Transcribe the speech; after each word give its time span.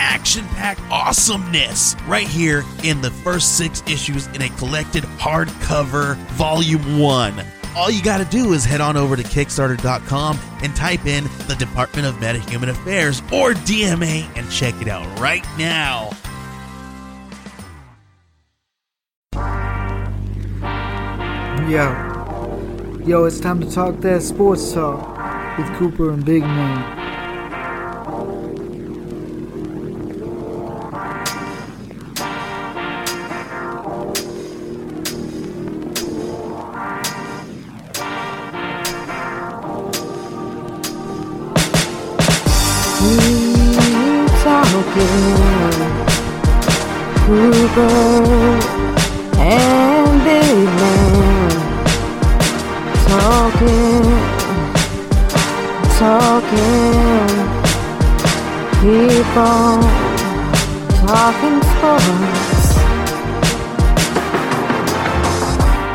action 0.00 0.44
packed 0.48 0.80
awesomeness 0.90 1.94
right 2.08 2.26
here 2.26 2.64
in 2.82 3.02
the 3.02 3.10
first 3.10 3.58
six 3.58 3.82
issues 3.86 4.26
in 4.28 4.42
a 4.42 4.48
collected 4.56 5.04
hardcover 5.04 6.16
volume 6.32 6.98
one. 6.98 7.44
All 7.76 7.90
you 7.90 8.02
gotta 8.02 8.24
do 8.24 8.52
is 8.54 8.64
head 8.64 8.80
on 8.80 8.96
over 8.96 9.14
to 9.14 9.22
Kickstarter.com 9.22 10.38
and 10.62 10.74
type 10.74 11.06
in 11.06 11.24
the 11.46 11.54
Department 11.58 12.06
of 12.08 12.14
Metahuman 12.16 12.70
Affairs 12.70 13.20
or 13.32 13.52
DMA 13.52 14.26
and 14.36 14.50
check 14.50 14.74
it 14.80 14.88
out 14.88 15.06
right 15.20 15.44
now. 15.58 16.10
Yo. 21.68 23.02
Yo, 23.06 23.24
it's 23.24 23.38
time 23.38 23.60
to 23.60 23.70
talk 23.70 24.00
that 24.00 24.22
sports 24.22 24.72
talk 24.72 25.56
with 25.56 25.68
Cooper 25.76 26.10
and 26.10 26.24
Big 26.24 26.42
Man. 26.42 26.99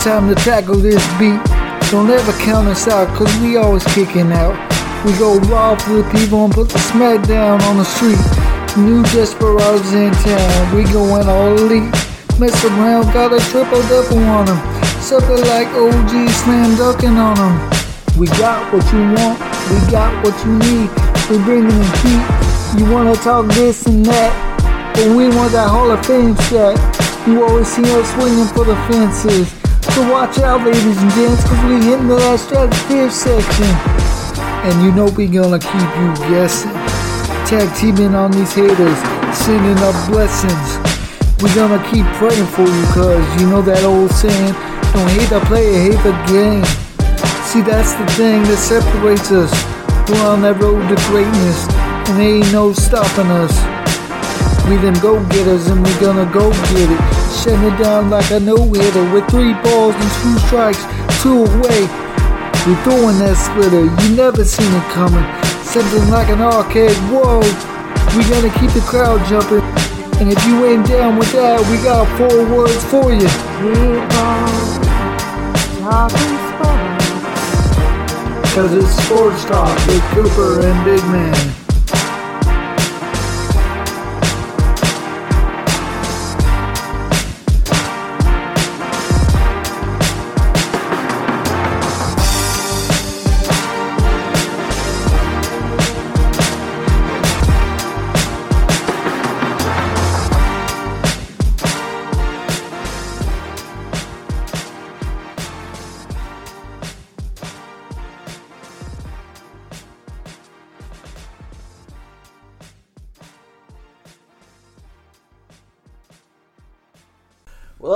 Time 0.05 0.29
to 0.29 0.35
tackle 0.35 0.75
this 0.75 1.01
beat. 1.17 1.41
Don't 1.89 2.07
ever 2.11 2.31
count 2.33 2.67
us 2.67 2.87
out, 2.87 3.07
cause 3.17 3.35
we 3.41 3.57
always 3.57 3.83
kicking 3.95 4.31
out. 4.31 4.53
We 5.03 5.17
go 5.17 5.39
raw 5.49 5.75
for 5.75 5.93
the 5.93 6.09
people 6.13 6.45
and 6.45 6.53
put 6.53 6.69
the 6.69 6.77
smack 6.77 7.25
down 7.25 7.59
on 7.63 7.77
the 7.77 7.85
street. 7.85 8.21
New 8.77 9.01
desperados 9.09 9.93
in 9.93 10.13
town, 10.21 10.75
we 10.75 10.83
going 10.93 11.27
all 11.27 11.57
elite. 11.57 11.89
Mess 12.37 12.53
around, 12.65 13.11
got 13.17 13.33
a 13.33 13.39
triple 13.49 13.81
double 13.89 14.21
on 14.29 14.45
them. 14.45 14.61
Something 15.01 15.41
like 15.49 15.73
OG 15.73 16.29
slam 16.37 16.77
dunking 16.77 17.17
on 17.17 17.33
them. 17.33 17.55
We 18.15 18.27
got 18.37 18.61
what 18.71 18.85
you 18.93 19.01
want, 19.09 19.41
we 19.73 19.81
got 19.89 20.13
what 20.23 20.37
you 20.45 20.53
need. 20.69 20.89
We 21.33 21.43
bringing 21.43 21.73
in 21.73 21.91
heat. 22.05 22.25
You 22.77 22.85
wanna 22.93 23.15
talk 23.15 23.47
this 23.57 23.87
and 23.87 24.05
that, 24.05 24.93
but 24.93 25.17
we 25.17 25.29
want 25.29 25.51
that 25.53 25.67
Hall 25.67 25.89
of 25.89 26.05
Fame 26.05 26.35
shot. 26.45 26.77
You 27.25 27.43
always 27.43 27.67
see 27.67 27.81
us 27.81 28.13
swinging 28.13 28.45
for 28.53 28.65
the 28.65 28.75
fences. 28.85 29.64
So 29.95 30.01
watch 30.11 30.39
out, 30.39 30.59
ladies 30.65 30.97
and 31.01 31.11
gents, 31.11 31.41
cause 31.47 31.63
we 31.63 31.79
hitting 31.79 32.09
that 32.11 32.35
stratosphere 32.35 33.09
section. 33.09 33.71
And 34.67 34.83
you 34.83 34.91
know 34.91 35.07
we 35.15 35.23
gonna 35.23 35.55
keep 35.55 35.89
you 35.95 36.11
guessing. 36.27 36.75
Tag 37.47 37.71
teaming 37.79 38.13
on 38.13 38.31
these 38.35 38.51
haters, 38.51 38.99
sending 39.31 39.79
up 39.87 39.95
blessings. 40.11 40.67
We 41.39 41.47
gonna 41.55 41.79
keep 41.87 42.03
praying 42.19 42.43
for 42.51 42.67
you, 42.67 42.83
cause 42.91 43.23
you 43.39 43.47
know 43.47 43.61
that 43.61 43.87
old 43.87 44.11
saying, 44.11 44.51
don't 44.91 45.07
hate 45.15 45.31
the 45.31 45.39
player, 45.47 45.87
hate 45.87 46.03
the 46.03 46.11
game. 46.27 46.67
See, 47.47 47.63
that's 47.63 47.95
the 47.95 48.03
thing 48.19 48.43
that 48.51 48.59
separates 48.59 49.31
us. 49.31 49.55
We're 50.11 50.27
on 50.27 50.41
that 50.41 50.59
road 50.59 50.91
to 50.91 50.99
greatness, 51.07 51.71
and 52.11 52.19
there 52.19 52.43
ain't 52.43 52.51
no 52.51 52.73
stopping 52.73 53.31
us. 53.31 53.55
We 54.67 54.75
them 54.75 54.99
go 54.99 55.23
getters, 55.31 55.71
and 55.71 55.79
we 55.79 55.93
gonna 56.03 56.27
go 56.35 56.51
get 56.51 56.91
it. 56.91 57.14
Shutting 57.43 57.63
it 57.63 57.77
down 57.77 58.09
like 58.09 58.31
a 58.31 58.39
no 58.39 58.55
hitter 58.55 59.03
with 59.11 59.29
three 59.29 59.53
balls 59.61 59.93
and 59.93 60.11
two 60.23 60.37
strikes, 60.47 60.81
two 61.21 61.43
away. 61.43 61.81
We 62.65 62.73
throwing 62.81 63.19
that 63.19 63.35
splitter, 63.37 63.85
you 63.85 64.15
never 64.15 64.43
seen 64.43 64.71
it 64.73 64.87
coming. 64.89 65.21
Something 65.61 66.09
like 66.09 66.29
an 66.29 66.41
arcade, 66.41 66.97
whoa. 67.11 67.41
We 68.17 68.23
gotta 68.31 68.49
keep 68.59 68.71
the 68.71 68.81
crowd 68.87 69.21
jumping. 69.27 69.61
And 70.17 70.31
if 70.31 70.43
you 70.47 70.65
ain't 70.65 70.87
down 70.87 71.17
with 71.17 71.31
that, 71.33 71.59
we 71.69 71.77
got 71.83 72.07
four 72.17 72.47
words 72.55 72.83
for 72.85 73.11
you. 73.11 73.27
Cause 78.55 78.73
it's 78.73 78.89
sports 79.03 79.43
talk 79.45 79.75
with 79.87 80.01
Cooper 80.13 80.65
and 80.65 80.85
Big 80.85 81.03
Man. 81.11 81.64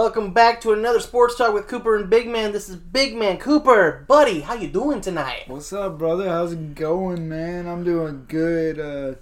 Welcome 0.09 0.34
back 0.34 0.59
to 0.62 0.72
another 0.72 1.00
Sports 1.00 1.36
Talk 1.36 1.53
with 1.53 1.68
Cooper 1.68 1.96
and 1.96 2.09
Big 2.09 2.28
Man. 2.28 2.52
This 2.52 2.68
is 2.68 2.78
Big 2.78 3.16
Man 3.16 3.38
Cooper. 3.38 4.06
Buddy, 4.08 4.40
how 4.40 4.56
you 4.56 4.68
doing 4.68 5.02
tonight? 5.02 5.44
What's 5.46 5.72
up, 5.72 6.00
brother? 6.00 6.28
How's 6.28 6.53
it 6.53 6.74
going, 6.74 7.30
man? 7.30 7.68
I'm 7.68 7.84
doing 7.84 8.25
good. 8.28 8.80
Uh, 8.80 9.19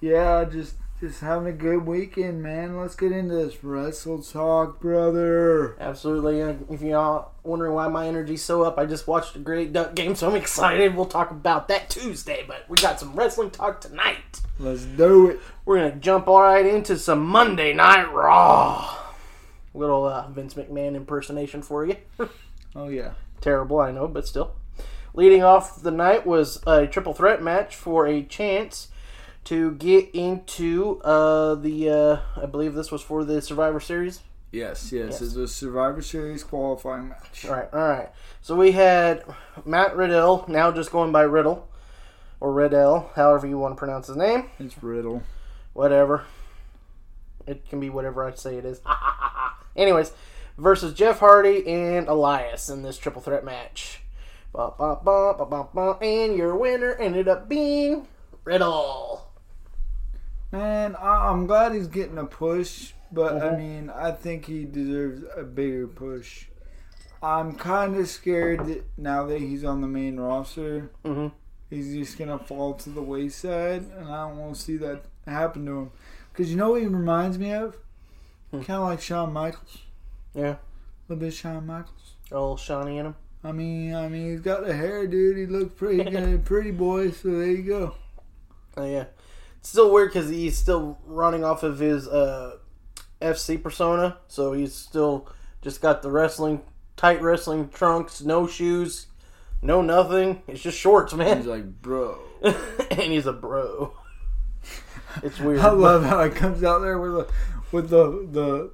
yeah, 0.00 0.46
just 0.50 0.76
just 0.98 1.20
having 1.20 1.46
a 1.46 1.52
good 1.52 1.84
weekend, 1.86 2.42
man. 2.42 2.80
Let's 2.80 2.94
get 2.96 3.12
into 3.12 3.34
this 3.34 3.62
wrestle 3.62 4.22
talk, 4.22 4.80
brother. 4.80 5.76
Absolutely. 5.78 6.40
If 6.74 6.80
y'all 6.80 7.32
wondering 7.42 7.74
why 7.74 7.88
my 7.88 8.08
energy's 8.08 8.42
so 8.42 8.62
up, 8.62 8.78
I 8.78 8.86
just 8.86 9.06
watched 9.06 9.36
a 9.36 9.40
great 9.40 9.74
duck 9.74 9.94
game, 9.94 10.14
so 10.14 10.30
I'm 10.30 10.36
excited. 10.40 10.96
We'll 10.96 11.04
talk 11.04 11.30
about 11.30 11.68
that 11.68 11.90
Tuesday, 11.90 12.46
but 12.48 12.64
we 12.66 12.78
got 12.78 12.98
some 12.98 13.12
wrestling 13.12 13.50
talk 13.50 13.82
tonight. 13.82 14.40
Let's 14.58 14.86
do 14.86 15.28
it. 15.28 15.40
We're 15.66 15.80
gonna 15.80 16.00
jump 16.00 16.28
all 16.28 16.40
right 16.40 16.64
into 16.64 16.98
some 16.98 17.26
Monday 17.26 17.74
Night 17.74 18.10
Raw. 18.10 18.99
Little 19.74 20.04
uh, 20.04 20.28
Vince 20.28 20.54
McMahon 20.54 20.94
impersonation 20.94 21.62
for 21.62 21.84
you. 21.86 21.96
Oh 22.76 22.86
yeah. 22.88 23.14
Terrible, 23.40 23.80
I 23.80 23.90
know, 23.90 24.06
but 24.06 24.28
still. 24.28 24.54
Leading 25.12 25.42
off 25.42 25.82
the 25.82 25.90
night 25.90 26.24
was 26.24 26.62
a 26.68 26.86
triple 26.86 27.12
threat 27.14 27.42
match 27.42 27.74
for 27.74 28.06
a 28.06 28.22
chance 28.22 28.88
to 29.46 29.72
get 29.72 30.08
into 30.14 31.00
uh, 31.02 31.56
the. 31.56 31.88
Uh, 31.90 32.40
I 32.40 32.46
believe 32.46 32.74
this 32.74 32.92
was 32.92 33.02
for 33.02 33.24
the 33.24 33.42
Survivor 33.42 33.80
Series. 33.80 34.20
Yes, 34.52 34.92
yes, 34.92 35.10
Yes. 35.10 35.22
It's 35.22 35.34
a 35.34 35.48
Survivor 35.48 36.00
Series 36.00 36.44
qualifying 36.44 37.08
match. 37.08 37.44
All 37.46 37.54
right, 37.56 37.68
all 37.72 37.88
right. 37.88 38.10
So 38.40 38.54
we 38.54 38.70
had 38.70 39.24
Matt 39.64 39.96
Riddle, 39.96 40.44
now 40.46 40.70
just 40.70 40.92
going 40.92 41.10
by 41.10 41.22
Riddle, 41.22 41.68
or 42.38 42.52
Riddell, 42.52 43.10
however 43.16 43.48
you 43.48 43.58
want 43.58 43.74
to 43.74 43.78
pronounce 43.78 44.06
his 44.06 44.16
name. 44.16 44.48
It's 44.60 44.80
Riddle. 44.80 45.24
Whatever. 45.72 46.24
It 47.48 47.68
can 47.68 47.80
be 47.80 47.90
whatever 47.90 48.24
I 48.24 48.32
say 48.34 48.56
it 48.58 48.64
is. 48.64 48.80
Anyways, 49.76 50.12
versus 50.58 50.92
Jeff 50.94 51.20
Hardy 51.20 51.66
and 51.66 52.08
Elias 52.08 52.68
in 52.68 52.82
this 52.82 52.98
triple 52.98 53.22
threat 53.22 53.44
match. 53.44 54.02
And 56.02 56.36
your 56.36 56.56
winner 56.56 56.94
ended 56.94 57.28
up 57.28 57.48
being 57.48 58.08
Riddle. 58.44 59.26
Man, 60.52 60.96
I- 60.96 61.28
I'm 61.28 61.46
glad 61.46 61.72
he's 61.72 61.86
getting 61.86 62.18
a 62.18 62.24
push, 62.26 62.92
but 63.12 63.36
I 63.40 63.50
Mhm. 63.50 63.58
mean, 63.58 63.90
I 63.90 64.10
think 64.12 64.46
he 64.46 64.64
deserves 64.64 65.22
a 65.36 65.42
bigger 65.44 65.86
push. 65.86 66.46
I'm 67.22 67.54
kind 67.54 67.96
of 67.96 68.08
scared 68.08 68.66
that 68.66 68.84
now 68.96 69.26
that 69.26 69.38
he's 69.40 69.62
on 69.64 69.80
the 69.82 69.86
main 69.86 70.18
roster, 70.18 70.90
Mm-hmm. 71.04 71.28
he's 71.68 71.92
just 71.94 72.18
gonna 72.18 72.38
fall 72.38 72.74
to 72.74 72.90
the 72.90 73.02
wayside, 73.02 73.84
and 73.96 74.08
I 74.08 74.26
don't 74.28 74.38
want 74.38 74.54
to 74.56 74.60
see 74.60 74.76
that 74.78 75.02
happen 75.26 75.66
to 75.66 75.78
him. 75.78 75.90
Cause 76.32 76.48
you 76.48 76.56
know 76.56 76.70
what 76.72 76.80
he 76.80 76.86
reminds 76.88 77.38
me 77.38 77.52
of? 77.52 77.76
Kind 78.52 78.70
of 78.70 78.88
like 78.88 79.00
Shawn 79.00 79.32
Michaels. 79.32 79.78
Yeah. 80.34 80.54
A 80.54 80.58
little 81.08 81.20
bit 81.24 81.34
Shawn 81.34 81.66
Michaels. 81.66 82.14
Old 82.32 82.60
Shawnee 82.60 82.98
in 82.98 83.06
him. 83.06 83.16
I 83.42 83.52
mean, 83.52 83.94
I 83.94 84.08
mean, 84.08 84.30
he's 84.32 84.40
got 84.40 84.66
the 84.66 84.74
hair, 84.74 85.06
dude. 85.06 85.36
He 85.36 85.46
looks 85.46 85.74
pretty 85.74 86.04
good, 86.10 86.44
pretty 86.44 86.70
boy. 86.72 87.10
So 87.12 87.28
there 87.30 87.46
you 87.46 87.62
go. 87.62 87.94
Oh 88.76 88.84
yeah. 88.84 89.06
It's 89.58 89.68
still 89.68 89.92
weird 89.92 90.12
because 90.12 90.28
he's 90.28 90.56
still 90.56 90.98
running 91.04 91.44
off 91.44 91.62
of 91.62 91.78
his 91.78 92.08
uh, 92.08 92.56
FC 93.20 93.62
persona, 93.62 94.16
so 94.26 94.52
he's 94.52 94.74
still 94.74 95.28
just 95.62 95.82
got 95.82 96.02
the 96.02 96.10
wrestling 96.10 96.62
tight 96.96 97.22
wrestling 97.22 97.68
trunks, 97.68 98.22
no 98.22 98.46
shoes, 98.46 99.06
no 99.62 99.82
nothing. 99.82 100.42
It's 100.46 100.62
just 100.62 100.78
shorts, 100.78 101.12
man. 101.14 101.38
He's 101.38 101.46
like, 101.46 101.82
bro. 101.82 102.18
and 102.42 103.12
he's 103.12 103.26
a 103.26 103.32
bro. 103.32 103.94
It's 105.24 105.40
weird. 105.40 105.58
I 105.58 105.70
love 105.70 106.04
how 106.04 106.22
he 106.22 106.30
comes 106.30 106.62
out 106.62 106.82
there 106.82 106.96
with 106.96 107.12
the 107.26 107.32
with 107.72 107.90
the 107.90 108.26
the 108.30 108.70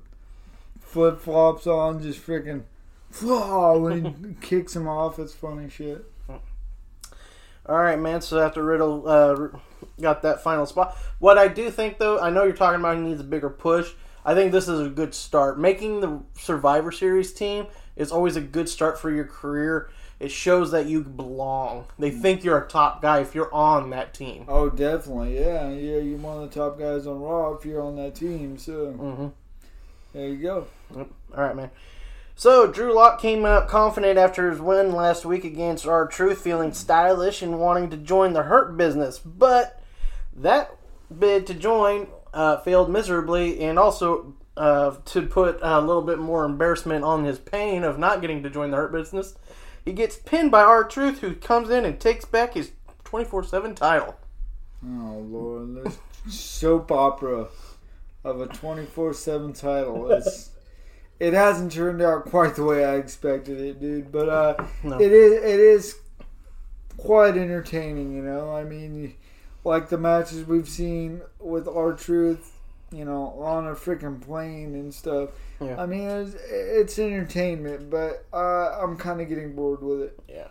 flip 0.81 1.21
flops 1.21 1.67
on, 1.67 2.03
just 2.03 2.25
freaking. 2.25 2.63
when 3.23 4.05
he 4.05 4.35
kicks 4.41 4.75
him 4.75 4.89
off, 4.89 5.19
it's 5.19 5.35
funny 5.35 5.69
shit. 5.69 6.05
All 7.69 7.79
right, 7.79 7.99
man. 7.99 8.21
So 8.21 8.39
after 8.39 8.63
Riddle 8.63 9.09
uh, 9.09 9.49
got 10.01 10.23
that 10.23 10.43
final 10.43 10.67
spot, 10.67 10.97
what 11.19 11.37
I 11.37 11.49
do 11.49 11.71
think 11.71 11.99
though, 11.99 12.21
I 12.21 12.31
know 12.31 12.45
you're 12.45 12.55
talking 12.55 12.81
about 12.81 12.97
he 12.97 13.03
needs 13.03 13.21
a 13.21 13.25
bigger 13.25 13.51
push. 13.51 13.93
I 14.25 14.35
think 14.35 14.53
this 14.53 14.69
is 14.69 14.81
a 14.81 14.89
good 14.89 15.15
start. 15.15 15.59
Making 15.59 16.01
the 16.01 16.21
Survivor 16.35 16.91
Series 16.91 17.33
team 17.33 17.67
is 17.97 18.11
always 18.11 18.37
a 18.37 18.41
good 18.41 18.69
start 18.69 18.99
for 18.99 19.11
your 19.11 19.25
career. 19.25 19.91
It 20.19 20.31
shows 20.31 20.71
that 20.71 20.87
you 20.87 21.03
belong. 21.03 21.87
They 21.99 22.11
think 22.11 22.43
you're 22.43 22.59
a 22.59 22.67
top 22.67 23.03
guy 23.03 23.21
if 23.21 23.35
you're 23.35 23.53
on 23.53 23.91
that 23.91 24.15
team. 24.15 24.47
Oh, 24.49 24.71
definitely, 24.71 25.39
yeah, 25.39 25.69
yeah. 25.69 25.99
You're 25.99 26.19
one 26.19 26.43
of 26.43 26.51
the 26.51 26.59
top 26.59 26.79
guys 26.79 27.07
on 27.07 27.21
Raw 27.21 27.53
if 27.53 27.67
you're 27.67 27.83
on 27.83 27.97
that 27.97 28.15
team. 28.15 28.57
So 28.57 28.93
hmm 28.93 29.29
there 30.15 30.29
you 30.29 30.37
go. 30.37 30.67
All 30.97 31.07
right, 31.35 31.55
man. 31.55 31.71
So 32.35 32.67
Drew 32.67 32.93
Gulak 32.93 33.19
came 33.19 33.45
out 33.45 33.69
confident 33.69 34.19
after 34.19 34.51
his 34.51 34.61
win 34.61 34.93
last 34.93 35.25
week 35.25 35.45
against 35.45 35.87
R 35.87 36.07
Truth, 36.07 36.41
feeling 36.41 36.73
stylish 36.73 37.43
and 37.43 37.61
wanting 37.61 37.91
to 37.91 37.97
join 37.97 38.33
the 38.33 38.45
Hurt 38.45 38.77
business, 38.77 39.19
but 39.19 39.83
that 40.35 40.75
bid 41.19 41.47
to 41.47 41.55
join 41.55 42.09
uh, 42.33 42.59
failed 42.59 42.91
miserably, 42.91 43.61
and 43.61 43.79
also 43.79 44.35
uh, 44.57 44.97
to 45.07 45.23
put 45.23 45.59
a 45.63 45.81
little 45.81 46.03
bit 46.03 46.19
more 46.19 46.45
embarrassment 46.45 47.05
on 47.05 47.25
his 47.25 47.39
pain 47.39 47.83
of 47.83 47.99
not 47.99 48.21
getting 48.21 48.43
to 48.43 48.51
join 48.51 48.71
the 48.71 48.77
Hurt 48.77 48.93
business, 48.93 49.35
he 49.87 49.93
gets 49.95 50.17
pinned 50.17 50.51
by 50.51 50.63
R 50.63 50.85
Truth, 50.85 51.21
who 51.21 51.35
comes 51.35 51.71
in 51.71 51.87
and 51.87 51.99
takes 51.99 52.27
back 52.27 52.53
his 52.53 52.73
twenty 53.05 53.25
four 53.25 53.43
seven 53.43 53.75
title. 53.75 54.17
Oh 54.85 55.25
Lord, 55.27 55.75
this 55.85 55.99
soap 56.29 56.93
opera 56.93 57.49
of 58.25 58.41
a 58.41 58.47
twenty 58.49 58.85
four 58.85 59.15
seven 59.15 59.53
title. 59.55 60.11
It's, 60.13 60.51
it 61.19 61.33
hasn't 61.33 61.73
turned 61.73 62.03
out 62.03 62.27
quite 62.27 62.57
the 62.57 62.65
way 62.65 62.85
I 62.85 62.97
expected 62.97 63.59
it, 63.61 63.81
dude. 63.81 64.13
But 64.13 64.29
uh, 64.29 64.67
No. 64.83 65.01
it 65.01 65.13
is 65.13 65.33
it 65.33 65.61
is 65.61 65.97
quite 66.99 67.37
entertaining. 67.39 68.13
You 68.15 68.23
know, 68.23 68.55
I 68.55 68.65
mean, 68.65 69.15
like 69.65 69.89
the 69.89 69.99
matches 69.99 70.45
we've 70.45 70.69
seen 70.69 71.23
with 71.39 71.67
R 71.69 71.93
Truth. 71.93 72.53
You 72.93 73.05
know, 73.05 73.35
on 73.41 73.67
a 73.67 73.73
freaking 73.73 74.21
plane 74.21 74.75
and 74.75 74.95
stuff. 74.95 75.31
Yeah. 75.61 75.81
I 75.81 75.87
mean, 75.87 76.09
it's, 76.09 76.37
it's 76.49 76.99
entertainment, 76.99 77.91
but 77.91 78.25
uh, 78.33 78.79
I'm 78.81 78.97
kind 78.97 79.21
of 79.21 79.29
getting 79.29 79.55
bored 79.57 79.83
with 79.83 80.03
it. 80.03 80.21
Yeah. 80.29 80.49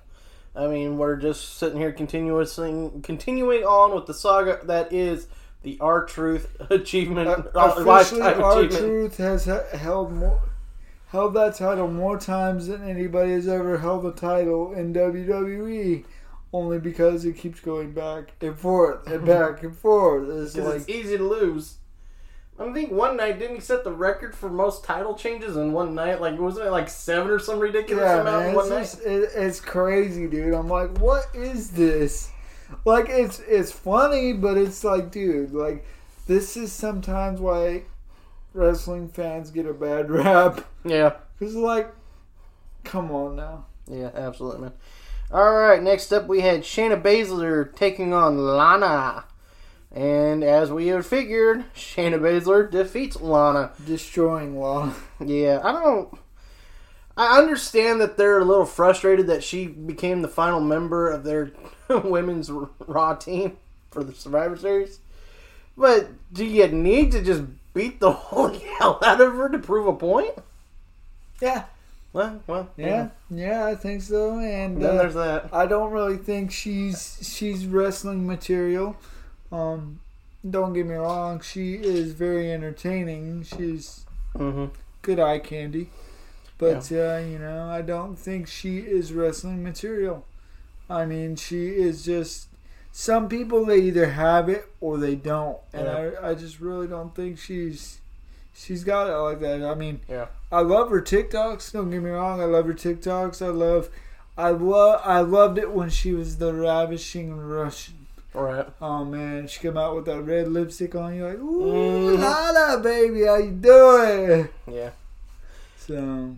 I 0.56 0.68
mean, 0.68 0.98
we're 0.98 1.16
just 1.18 1.58
sitting 1.58 1.80
here 1.80 1.92
continuously 1.92 2.92
continuing 3.04 3.64
on 3.64 3.94
with 3.96 4.06
the 4.06 4.14
saga 4.14 4.60
that 4.66 4.92
is 4.94 5.28
the 5.64 5.78
R 5.82 6.06
Truth 6.06 6.56
achievement, 6.70 7.28
Uh, 7.28 7.44
uh, 7.56 7.74
officially, 7.78 8.22
R 8.22 8.68
Truth 8.68 9.18
has 9.18 9.46
held 9.46 10.14
more, 10.14 10.42
held 11.08 11.34
that 11.34 11.56
title 11.56 11.88
more 11.88 12.18
times 12.18 12.68
than 12.68 12.88
anybody 12.88 13.32
has 13.32 13.48
ever 13.48 13.80
held 13.80 14.06
a 14.06 14.12
title 14.12 14.74
in 14.74 14.94
WWE. 14.94 16.06
Only 16.54 16.80
because 16.80 17.26
it 17.26 17.34
keeps 17.34 17.60
going 17.60 17.92
back 17.92 18.32
and 18.40 18.58
forth 18.58 19.06
and 19.08 19.26
back 19.26 19.62
and 19.64 19.76
forth. 19.78 20.30
It's 20.30 20.56
like 20.56 20.76
it's 20.82 20.90
easy 20.90 21.18
to 21.18 21.24
lose. 21.24 21.80
I 22.57 22.72
think 22.72 22.92
one 22.92 23.18
night 23.18 23.38
didn't 23.38 23.56
he 23.56 23.62
set 23.62 23.84
the 23.84 23.92
record 23.92 24.34
for 24.34 24.50
most 24.50 24.84
title 24.86 25.16
changes 25.16 25.57
in 25.57 25.74
one 25.74 25.94
night? 25.94 26.22
Like 26.22 26.40
wasn't 26.40 26.68
it 26.68 26.72
like 26.72 26.90
seven 26.90 27.30
or 27.30 27.40
some 27.40 27.60
ridiculous 27.60 28.04
yeah, 28.04 28.22
amount 28.22 28.44
man, 28.44 28.50
in 28.50 28.56
one 28.56 28.72
it's, 28.72 28.98
night? 28.98 29.07
it, 29.07 29.30
it's 29.36 29.60
crazy, 29.60 30.28
dude. 30.28 30.54
I'm 30.54 30.69
like, 30.69 30.98
what 31.00 31.28
is 31.34 31.72
this? 31.72 32.31
Like, 32.84 33.07
it's 33.10 33.40
it's 33.40 33.72
funny, 33.72 34.34
but 34.34 34.57
it's 34.57 34.84
like, 34.84 35.12
dude, 35.12 35.54
like 35.54 35.86
this 36.28 36.56
is 36.56 36.72
sometimes 36.72 37.40
why 37.40 37.84
wrestling 38.54 39.10
fans 39.10 39.51
get 39.51 39.66
a 39.66 39.74
bad 39.74 40.10
rap. 40.12 40.66
Yeah, 40.86 41.13
Cause 41.40 41.56
like, 41.56 41.94
come 42.84 43.12
on 43.12 43.36
now. 43.36 43.66
yeah, 43.88 44.12
absolutely, 44.16 44.62
man. 44.62 44.74
All 45.31 45.54
right, 45.54 45.81
next 45.84 46.13
up 46.13 46.28
we 46.28 46.42
had 46.42 46.62
Shayna 46.62 47.01
Baszler 47.01 47.75
taking 47.75 48.13
on 48.13 48.38
Lana. 48.38 49.25
And 49.95 50.44
as 50.44 50.71
we 50.71 50.88
had 50.88 51.06
figured, 51.06 51.63
Shayna 51.74 52.19
Baszler 52.19 52.69
defeats 52.69 53.19
Lana. 53.21 53.71
destroying 53.86 54.59
Lana. 54.59 54.94
Yeah, 55.25 55.62
I 55.63 55.71
don't. 55.71 56.19
I 57.15 57.38
understand 57.38 58.01
that 58.01 58.18
they're 58.18 58.39
a 58.39 58.44
little 58.45 58.65
frustrated 58.65 59.27
that 59.27 59.42
she 59.42 59.68
became 59.68 60.21
the 60.21 60.27
final 60.27 60.59
member 60.59 61.09
of 61.09 61.24
their 61.24 61.51
women's 61.89 62.51
Raw 62.51 63.15
team 63.15 63.56
for 63.89 64.03
the 64.03 64.13
Survivor 64.13 64.57
Series. 64.57 65.00
But 65.77 66.09
do 66.33 66.44
you 66.44 66.68
need 66.68 67.13
to 67.13 67.24
just 67.24 67.44
beat 67.74 68.01
the 68.01 68.12
holy 68.12 68.59
hell 68.59 69.00
out 69.01 69.21
of 69.21 69.33
her 69.36 69.48
to 69.48 69.59
prove 69.59 69.88
a 69.88 69.94
point? 69.94 70.33
Yeah, 71.41 71.63
Well, 72.12 72.41
well, 72.48 72.69
yeah, 72.75 73.09
yeah. 73.30 73.65
I 73.65 73.75
think 73.75 74.01
so. 74.01 74.39
And 74.39 74.81
Then 74.81 74.95
uh, 74.95 74.98
there's 74.98 75.13
that. 75.13 75.50
I 75.53 75.65
don't 75.68 75.91
really 75.91 76.18
think 76.18 76.51
she's 76.51 77.19
she's 77.21 77.65
wrestling 77.65 78.25
material. 78.27 78.98
Um, 79.51 80.00
don't 80.47 80.74
get 80.74 80.86
me 80.86 80.95
wrong. 80.95 81.42
She 81.42 81.75
is 81.75 82.13
very 82.13 82.51
entertaining. 82.51 83.44
She's 83.44 84.06
hmm 84.36 84.65
good 85.01 85.19
eye 85.19 85.39
candy. 85.39 85.89
But 86.57 86.92
uh, 86.92 87.18
you 87.18 87.38
know, 87.39 87.69
I 87.69 87.81
don't 87.81 88.18
think 88.18 88.47
she 88.47 88.80
is 88.80 89.13
wrestling 89.13 89.63
material. 89.63 90.25
I 90.89 91.06
mean, 91.06 91.36
she 91.36 91.68
is 91.68 92.03
just. 92.06 92.47
Some 92.92 93.27
people 93.27 93.65
they 93.65 93.80
either 93.80 94.12
have 94.12 94.47
it 94.47 94.71
or 94.80 94.97
they 94.97 95.15
don't, 95.15 95.57
and 95.74 95.86
I, 95.89 96.30
I 96.30 96.33
just 96.33 96.62
really 96.62 96.88
don't 96.88 97.13
think 97.13 97.38
she's 97.38 98.00
she's 98.53 98.86
got 98.86 99.09
it 99.09 99.15
like 99.18 99.41
that. 99.41 99.62
I 99.63 99.75
mean, 99.75 100.00
Yeah. 100.07 100.27
I 100.50 100.62
love 100.62 100.89
her 100.91 101.01
TikToks. 101.01 101.74
Don't 101.74 101.89
get 101.89 102.01
me 102.01 102.10
wrong, 102.10 102.39
I 102.41 102.46
love 102.46 102.67
her 102.67 102.74
TikToks. 102.74 103.41
I 103.41 103.50
love, 103.50 103.89
I 104.38 104.50
love, 104.51 105.01
I 105.03 105.20
loved 105.20 105.58
it 105.58 105.72
when 105.72 105.89
she 105.89 106.13
was 106.13 106.38
the 106.38 106.53
ravishing 106.53 107.36
Russian. 107.36 108.04
All 108.36 108.44
right. 108.44 108.68
Oh 108.82 109.06
man, 109.06 109.48
she 109.48 109.60
came 109.62 109.77
out 109.77 109.96
with 109.96 110.06
that 110.06 110.22
red 110.22 110.48
lipstick 110.50 110.94
on. 110.96 111.15
You're 111.15 111.30
like, 111.30 111.39
ooh, 111.39 112.18
Mhm. 112.18 112.20
Lala, 112.20 112.82
baby, 112.82 113.25
how 113.25 113.38
you 113.38 113.51
doing? 113.51 114.50
Yeah. 114.72 114.89
So 115.77 116.36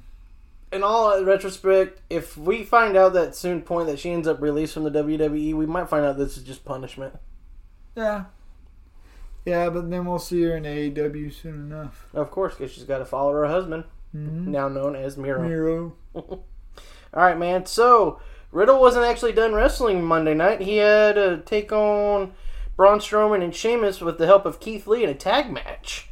In 0.71 0.83
all 0.83 1.23
retrospect, 1.23 2.01
if 2.09 2.37
we 2.37 2.63
find 2.63 2.97
out 2.97 3.13
that 3.13 3.35
soon 3.35 3.61
point 3.61 3.87
that 3.87 3.99
she 3.99 4.11
ends 4.11 4.27
up 4.27 4.41
released 4.41 4.73
from 4.73 4.83
the 4.83 4.89
WWE, 4.91 5.53
we 5.53 5.65
might 5.65 5.89
find 5.89 6.05
out 6.05 6.17
this 6.17 6.37
is 6.37 6.43
just 6.43 6.65
punishment. 6.65 7.15
yeah, 7.95 8.25
yeah, 9.45 9.69
but 9.69 9.89
then 9.89 10.05
we'll 10.05 10.19
see 10.19 10.41
her 10.43 10.57
in 10.57 10.63
AEW 10.65 11.31
soon 11.33 11.71
enough. 11.71 12.05
Of 12.13 12.29
course, 12.31 12.53
because 12.55 12.71
she's 12.73 12.83
got 12.83 12.97
to 12.99 13.05
follow 13.05 13.31
her 13.33 13.47
husband, 13.47 13.85
Mm-hmm. 14.15 14.51
now 14.51 14.67
known 14.67 14.95
as 14.95 15.17
Miro. 15.17 15.41
Miro. 15.47 15.93
All 16.15 16.43
right, 17.13 17.37
man. 17.37 17.65
So 17.65 18.19
Riddle 18.51 18.79
wasn't 18.79 19.05
actually 19.05 19.33
done 19.33 19.53
wrestling 19.53 20.03
Monday 20.03 20.33
night. 20.33 20.61
He 20.61 20.77
had 20.77 21.15
to 21.15 21.41
take 21.45 21.71
on 21.71 22.33
Braun 22.75 22.99
Strowman 22.99 23.43
and 23.43 23.55
Sheamus 23.55 24.01
with 24.01 24.17
the 24.17 24.25
help 24.25 24.45
of 24.45 24.59
Keith 24.59 24.87
Lee 24.87 25.03
in 25.03 25.09
a 25.09 25.15
tag 25.15 25.51
match. 25.51 26.09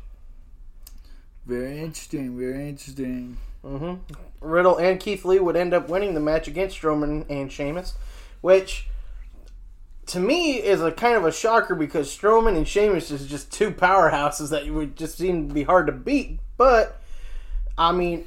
Very 1.46 1.80
interesting. 1.80 2.38
Very 2.38 2.70
interesting. 2.70 3.38
hmm 3.64 3.96
Riddle 4.42 4.78
and 4.78 5.00
Keith 5.00 5.26
Lee 5.26 5.40
would 5.40 5.56
end 5.56 5.74
up 5.74 5.90
winning 5.90 6.14
the 6.14 6.20
match 6.20 6.48
against 6.48 6.80
Strowman 6.80 7.26
and 7.30 7.52
Sheamus, 7.52 7.94
which 8.42 8.88
to 10.08 10.20
me 10.20 10.58
is 10.58 10.82
a 10.82 10.92
kind 10.92 11.16
of 11.16 11.26
a 11.26 11.32
shocker 11.32 11.74
because 11.74 12.16
Strowman 12.16 12.56
and 12.56 12.68
Sheamus 12.68 13.10
is 13.10 13.28
just 13.28 13.52
two 13.52 13.72
powerhouses 13.72 14.50
that 14.50 14.68
would 14.68 14.96
just 14.96 15.18
seem 15.18 15.48
to 15.48 15.54
be 15.54 15.64
hard 15.64 15.88
to 15.88 15.94
beat. 15.94 16.40
But 16.58 17.02
I 17.78 17.92
mean, 17.92 18.26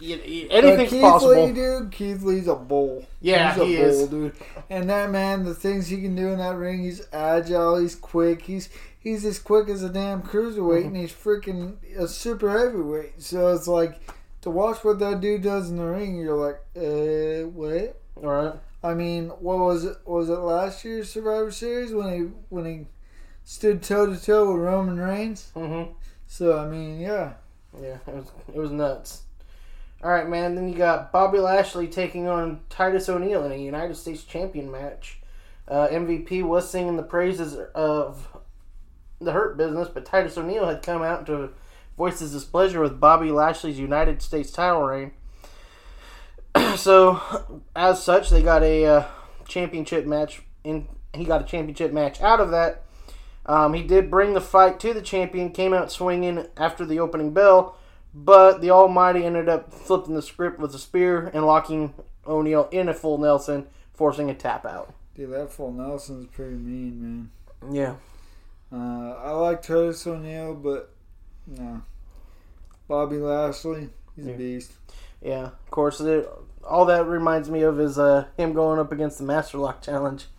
y- 0.00 0.20
y- 0.26 0.46
anything's 0.50 0.90
Keith 0.90 1.00
possible. 1.02 1.46
Lee, 1.46 1.52
dude. 1.52 1.90
Keith 1.92 2.22
Lee's 2.22 2.48
a 2.48 2.54
bull. 2.54 3.04
Yeah, 3.20 3.52
he's 3.54 3.62
a 3.62 3.66
he 3.66 3.76
bull, 3.76 3.84
is. 3.86 4.08
dude. 4.08 4.32
And 4.70 4.90
that 4.90 5.10
man, 5.10 5.44
the 5.44 5.54
things 5.54 5.88
he 5.88 6.00
can 6.00 6.14
do 6.16 6.28
in 6.28 6.38
that 6.38 6.56
ring, 6.56 6.82
he's 6.82 7.06
agile, 7.12 7.78
he's 7.78 7.94
quick, 7.94 8.42
he's 8.42 8.68
he's 8.98 9.24
as 9.24 9.38
quick 9.38 9.68
as 9.68 9.82
a 9.82 9.88
damn 9.90 10.22
cruiserweight, 10.22 10.78
Mm-hmm. 10.84 10.86
and 10.88 10.96
he's 10.96 11.12
freaking 11.12 11.76
a 11.98 12.08
super 12.08 12.50
heavyweight. 12.50 13.20
So 13.22 13.48
it's 13.54 13.68
like 13.68 14.00
to 14.42 14.50
watch 14.50 14.84
what 14.84 14.98
that 14.98 15.20
dude 15.20 15.42
does 15.42 15.70
in 15.70 15.76
the 15.76 15.84
ring, 15.84 16.16
you're 16.18 16.36
like, 16.36 16.60
uh, 16.76 17.48
what? 17.48 18.00
All 18.16 18.30
right. 18.30 18.54
I 18.82 18.92
mean, 18.94 19.28
what 19.28 19.58
was 19.58 19.84
it? 19.84 19.96
Was 20.04 20.28
it 20.28 20.34
last 20.38 20.84
year's 20.84 21.10
Survivor 21.10 21.50
Series 21.50 21.92
when 21.94 22.12
he 22.12 22.20
when 22.50 22.64
he 22.66 22.86
stood 23.44 23.82
toe 23.82 24.06
to 24.06 24.22
toe 24.22 24.52
with 24.52 24.62
Roman 24.62 24.98
Reigns? 25.00 25.50
Mm-hmm. 25.56 25.92
So 26.26 26.58
I 26.58 26.66
mean, 26.68 27.00
yeah, 27.00 27.32
Yeah, 27.80 27.96
it 28.06 28.14
was 28.14 28.26
it 28.48 28.56
was 28.58 28.70
nuts. 28.70 29.22
All 30.04 30.10
right, 30.10 30.28
man. 30.28 30.54
Then 30.54 30.68
you 30.68 30.74
got 30.74 31.12
Bobby 31.12 31.38
Lashley 31.38 31.88
taking 31.88 32.28
on 32.28 32.60
Titus 32.68 33.08
O'Neil 33.08 33.42
in 33.46 33.52
a 33.52 33.56
United 33.56 33.96
States 33.96 34.22
Champion 34.22 34.70
match. 34.70 35.18
Uh, 35.66 35.88
MVP 35.88 36.42
was 36.42 36.68
singing 36.68 36.98
the 36.98 37.02
praises 37.02 37.56
of 37.74 38.28
the 39.18 39.32
Hurt 39.32 39.56
Business, 39.56 39.88
but 39.88 40.04
Titus 40.04 40.36
O'Neil 40.36 40.66
had 40.66 40.82
come 40.82 41.00
out 41.00 41.24
to 41.24 41.52
voice 41.96 42.18
his 42.18 42.32
displeasure 42.32 42.80
with 42.80 43.00
Bobby 43.00 43.30
Lashley's 43.30 43.78
United 43.78 44.20
States 44.20 44.50
title 44.50 44.82
reign. 44.82 45.12
so, 46.76 47.62
as 47.74 48.02
such, 48.02 48.28
they 48.28 48.42
got 48.42 48.62
a 48.62 48.84
uh, 48.84 49.06
championship 49.48 50.04
match. 50.04 50.42
In 50.64 50.86
he 51.14 51.24
got 51.24 51.40
a 51.40 51.44
championship 51.44 51.94
match 51.94 52.20
out 52.20 52.40
of 52.40 52.50
that. 52.50 52.82
Um, 53.46 53.72
he 53.72 53.82
did 53.82 54.10
bring 54.10 54.34
the 54.34 54.40
fight 54.42 54.78
to 54.80 54.92
the 54.92 55.00
champion, 55.00 55.50
came 55.50 55.72
out 55.72 55.90
swinging 55.90 56.46
after 56.58 56.84
the 56.84 57.00
opening 57.00 57.32
bell, 57.32 57.78
but 58.14 58.60
the 58.60 58.70
Almighty 58.70 59.24
ended 59.24 59.48
up 59.48 59.72
flipping 59.72 60.14
the 60.14 60.22
script 60.22 60.58
with 60.58 60.74
a 60.74 60.78
spear 60.78 61.30
and 61.34 61.44
locking 61.46 61.94
O'Neil 62.26 62.68
in 62.70 62.88
a 62.88 62.94
full 62.94 63.18
Nelson, 63.18 63.66
forcing 63.92 64.30
a 64.30 64.34
tap 64.34 64.64
out. 64.64 64.94
Dude, 65.14 65.30
that 65.32 65.50
full 65.52 65.72
Nelson's 65.72 66.26
pretty 66.28 66.54
mean, 66.56 67.30
man. 67.62 67.74
Yeah. 67.74 67.94
Uh, 68.72 69.12
I 69.22 69.30
like 69.32 69.62
Curtis 69.62 70.06
O'Neil, 70.06 70.54
but 70.54 70.90
no. 71.46 71.82
Bobby 72.88 73.16
Lashley, 73.18 73.90
he's 74.16 74.26
Yeah. 74.26 74.32
a 74.34 74.36
beast. 74.36 74.72
Yeah, 75.22 75.44
of 75.46 75.70
course. 75.70 76.00
It, 76.00 76.28
all 76.66 76.84
that 76.86 77.06
reminds 77.06 77.50
me 77.50 77.62
of 77.62 77.78
is 77.80 77.98
uh, 77.98 78.26
him 78.36 78.52
going 78.52 78.78
up 78.78 78.92
against 78.92 79.18
the 79.18 79.24
Master 79.24 79.58
Lock 79.58 79.82
Challenge. 79.82 80.26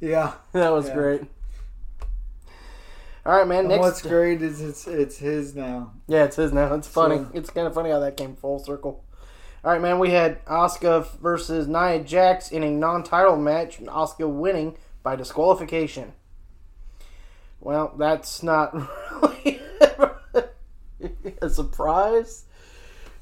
Yeah. 0.00 0.32
That 0.52 0.72
was 0.72 0.88
Yeah. 0.88 0.94
great. 0.94 1.22
All 3.26 3.34
right, 3.36 3.46
man. 3.48 3.60
And 3.60 3.68
Next, 3.68 3.80
what's 3.80 4.02
great 4.02 4.42
is 4.42 4.60
it's 4.60 4.86
it's 4.86 5.16
his 5.18 5.54
now. 5.54 5.92
yeah, 6.06 6.24
it's 6.24 6.36
his 6.36 6.52
now. 6.52 6.74
It's 6.74 6.88
funny. 6.88 7.16
So- 7.18 7.30
It's 7.32 7.50
kind 7.50 7.66
of 7.66 7.74
funny 7.74 7.90
how 7.90 8.00
that 8.00 8.16
came 8.16 8.36
full 8.36 8.58
circle. 8.58 9.04
All 9.64 9.72
right, 9.72 9.80
man. 9.80 9.98
We 9.98 10.10
had 10.10 10.44
Asuka 10.44 11.08
versus 11.20 11.66
Nia 11.66 12.04
Jax 12.04 12.50
in 12.52 12.62
a 12.62 12.70
non-title 12.70 13.36
match. 13.36 13.78
and 13.78 13.88
Asuka 13.88 14.28
winning 14.30 14.76
by 15.02 15.16
disqualification. 15.16 16.12
Well, 17.60 17.94
that's 17.96 18.42
not 18.42 18.74
really 19.22 19.60
a 21.40 21.48
surprise. 21.48 22.44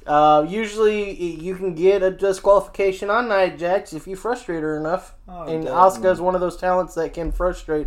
Uh, 0.04 0.44
usually, 0.49 1.12
you 1.40 1.54
can 1.54 1.76
get 1.76 2.02
a 2.02 2.11
disqualification 2.11 3.09
on 3.09 3.28
Nia 3.28 3.56
Jax 3.56 3.92
if 3.92 4.09
you 4.09 4.16
frustrate 4.16 4.62
her 4.64 4.76
enough. 4.76 5.14
Oh, 5.28 5.44
and. 5.44 5.64
Asuka 5.64 6.11
is 6.11 6.21
one 6.21 6.35
of 6.35 6.40
those 6.40 6.56
talents 6.56 6.94
that 6.94 7.14
can 7.14 7.30
frustrate 7.30 7.87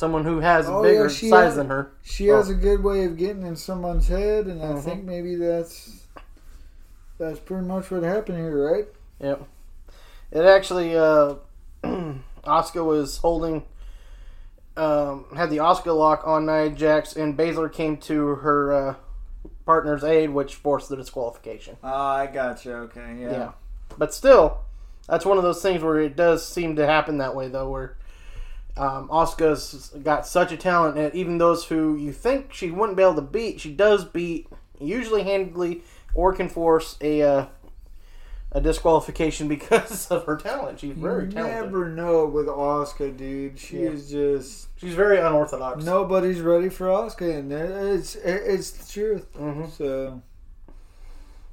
someone 0.00 0.24
who 0.24 0.40
has 0.40 0.66
a 0.66 0.72
Oh, 0.72 0.82
bigger 0.82 1.02
yeah, 1.02 1.08
she 1.08 1.28
size 1.28 1.44
has- 1.44 1.56
than 1.56 1.68
her. 1.68 1.90
She 2.02 2.28
has 2.28 2.48
Oh. 2.48 2.52
a 2.52 2.54
good 2.54 2.82
way 2.82 3.04
of 3.04 3.18
getting 3.18 3.42
in 3.46 3.54
someone's 3.54 4.08
head, 4.08 4.46
and 4.46 4.62
I 4.62 4.72
Mhm. 4.72 4.82
think 4.82 5.04
maybe 5.04 5.34
that's 5.36 5.98
that's 7.18 7.38
pretty 7.38 7.66
much 7.66 7.90
what 7.90 8.02
happened 8.02 8.38
here, 8.38 8.66
right? 8.72 8.88
Yep. 9.20 9.42
It 10.32 10.42
actually, 10.46 10.96
uh, 10.96 11.34
Asuka 11.84 12.82
was 12.82 13.18
holding, 13.18 13.64
um, 14.78 15.26
had 15.36 15.50
the 15.50 15.58
Asuka 15.58 15.94
lock 15.94 16.22
on 16.26 16.46
Nia 16.46 16.70
Jax, 16.70 17.14
and 17.16 17.36
Baszler 17.36 17.70
came 17.70 17.98
to 17.98 18.36
her 18.36 18.72
uh, 18.72 18.94
partner's 19.66 20.02
aid, 20.02 20.30
which 20.30 20.54
forced 20.54 20.88
the 20.88 20.96
disqualification. 20.96 21.76
Oh, 21.84 21.88
I 21.92 22.26
got 22.26 22.64
you. 22.64 22.72
Okay, 22.72 23.16
yeah. 23.20 23.30
Yeah. 23.32 23.50
But 23.98 24.14
still, 24.14 24.60
that's 25.06 25.26
one 25.26 25.36
of 25.36 25.42
those 25.44 25.60
things 25.60 25.82
where 25.82 25.98
it 26.00 26.16
does 26.16 26.48
seem 26.48 26.74
to 26.76 26.86
happen 26.86 27.18
that 27.18 27.34
way, 27.36 27.48
though, 27.48 27.68
where 27.68 27.96
um, 28.76 29.08
Asuka's 29.08 29.90
got 30.02 30.26
such 30.26 30.52
a 30.52 30.56
talent, 30.56 30.96
and 30.98 31.14
even 31.14 31.38
those 31.38 31.64
who 31.66 31.96
you 31.96 32.12
think 32.12 32.52
she 32.52 32.70
wouldn't 32.70 32.96
be 32.96 33.02
able 33.02 33.14
to 33.16 33.22
beat, 33.22 33.60
she 33.60 33.72
does 33.72 34.04
beat, 34.04 34.48
usually 34.80 35.22
handedly, 35.24 35.82
or 36.14 36.32
can 36.32 36.48
force 36.48 36.96
a 37.00 37.22
uh, 37.22 37.46
a 38.52 38.60
disqualification 38.60 39.46
because 39.56 40.10
of 40.10 40.24
her 40.24 40.36
talent. 40.36 40.80
She's 40.80 40.88
You 40.96 41.02
very 41.02 41.28
talented. 41.28 41.56
You 41.56 41.62
never 41.64 41.88
know 41.88 42.26
with 42.26 42.46
Asuka, 42.46 43.16
dude. 43.16 43.58
She 43.58 43.82
Yeah. 43.82 43.90
is 43.90 44.10
just 44.10 44.68
She's 44.76 44.94
very 44.94 45.18
unorthodox. 45.18 45.84
nobody's 45.84 46.40
ready 46.40 46.68
for 46.68 46.86
Asuka, 46.86 47.38
and 47.38 47.52
it's 47.52 48.14
it's 48.16 48.70
the 48.72 48.92
truth. 48.92 49.26
hmm 49.36 49.66
So 49.66 50.20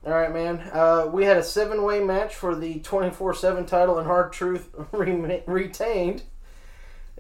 All 0.06 0.14
right, 0.14 0.32
man. 0.34 0.60
Uh, 0.72 1.10
we 1.12 1.26
had 1.26 1.38
a 1.38 1.44
seven-way 1.44 2.00
match 2.00 2.34
for 2.34 2.56
the 2.56 2.80
twenty-four-seven 2.80 3.66
title, 3.66 3.98
and 3.98 4.08
Hard 4.08 4.32
Truth 4.32 4.70
re- 4.92 5.44
retained 5.46 6.24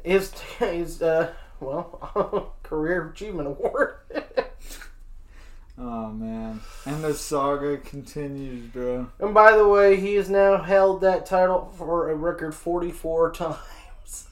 his 0.03 0.31
his 0.59 1.01
uh, 1.01 1.33
well 1.59 2.53
career 2.63 3.09
achievement 3.09 3.47
award. 3.47 3.95
Oh 5.79 6.09
man, 6.09 6.59
and 6.87 7.03
the 7.03 7.13
saga 7.13 7.77
continues, 7.77 8.65
bro. 8.71 9.09
and 9.19 9.31
by 9.31 9.55
the 9.55 9.67
way, 9.67 9.95
he 9.97 10.15
has 10.15 10.27
now 10.27 10.57
held 10.59 11.01
that 11.01 11.27
title 11.27 11.71
for 11.77 12.09
a 12.09 12.15
record 12.15 12.55
forty-four 12.55 13.31
times. 13.33 14.27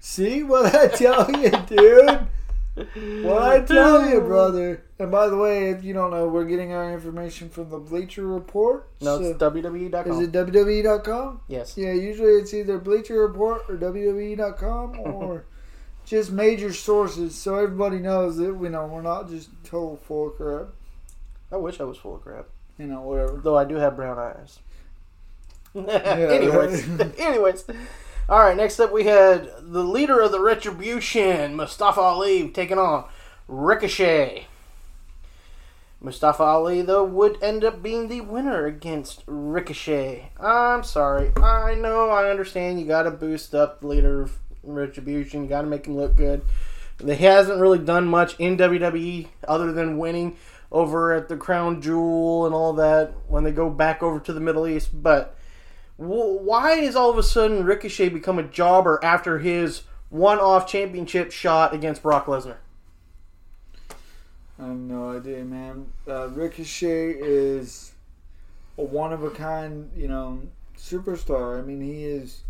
See 0.00 0.42
what 0.42 0.74
I 0.74 0.88
tell 0.88 1.30
you, 1.30 1.50
dude? 1.66 2.26
What 3.24 3.42
I 3.42 3.60
tell 3.60 4.08
you, 4.08 4.20
brother. 4.32 4.82
And 4.98 5.10
by 5.10 5.28
the 5.28 5.36
way, 5.36 5.70
if 5.70 5.84
you 5.84 5.92
don't 5.94 6.10
know, 6.10 6.26
we're 6.28 6.44
getting 6.44 6.72
our 6.72 6.92
information 6.92 7.48
from 7.48 7.70
the 7.70 7.78
Bleacher 7.78 8.26
Report. 8.26 8.88
No, 9.00 9.18
So- 9.18 9.24
it's 9.24 9.38
WWE.com. 9.38 10.12
is 10.12 10.20
it 10.28 10.32
WWE.com? 10.32 11.40
yes. 11.48 11.76
Yeah, 11.76 11.92
usually 11.92 12.32
it's 12.32 12.52
either 12.54 12.78
Bleacher 12.78 13.20
Report 13.26 13.62
or 13.68 13.76
WWE.com 13.76 14.98
or 15.00 15.44
just 16.04 16.30
major 16.32 16.72
sources, 16.72 17.34
so 17.34 17.56
everybody 17.56 17.98
knows 17.98 18.36
that 18.38 18.54
we 18.54 18.68
know 18.68 18.86
we're 18.86 19.02
not 19.02 19.28
just 19.28 19.50
total 19.64 19.96
full 19.96 20.28
of 20.28 20.36
crap. 20.36 20.66
I 21.52 21.56
wish 21.56 21.80
I 21.80 21.84
was 21.84 21.96
full 21.98 22.16
of 22.16 22.22
crap. 22.22 22.46
You 22.78 22.86
know, 22.86 23.02
whatever. 23.02 23.40
Though 23.42 23.56
I 23.58 23.64
do 23.64 23.74
have 23.76 23.96
brown 23.96 24.18
eyes. 24.18 24.58
anyways, 25.74 26.88
anyways. 27.18 27.64
All 28.28 28.40
right. 28.40 28.56
Next 28.56 28.78
up, 28.78 28.92
we 28.92 29.04
had 29.04 29.50
the 29.62 29.82
leader 29.82 30.20
of 30.20 30.32
the 30.32 30.40
Retribution, 30.40 31.56
Mustafa 31.56 32.00
Ali, 32.00 32.50
taking 32.50 32.78
on 32.78 33.06
Ricochet. 33.46 34.46
Mustafa 36.00 36.42
Ali, 36.42 36.82
though, 36.82 37.04
would 37.04 37.42
end 37.42 37.64
up 37.64 37.82
being 37.82 38.08
the 38.08 38.20
winner 38.20 38.66
against 38.66 39.24
Ricochet. 39.26 40.30
I'm 40.38 40.84
sorry. 40.84 41.32
I 41.38 41.74
know. 41.74 42.10
I 42.10 42.30
understand. 42.30 42.78
You 42.78 42.86
got 42.86 43.04
to 43.04 43.10
boost 43.10 43.54
up 43.54 43.80
the 43.80 43.86
leader 43.86 44.20
of 44.20 44.38
Retribution. 44.62 45.44
You 45.44 45.48
got 45.48 45.62
to 45.62 45.66
make 45.66 45.86
him 45.86 45.96
look 45.96 46.14
good. 46.14 46.42
He 47.02 47.14
hasn't 47.14 47.60
really 47.60 47.78
done 47.78 48.06
much 48.06 48.38
in 48.38 48.58
WWE 48.58 49.28
other 49.46 49.72
than 49.72 49.96
winning 49.96 50.36
over 50.70 51.14
at 51.14 51.28
the 51.28 51.36
Crown 51.36 51.80
Jewel 51.80 52.44
and 52.44 52.54
all 52.54 52.74
that 52.74 53.14
when 53.26 53.44
they 53.44 53.52
go 53.52 53.70
back 53.70 54.02
over 54.02 54.20
to 54.20 54.32
the 54.34 54.40
Middle 54.40 54.66
East. 54.66 54.90
But 55.02 55.37
why 55.98 56.74
is 56.74 56.94
all 56.94 57.10
of 57.10 57.18
a 57.18 57.22
sudden 57.22 57.64
Ricochet 57.64 58.08
become 58.08 58.38
a 58.38 58.44
jobber 58.44 59.00
after 59.02 59.40
his 59.40 59.82
one-off 60.10 60.66
championship 60.66 61.32
shot 61.32 61.74
against 61.74 62.02
Brock 62.02 62.26
Lesnar? 62.26 62.58
I 64.60 64.66
have 64.66 64.76
no 64.76 65.10
idea, 65.10 65.44
man. 65.44 65.86
Uh, 66.06 66.28
Ricochet 66.28 67.16
is 67.18 67.92
a 68.76 68.82
one 68.82 69.12
of 69.12 69.24
a 69.24 69.30
kind, 69.30 69.90
you 69.96 70.08
know, 70.08 70.42
superstar. 70.76 71.58
I 71.58 71.62
mean, 71.62 71.80
he 71.80 72.04
is. 72.04 72.42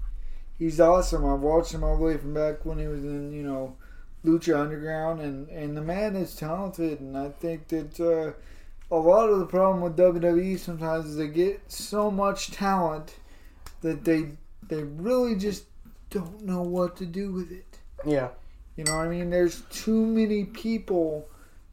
He's 0.58 0.80
awesome. 0.80 1.24
I've 1.24 1.40
watched 1.40 1.72
him 1.72 1.84
all 1.84 1.96
the 1.96 2.02
way 2.02 2.16
from 2.16 2.34
back 2.34 2.64
when 2.64 2.78
he 2.78 2.86
was 2.86 3.04
in, 3.04 3.32
you 3.32 3.44
know, 3.44 3.76
Lucha 4.24 4.58
Underground, 4.58 5.20
and 5.20 5.48
and 5.48 5.76
the 5.76 5.82
man 5.82 6.16
is 6.16 6.34
talented. 6.34 7.00
And 7.00 7.16
I 7.16 7.30
think 7.30 7.68
that 7.68 8.00
uh, 8.00 8.32
a 8.94 8.98
lot 8.98 9.30
of 9.30 9.38
the 9.38 9.46
problem 9.46 9.80
with 9.80 9.96
WWE 9.96 10.58
sometimes 10.58 11.06
is 11.06 11.16
they 11.16 11.28
get 11.28 11.62
so 11.68 12.10
much 12.10 12.50
talent 12.50 13.14
that 13.82 14.04
they 14.04 14.30
they 14.68 14.82
really 14.82 15.34
just 15.36 15.64
don't 16.10 16.42
know 16.44 16.62
what 16.62 16.96
to 16.96 17.06
do 17.06 17.32
with 17.32 17.52
it. 17.52 17.78
Yeah. 18.06 18.28
You 18.76 18.84
know 18.84 18.96
what 18.96 19.06
I 19.06 19.08
mean? 19.08 19.30
There's 19.30 19.62
too 19.70 20.06
many 20.06 20.44
people 20.44 21.28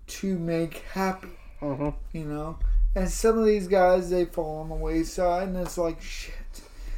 to 0.08 0.38
make 0.40 0.80
happy, 0.92 1.30
hmm 1.60 1.90
you 2.14 2.26
know? 2.26 2.58
And 2.96 3.10
some 3.10 3.38
of 3.38 3.46
these 3.46 3.68
guys, 3.68 4.10
they 4.10 4.26
fall 4.26 4.62
on 4.62 4.70
the 4.70 4.76
wayside, 4.76 5.50
and 5.50 5.58
it's 5.58 5.78
like, 5.78 6.02
shit. 6.02 6.34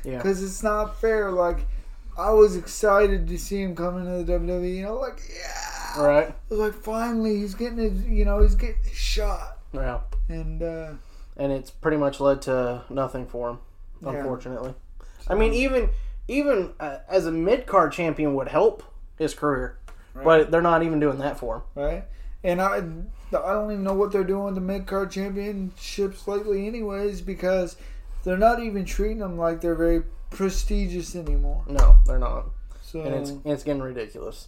Yeah. 0.04 0.18
Because 0.18 0.44
it's 0.44 0.62
not 0.62 1.02
fair. 1.02 1.32
Like, 1.32 1.66
I 2.18 2.32
was 2.32 2.56
excited 2.56 3.28
to 3.28 3.38
see 3.38 3.62
him 3.62 3.76
come 3.76 3.98
into 3.98 4.24
the 4.24 4.34
WWE, 4.40 4.76
you 4.78 4.84
know? 4.84 4.96
Like, 4.96 5.20
yeah. 5.36 6.02
Right. 6.02 6.28
I 6.30 6.36
was 6.50 6.60
like, 6.60 6.74
finally, 6.74 7.38
he's 7.38 7.56
getting 7.56 7.80
his, 7.80 8.06
you 8.06 8.26
know, 8.26 8.42
he's 8.42 8.56
getting 8.56 8.84
his 8.84 8.94
shot. 8.94 9.58
Yeah. 9.74 10.02
And, 10.30 10.62
uh, 10.62 10.94
And 11.36 11.52
it's 11.52 11.72
pretty 11.72 11.98
much 11.98 12.20
led 12.20 12.42
to 12.44 12.84
nothing 12.90 13.26
for 13.26 13.50
him, 13.50 13.60
Yeah. 14.04 14.24
I 15.30 15.36
mean, 15.36 15.54
even 15.54 15.90
even 16.28 16.74
uh, 16.80 16.98
as 17.08 17.26
a 17.26 17.32
mid 17.32 17.66
card 17.66 17.92
champion 17.94 18.34
would 18.36 18.48
help 18.50 18.84
his 19.18 19.34
career, 19.34 19.78
but 20.24 20.52
they're 20.52 20.62
not 20.62 20.84
even 20.84 21.00
doing 21.00 21.20
that 21.20 21.38
for 21.40 21.58
him. 21.58 21.62
right? 21.76 22.04
And 22.44 22.62
I, 22.62 22.78
I 22.78 23.54
don't 23.54 23.72
even 23.72 23.84
know 23.84 23.94
what 23.94 24.12
they're 24.12 24.24
doing 24.24 24.46
with 24.46 24.56
the 24.56 24.62
mid 24.62 24.86
card 24.88 25.12
championships 25.12 26.28
lately, 26.28 26.68
anyways, 26.68 27.22
because 27.22 27.76
they're 28.24 28.38
not 28.38 28.62
even 28.62 28.86
treating 28.86 29.20
them 29.20 29.38
like 29.38 29.62
they're 29.62 29.76
very 29.76 30.04
prestigious 30.30 31.16
anymore. 31.16 31.64
No, 31.68 31.96
they're 32.06 32.20
not. 32.20 32.46
So 32.82 33.02
and 33.02 33.16
it's 33.16 33.34
it's 33.46 33.64
getting 33.64 33.82
ridiculous. 33.82 34.48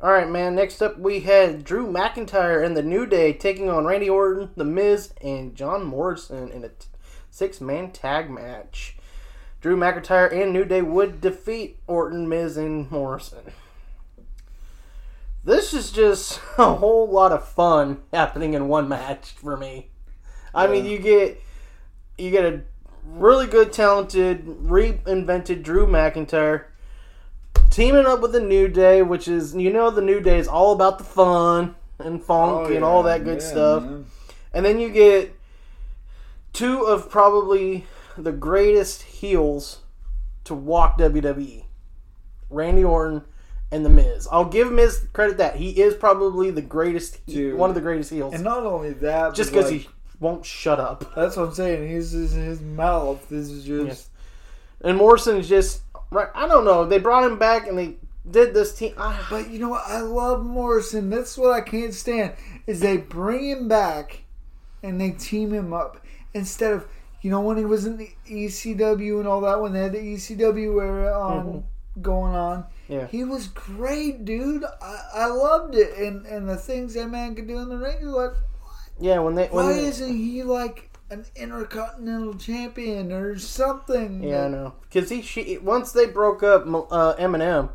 All 0.00 0.10
right, 0.12 0.28
man. 0.28 0.54
Next 0.54 0.82
up, 0.82 0.98
we 0.98 1.20
had 1.20 1.64
Drew 1.64 1.86
McIntyre 1.90 2.64
and 2.64 2.76
the 2.76 2.82
New 2.82 3.06
Day 3.06 3.32
taking 3.32 3.70
on 3.70 3.84
Randy 3.86 4.10
Orton, 4.10 4.50
The 4.56 4.64
Miz, 4.64 5.12
and 5.22 5.54
John 5.54 5.84
Morrison 5.84 6.50
in 6.50 6.62
a 6.64 6.68
t- 6.68 6.88
six-man 7.30 7.90
tag 7.92 8.28
match. 8.28 8.96
Drew 9.64 9.78
McIntyre 9.78 10.30
and 10.30 10.52
New 10.52 10.66
Day 10.66 10.82
would 10.82 11.22
defeat 11.22 11.78
Orton, 11.86 12.28
Miz, 12.28 12.58
and 12.58 12.90
Morrison. 12.90 13.50
This 15.42 15.72
is 15.72 15.90
just 15.90 16.38
a 16.58 16.74
whole 16.74 17.08
lot 17.08 17.32
of 17.32 17.48
fun 17.48 18.02
happening 18.12 18.52
in 18.52 18.68
one 18.68 18.90
match 18.90 19.30
for 19.30 19.56
me. 19.56 19.88
I 20.54 20.66
mean, 20.66 20.84
you 20.84 20.98
get 20.98 21.40
you 22.18 22.30
get 22.30 22.44
a 22.44 22.60
really 23.06 23.46
good, 23.46 23.72
talented, 23.72 24.44
reinvented 24.44 25.62
Drew 25.62 25.86
McIntyre 25.86 26.64
teaming 27.70 28.04
up 28.04 28.20
with 28.20 28.32
the 28.32 28.40
New 28.40 28.68
Day, 28.68 29.00
which 29.00 29.26
is 29.26 29.54
you 29.56 29.72
know 29.72 29.88
the 29.88 30.02
New 30.02 30.20
Day 30.20 30.38
is 30.38 30.46
all 30.46 30.74
about 30.74 30.98
the 30.98 31.04
fun 31.04 31.74
and 31.98 32.22
funk 32.22 32.68
oh, 32.68 32.74
and 32.74 32.84
all 32.84 33.02
that 33.04 33.24
good 33.24 33.40
Oh, 33.40 33.42
Yeah, 33.42 33.50
stuff. 33.50 33.82
man. 33.84 34.06
And 34.52 34.66
then 34.66 34.78
you 34.78 34.90
get 34.90 35.34
two 36.52 36.82
of 36.82 37.08
probably 37.08 37.86
the 38.16 38.32
greatest 38.32 39.02
heels 39.02 39.80
to 40.44 40.54
walk 40.54 40.98
WWE. 40.98 41.64
Randy 42.50 42.84
Orton 42.84 43.24
and 43.70 43.84
The 43.84 43.90
Miz. 43.90 44.28
I'll 44.30 44.44
give 44.44 44.68
him 44.68 44.76
Miz 44.76 45.06
credit 45.12 45.38
that 45.38 45.56
he 45.56 45.80
is 45.80 45.94
probably 45.94 46.50
the 46.50 46.62
greatest, 46.62 47.24
Dude. 47.26 47.58
one 47.58 47.70
of 47.70 47.74
the 47.74 47.80
greatest 47.80 48.10
heels. 48.10 48.34
And 48.34 48.44
not 48.44 48.64
only 48.64 48.92
that, 48.94 49.34
just 49.34 49.50
because 49.50 49.70
like, 49.70 49.80
he 49.82 49.88
won't 50.20 50.44
shut 50.44 50.78
up. 50.78 51.12
That's 51.16 51.36
what 51.36 51.48
I'm 51.48 51.54
saying. 51.54 51.88
He's 51.88 52.12
his, 52.12 52.32
his 52.32 52.60
mouth 52.60 53.30
is 53.32 53.64
just. 53.64 54.10
And 54.80 54.98
Morrison 54.98 55.38
is 55.38 55.48
just 55.48 55.82
right. 56.10 56.28
I 56.34 56.46
don't 56.46 56.64
know. 56.64 56.84
They 56.84 56.98
brought 56.98 57.24
him 57.24 57.38
back 57.38 57.66
and 57.66 57.78
they 57.78 57.96
did 58.30 58.54
this 58.54 58.74
team. 58.74 58.94
ah, 58.98 59.26
But 59.30 59.50
you 59.50 59.58
know 59.58 59.70
what? 59.70 59.84
I 59.86 60.00
love 60.00 60.44
Morrison. 60.44 61.10
That's 61.10 61.36
what 61.36 61.52
I 61.52 61.60
can't 61.60 61.94
stand. 61.94 62.34
Is 62.66 62.80
they 62.80 62.98
bring 62.98 63.48
him 63.48 63.66
back 63.68 64.24
and 64.82 65.00
they 65.00 65.10
team 65.10 65.52
him 65.52 65.72
up 65.72 66.00
instead 66.34 66.72
of 66.72 66.86
you 67.24 67.30
know 67.30 67.40
when 67.40 67.56
he 67.56 67.64
was 67.64 67.86
in 67.86 67.96
the 67.96 68.10
ECW 68.30 69.18
and 69.18 69.26
all 69.26 69.40
that 69.40 69.58
when 69.58 69.72
they 69.72 69.80
had 69.80 69.92
the 69.92 69.98
ECW 69.98 70.82
era 70.82 71.18
on 71.18 71.64
going 72.02 72.34
on. 72.34 72.66
Yeah. 72.86 73.06
He 73.06 73.24
was 73.24 73.46
great, 73.48 74.26
dude. 74.26 74.62
I, 74.82 74.98
I 75.14 75.26
loved 75.28 75.74
it, 75.74 75.96
and 75.96 76.26
and 76.26 76.46
the 76.46 76.56
things 76.56 76.92
that 76.94 77.08
man 77.08 77.34
could 77.34 77.48
do 77.48 77.58
in 77.60 77.70
the 77.70 77.78
ring. 77.78 77.96
You're 78.02 78.10
like, 78.10 78.36
yeah. 79.00 79.20
When 79.20 79.36
they 79.36 79.46
when 79.46 79.64
why 79.64 79.72
they- 79.72 79.86
isn't 79.86 80.14
he 80.14 80.42
like 80.42 80.90
an 81.10 81.24
intercontinental 81.34 82.34
champion 82.34 83.10
or 83.10 83.38
something? 83.38 84.22
Yeah, 84.22 84.44
I 84.44 84.48
know. 84.48 84.74
Because 84.82 85.08
he, 85.08 85.22
she, 85.22 85.56
once 85.56 85.92
they 85.92 86.04
broke 86.06 86.42
up 86.42 86.66
uh, 86.66 87.14
MNM, 87.16 87.70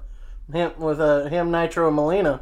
him 0.54 0.72
with 0.78 1.00
uh, 1.02 1.26
him, 1.26 1.50
Nitro, 1.50 1.88
and 1.88 1.96
Melina, 1.96 2.42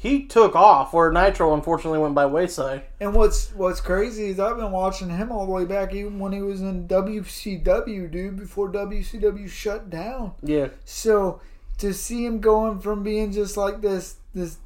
he 0.00 0.24
took 0.26 0.54
off. 0.54 0.92
Where 0.94 1.10
Nitro 1.10 1.52
unfortunately 1.54 1.98
went 1.98 2.14
by 2.14 2.24
wayside. 2.26 2.84
And 3.00 3.12
what's 3.14 3.50
what's 3.54 3.80
crazy 3.80 4.26
is 4.28 4.38
I've 4.40 4.56
been 4.56 4.70
watching 4.70 5.10
him 5.10 5.32
all 5.32 5.44
the 5.44 5.50
way 5.52 5.64
back 5.64 5.92
even 5.92 6.18
when 6.20 6.32
he 6.32 6.40
was 6.40 6.60
in 6.60 6.86
WCW, 6.88 8.10
dude, 8.10 8.36
before 8.36 8.70
WCW 8.70 9.48
shut 9.48 9.90
down. 9.90 10.32
Yeah, 10.42 10.68
So 10.84 11.40
to 11.78 11.92
see 11.92 12.24
him 12.24 12.40
going 12.40 12.80
from 12.80 13.02
being 13.02 13.32
just 13.32 13.56
like 13.56 13.80
this 13.80 14.16
this 14.34 14.58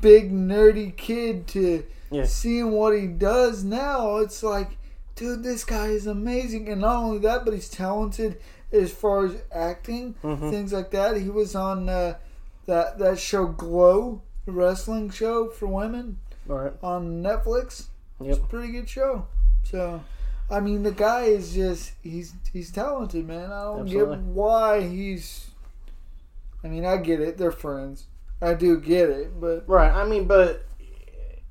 big 0.00 0.32
nerdy 0.32 0.96
kid 0.96 1.46
to 1.48 1.84
Yeah. 2.10 2.24
seeing 2.24 2.72
what 2.72 2.96
he 2.98 3.06
does 3.06 3.62
now, 3.64 4.16
it's 4.16 4.42
like, 4.42 4.70
dude, 5.14 5.42
this 5.44 5.64
guy 5.64 5.86
is 5.86 6.06
amazing. 6.06 6.68
And 6.68 6.80
not 6.80 6.96
only 6.96 7.18
that, 7.18 7.44
but 7.44 7.54
he's 7.54 7.68
talented 7.68 8.40
as 8.72 8.92
far 8.92 9.26
as 9.26 9.36
acting, 9.52 10.14
Mm-hmm. 10.22 10.50
things 10.50 10.72
like 10.72 10.90
that. 10.90 11.16
He 11.16 11.28
was 11.28 11.54
on 11.54 11.88
uh, 11.88 12.14
that 12.66 12.98
that 12.98 13.18
show 13.18 13.46
Glow, 13.46 14.22
wrestling 14.50 15.10
show 15.10 15.48
for 15.48 15.66
women 15.66 16.18
right. 16.46 16.72
on 16.82 17.22
Netflix. 17.22 17.86
It's 18.20 18.38
a 18.38 18.40
pretty 18.42 18.72
good 18.72 18.88
show. 18.88 19.26
So, 19.62 20.02
I 20.50 20.60
mean, 20.60 20.82
the 20.82 20.92
guy 20.92 21.22
is 21.22 21.54
just 21.54 21.92
he's 22.02 22.34
he's 22.52 22.70
talented, 22.70 23.26
man. 23.26 23.50
I 23.50 23.62
don't 23.62 23.80
Absolutely. 23.82 24.16
get 24.16 24.24
why 24.24 24.80
he's. 24.82 25.50
I 26.62 26.68
mean, 26.68 26.84
I 26.84 26.98
get 26.98 27.20
it. 27.20 27.38
They're 27.38 27.52
friends. 27.52 28.04
I 28.42 28.54
do 28.54 28.78
get 28.80 29.08
it, 29.10 29.40
but 29.40 29.64
Right. 29.66 29.90
I 29.90 30.06
mean, 30.06 30.26
but 30.26 30.64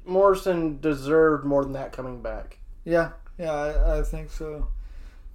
Morrison 0.06 0.80
deserved 0.80 1.46
more 1.46 1.64
than 1.64 1.74
that 1.74 1.92
coming 1.92 2.22
back. 2.22 2.58
yeah, 2.84 3.12
yeah, 3.38 3.52
I, 3.52 4.00
I 4.00 4.04
think 4.04 4.32
so. 4.32 4.68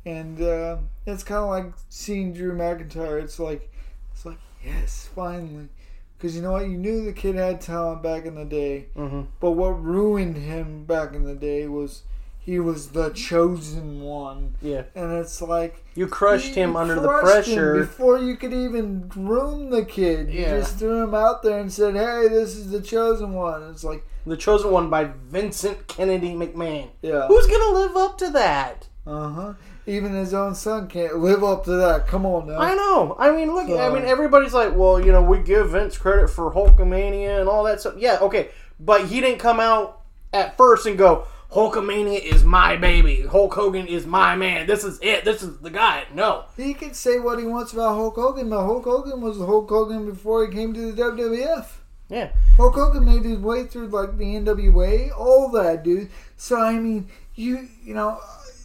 And 0.05 0.41
uh, 0.43 0.79
it's 1.07 1.23
kind 1.23 1.43
of 1.43 1.49
like 1.49 1.73
seeing 1.89 2.33
Drew 2.35 2.53
McIntyre. 2.57 3.23
It's 3.23 3.39
like, 3.39 3.73
it's 4.13 4.27
like 4.27 4.39
yes, 4.65 5.09
finally, 5.15 5.69
because 6.17 6.35
you 6.37 6.43
know 6.43 6.53
what? 6.53 6.69
You 6.69 6.77
knew 6.79 7.05
the 7.05 7.13
kid 7.13 7.35
had 7.35 7.61
talent 7.61 8.03
back 8.03 8.25
in 8.27 8.35
the 8.35 8.45
day. 8.45 8.87
Mm-hmm. 8.97 9.23
But 9.41 9.53
what 9.53 9.83
ruined 9.83 10.37
him 10.37 10.85
back 10.85 11.15
in 11.15 11.25
the 11.25 11.35
day 11.35 11.67
was 11.69 12.03
he 12.39 12.59
was 12.61 12.89
the 12.91 13.09
chosen 13.11 14.03
one. 14.03 14.55
Yeah. 14.61 14.83
And 14.95 15.13
it's 15.15 15.41
like 15.41 15.85
You 15.95 16.07
crushed 16.07 16.55
him 16.55 16.77
under 16.77 16.95
the 16.97 17.09
crushed 17.09 17.49
him 17.49 17.55
pressure. 17.57 17.75
before 17.81 18.19
you 18.19 18.37
could 18.37 18.53
even 18.53 19.09
groom 19.09 19.71
the 19.71 19.85
kid. 19.85 20.31
You 20.31 20.45
just 20.45 20.79
threw 20.79 21.03
him 21.05 21.15
out 21.15 21.43
there 21.43 21.59
and 21.59 21.73
said, 21.73 21.95
"Hey, 21.95 22.29
this 22.29 22.57
is 22.57 22.71
the 22.71 22.81
chosen 22.83 23.33
one." 23.33 23.63
It's 23.71 23.85
like, 23.85 24.05
The 24.27 24.37
chosen 24.37 24.71
one 24.71 24.89
by 24.91 25.05
Vincent 25.29 25.87
Kennedy 25.89 26.35
McMahon. 26.35 26.89
yeah, 27.03 27.27
Who's 27.29 27.47
gonna 27.47 27.79
live 27.79 27.97
up 27.97 28.19
to 28.19 28.31
that? 28.31 28.89
uh 29.07 29.29
huh. 29.31 29.53
Even 29.87 30.15
his 30.15 30.33
own 30.33 30.55
son 30.55 30.89
can't 30.89 31.19
live 31.19 31.45
up 31.45 31.65
to 31.65 31.73
that. 31.73 32.07
Come 32.07 32.25
on 32.25 32.47
now. 32.47 32.59
I 32.59 32.75
know. 32.75 33.17
I 33.19 33.31
mean, 33.31 33.55
look. 33.55 33.69
I 33.69 33.93
mean, 33.93 34.05
everybody's 34.05 34.55
like, 34.55 34.75
well, 34.75 34.99
you 34.99 35.13
know, 35.13 35.23
we 35.23 35.39
give 35.39 35.71
Vince 35.71 35.99
credit 35.99 36.31
for 36.31 36.53
Hulkamania 36.53 37.41
and 37.41 37.49
all 37.49 37.65
that 37.65 37.81
stuff. 37.81 37.95
Yeah, 37.99 38.19
okay, 38.23 38.49
but 38.81 39.07
he 39.09 39.21
didn't 39.21 39.41
come 39.41 39.61
out 39.61 40.01
at 40.33 40.57
first 40.57 40.87
and 40.87 40.97
go, 40.97 41.27
Hulkamania 41.55 42.21
is 42.21 42.43
my 42.43 42.77
baby. 42.77 43.23
Hulk 43.23 43.55
Hogan 43.55 43.87
is 43.87 44.07
my 44.07 44.35
man. 44.35 44.67
This 44.67 44.83
is 44.83 44.99
it. 45.01 45.25
This 45.25 45.43
is 45.43 45.59
the 45.59 45.71
guy. 45.71 46.05
No. 46.13 46.47
He 46.57 46.75
can 46.75 46.95
say 46.95 47.21
what 47.21 47.39
he 47.39 47.45
wants 47.45 47.73
about 47.73 47.95
Hulk 47.95 48.17
Hogan, 48.17 48.51
but 48.51 48.65
Hulk 48.65 48.85
Hogan 48.85 49.21
was 49.21 49.39
Hulk 49.39 49.69
Hogan 49.69 50.05
before 50.07 50.45
he 50.47 50.53
came 50.53 50.75
to 50.75 50.91
the 50.91 51.01
WWF. 51.01 51.67
Yeah. 52.09 52.31
Hulk 52.57 52.75
Hogan 52.75 53.05
made 53.05 53.25
his 53.25 53.39
way 53.39 53.65
through 53.65 53.87
like 53.89 54.19
the 54.19 54.25
NWA, 54.25 55.17
all 55.17 55.49
that, 55.51 55.85
dude. 55.85 56.11
So 56.37 56.61
I 56.61 56.79
mean, 56.79 57.09
you 57.37 57.69
you 57.85 57.95
know, 57.95 58.21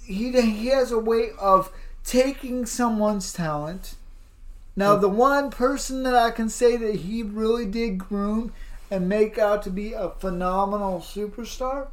he 0.10 0.32
he 0.42 0.68
has 0.68 0.92
a 0.92 1.00
way 1.00 1.30
of 1.40 1.72
taking 2.04 2.66
someone's 2.66 3.32
talent. 3.32 3.96
Now, 4.76 4.96
the 4.96 5.10
one 5.10 5.52
person 5.52 6.04
that 6.04 6.16
I 6.16 6.32
can 6.32 6.50
say 6.50 6.78
that 6.78 6.96
he 6.96 7.22
really 7.22 7.66
did 7.66 7.98
groom 7.98 8.54
and 8.90 9.10
make 9.10 9.38
out 9.38 9.62
to 9.64 9.70
be 9.70 9.94
a 9.94 10.10
phenomenal 10.10 11.00
superstar, 11.00 11.90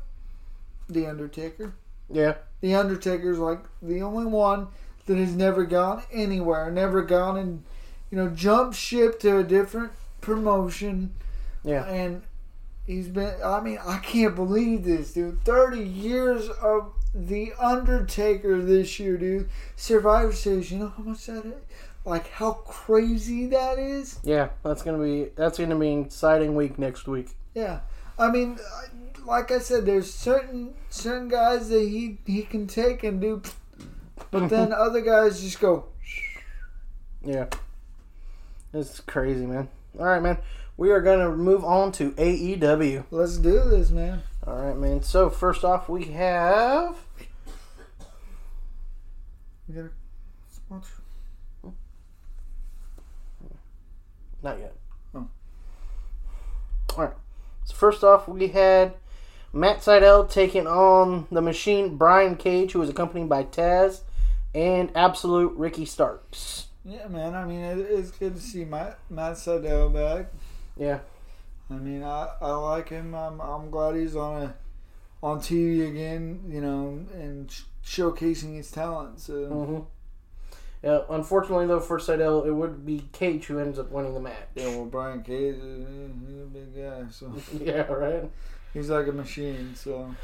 the 0.88 1.06
Undertaker. 1.06 1.74
Yeah. 2.08 2.36
The 2.60 2.74
Undertaker's 2.74 3.38
like 3.38 3.60
the 3.82 4.02
only 4.02 4.26
one 4.26 4.68
that 5.06 5.18
has 5.18 5.34
never 5.34 5.64
gone 5.64 6.04
anywhere, 6.12 6.70
never 6.70 7.02
gone 7.02 7.36
and 7.36 7.64
you 8.10 8.16
know 8.18 8.28
jumped 8.30 8.76
ship 8.76 9.18
to 9.20 9.38
a 9.38 9.42
different 9.42 9.92
promotion 10.20 11.12
Yeah. 11.64 11.84
and 11.86 12.22
he's 12.86 13.08
been 13.08 13.34
i 13.44 13.60
mean 13.60 13.78
i 13.84 13.98
can't 13.98 14.34
believe 14.36 14.84
this 14.84 15.12
dude 15.12 15.42
30 15.44 15.80
years 15.80 16.48
of 16.48 16.92
the 17.14 17.52
undertaker 17.58 18.60
this 18.62 18.98
year 19.00 19.16
dude 19.16 19.48
survivor 19.74 20.32
series 20.32 20.70
you 20.70 20.78
know 20.78 20.92
how 20.96 21.02
much 21.02 21.26
that 21.26 21.44
is 21.44 21.54
like 22.04 22.28
how 22.30 22.52
crazy 22.52 23.46
that 23.46 23.78
is 23.78 24.18
Yeah. 24.22 24.50
That's 24.62 24.82
gonna 24.82 25.02
be 25.02 25.30
that's 25.34 25.58
gonna 25.58 25.76
be 25.76 25.92
an 25.92 26.04
exciting 26.04 26.54
week 26.54 26.78
next 26.78 27.08
week. 27.08 27.30
yeah 27.54 27.80
i 28.18 28.30
mean 28.30 28.58
like 29.24 29.50
i 29.50 29.58
said 29.58 29.84
there's 29.86 30.12
certain 30.12 30.74
certain 30.88 31.28
guys 31.28 31.68
that 31.70 31.80
he 31.82 32.18
he 32.26 32.42
can 32.42 32.66
take 32.66 33.02
and 33.02 33.20
do 33.20 33.42
but 34.30 34.48
then 34.48 34.72
other 34.76 35.00
guys 35.00 35.40
just 35.42 35.60
go 35.60 35.86
Yeah. 37.24 37.46
It's 38.72 39.00
crazy, 39.00 39.46
man. 39.46 39.68
All 39.98 40.04
right, 40.04 40.22
man. 40.22 40.36
We 40.76 40.90
are 40.90 41.00
gonna 41.00 41.30
move 41.34 41.64
on 41.64 41.92
to 41.92 42.10
AEW. 42.12 43.04
let's 43.10 43.38
do 43.38 43.62
this 43.70 43.88
man 43.90 44.22
All 44.46 44.54
right, 44.54 44.76
man. 44.76 45.02
So 45.02 45.28
first 45.28 45.64
off, 45.64 45.88
we 45.88 46.04
have 46.04 46.96
we 49.68 49.74
got 49.74 49.84
a 49.84 49.90
sponsor 50.50 50.92
Not 54.42 54.58
yet. 54.60 54.74
Oh. 55.14 55.26
Alright. 56.92 57.14
So 57.64 57.74
first 57.74 58.04
off, 58.04 58.28
we 58.28 58.48
had 58.48 58.94
Matt 59.52 59.78
Sydal 59.78 60.30
taking 60.30 60.66
on 60.68 61.26
the 61.32 61.40
machine 61.42 61.96
Brian 61.96 62.36
Cage, 62.36 62.72
who 62.72 62.78
was 62.78 62.88
accompanied 62.90 63.28
by 63.28 63.42
Taz 63.42 64.02
and 64.54 64.92
Absolute 64.94 65.52
Ricky 65.56 65.84
Starks. 65.84 66.66
yeah 66.84 67.08
man 67.08 67.34
i 67.34 67.44
mean 67.44 67.60
it, 67.60 67.78
it's 67.78 68.10
good 68.12 68.34
to 68.36 68.40
see 68.40 68.64
matt 68.64 68.98
matt 69.10 69.34
Sydal 69.34 69.92
back 69.92 70.32
Yeah. 70.78 71.00
I 71.70 71.74
mean, 71.74 72.02
I, 72.02 72.28
I 72.40 72.52
like 72.52 72.88
him. 72.90 73.14
I'm, 73.14 73.40
I'm 73.40 73.70
glad 73.70 73.96
he's 73.96 74.14
on 74.16 74.42
a 74.42 74.54
on 75.22 75.40
TV 75.40 75.88
again, 75.88 76.44
you 76.48 76.60
know, 76.60 77.04
and 77.14 77.50
sh- 77.50 77.62
showcasing 77.84 78.54
his 78.56 78.70
talent. 78.70 79.18
So 79.20 79.46
hmm 79.46 79.78
Yeah, 80.86 81.00
unfortunately, 81.10 81.66
though, 81.66 81.80
for 81.80 81.98
Sydal, 81.98 82.46
it 82.46 82.52
would 82.52 82.84
be 82.86 83.08
Cage 83.12 83.46
who 83.46 83.58
ends 83.58 83.78
up 83.78 83.90
winning 83.90 84.14
the 84.14 84.20
match. 84.20 84.46
Yeah, 84.54 84.68
well, 84.68 84.84
Brian 84.84 85.22
Cage, 85.22 85.56
is 85.56 85.86
he's 86.28 86.40
a 86.42 86.46
big 86.46 86.76
guy, 86.76 87.04
so 87.10 87.32
Yeah, 87.60 87.82
right. 87.92 88.30
he's 88.72 88.90
like 88.90 89.08
a 89.08 89.12
machine. 89.12 89.74
So 89.74 90.14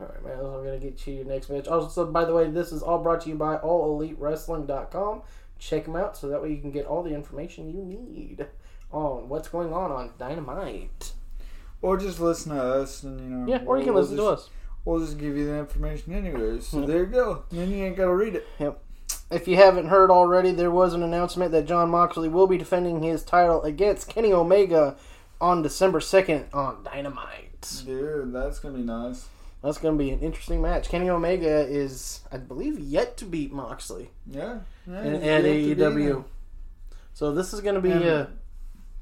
All 0.00 0.06
right, 0.06 0.24
man. 0.24 0.38
I'm 0.38 0.64
gonna 0.64 0.78
get 0.78 1.06
you 1.06 1.14
your 1.14 1.24
next 1.24 1.48
match. 1.48 1.66
Also, 1.68 2.04
by 2.06 2.24
the 2.26 2.34
way, 2.34 2.50
this 2.50 2.72
is 2.72 2.82
all 2.82 2.98
brought 2.98 3.22
to 3.22 3.28
you 3.30 3.36
by 3.36 3.56
AllEliteWrestling.com. 3.58 5.22
Check 5.58 5.84
them 5.84 5.96
out 5.96 6.16
so 6.16 6.28
that 6.28 6.42
way 6.42 6.50
you 6.50 6.60
can 6.60 6.72
get 6.72 6.86
all 6.86 7.02
the 7.04 7.14
information 7.14 7.70
you 7.70 7.82
need 7.82 8.46
on 8.92 9.28
what's 9.28 9.48
going 9.48 9.72
on 9.72 9.90
on 9.90 10.10
Dynamite. 10.18 11.12
or 11.80 11.96
just 11.96 12.20
listen 12.20 12.54
to 12.54 12.62
us, 12.62 13.02
and 13.02 13.20
you 13.20 13.26
know. 13.28 13.46
Yeah, 13.48 13.62
or 13.66 13.78
you 13.78 13.84
can 13.84 13.94
we'll 13.94 14.02
listen 14.02 14.16
to 14.18 14.26
us. 14.26 14.50
We'll 14.84 15.00
just 15.00 15.18
give 15.18 15.36
you 15.36 15.46
the 15.46 15.58
information 15.58 16.12
anyways. 16.12 16.66
So 16.66 16.82
there 16.86 17.00
you 17.00 17.06
go. 17.06 17.44
Then 17.50 17.70
you 17.70 17.84
ain't 17.84 17.96
gotta 17.96 18.14
read 18.14 18.34
it. 18.36 18.46
Yep. 18.58 18.80
If 19.30 19.48
you 19.48 19.56
haven't 19.56 19.86
heard 19.86 20.10
already, 20.10 20.52
there 20.52 20.70
was 20.70 20.92
an 20.92 21.02
announcement 21.02 21.52
that 21.52 21.66
Jon 21.66 21.90
Moxley 21.90 22.28
will 22.28 22.46
be 22.46 22.58
defending 22.58 23.02
his 23.02 23.22
title 23.22 23.62
against 23.62 24.08
Kenny 24.08 24.32
Omega 24.32 24.96
on 25.40 25.62
December 25.62 26.00
2nd 26.00 26.52
on 26.54 26.84
Dynamite. 26.84 27.82
Dude, 27.86 28.32
that's 28.32 28.58
gonna 28.58 28.76
be 28.76 28.82
nice. 28.84 29.26
That's 29.62 29.78
going 29.78 29.96
to 29.96 30.04
be 30.04 30.10
an 30.10 30.18
interesting 30.18 30.60
match. 30.60 30.88
Kenny 30.88 31.08
Omega 31.08 31.60
is, 31.60 32.22
I 32.32 32.38
believe, 32.38 32.80
yet 32.80 33.16
to 33.18 33.24
beat 33.24 33.52
Moxley 33.52 34.10
Yeah. 34.26 34.58
yeah 34.88 35.02
in, 35.04 35.14
at 35.22 35.42
to 35.42 35.48
AEW. 35.48 36.24
So 37.14 37.32
this 37.32 37.52
is 37.52 37.60
going 37.60 37.76
to 37.76 37.80
be 37.80 37.92
And- 37.92 38.02
a 38.04 38.28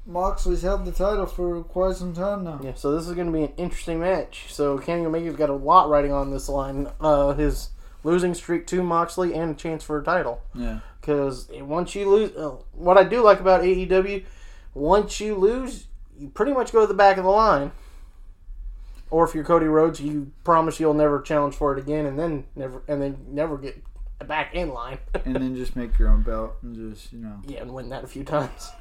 Moxley's 0.05 0.63
held 0.63 0.85
the 0.85 0.91
title 0.91 1.25
for 1.25 1.63
quite 1.63 1.95
some 1.95 2.13
time 2.13 2.43
now. 2.43 2.59
yeah. 2.63 2.73
So 2.75 2.95
this 2.95 3.07
is 3.07 3.13
going 3.13 3.27
to 3.27 3.33
be 3.33 3.43
an 3.43 3.53
interesting 3.57 3.99
match. 3.99 4.45
So 4.49 4.77
Kenny 4.77 5.05
Omega's 5.05 5.35
got 5.35 5.49
a 5.49 5.55
lot 5.55 5.89
riding 5.89 6.11
on 6.11 6.31
this 6.31 6.49
line. 6.49 6.87
Uh, 6.99 7.33
his 7.33 7.69
losing 8.03 8.33
streak 8.33 8.65
to 8.67 8.81
Moxley 8.81 9.33
and 9.33 9.51
a 9.51 9.53
chance 9.53 9.83
for 9.83 9.99
a 9.99 10.03
title. 10.03 10.41
Yeah. 10.55 10.79
Because 10.99 11.49
once 11.51 11.95
you 11.95 12.09
lose, 12.09 12.35
uh, 12.35 12.55
what 12.73 12.97
I 12.97 13.03
do 13.03 13.21
like 13.21 13.39
about 13.39 13.61
AEW, 13.61 14.25
once 14.73 15.19
you 15.19 15.35
lose, 15.35 15.87
you 16.17 16.29
pretty 16.29 16.53
much 16.53 16.71
go 16.71 16.81
to 16.81 16.87
the 16.87 16.93
back 16.93 17.17
of 17.17 17.23
the 17.23 17.29
line. 17.29 17.71
Or 19.09 19.25
if 19.25 19.35
you're 19.35 19.43
Cody 19.43 19.65
Rhodes, 19.65 19.99
you 19.99 20.31
promise 20.43 20.79
you'll 20.79 20.93
never 20.93 21.21
challenge 21.21 21.55
for 21.55 21.75
it 21.77 21.79
again, 21.79 22.05
and 22.05 22.17
then 22.17 22.45
never, 22.55 22.81
and 22.87 23.01
then 23.01 23.17
never 23.27 23.57
get 23.57 23.83
back 24.25 24.55
in 24.55 24.69
line. 24.69 24.99
And 25.25 25.35
then 25.35 25.55
just 25.55 25.75
make 25.75 25.99
your 25.99 26.07
own 26.07 26.21
belt 26.21 26.53
and 26.61 26.93
just, 26.93 27.11
you 27.11 27.19
know. 27.19 27.41
yeah, 27.47 27.61
and 27.61 27.73
win 27.73 27.89
that 27.89 28.03
a 28.05 28.07
few 28.07 28.23
times. 28.23 28.71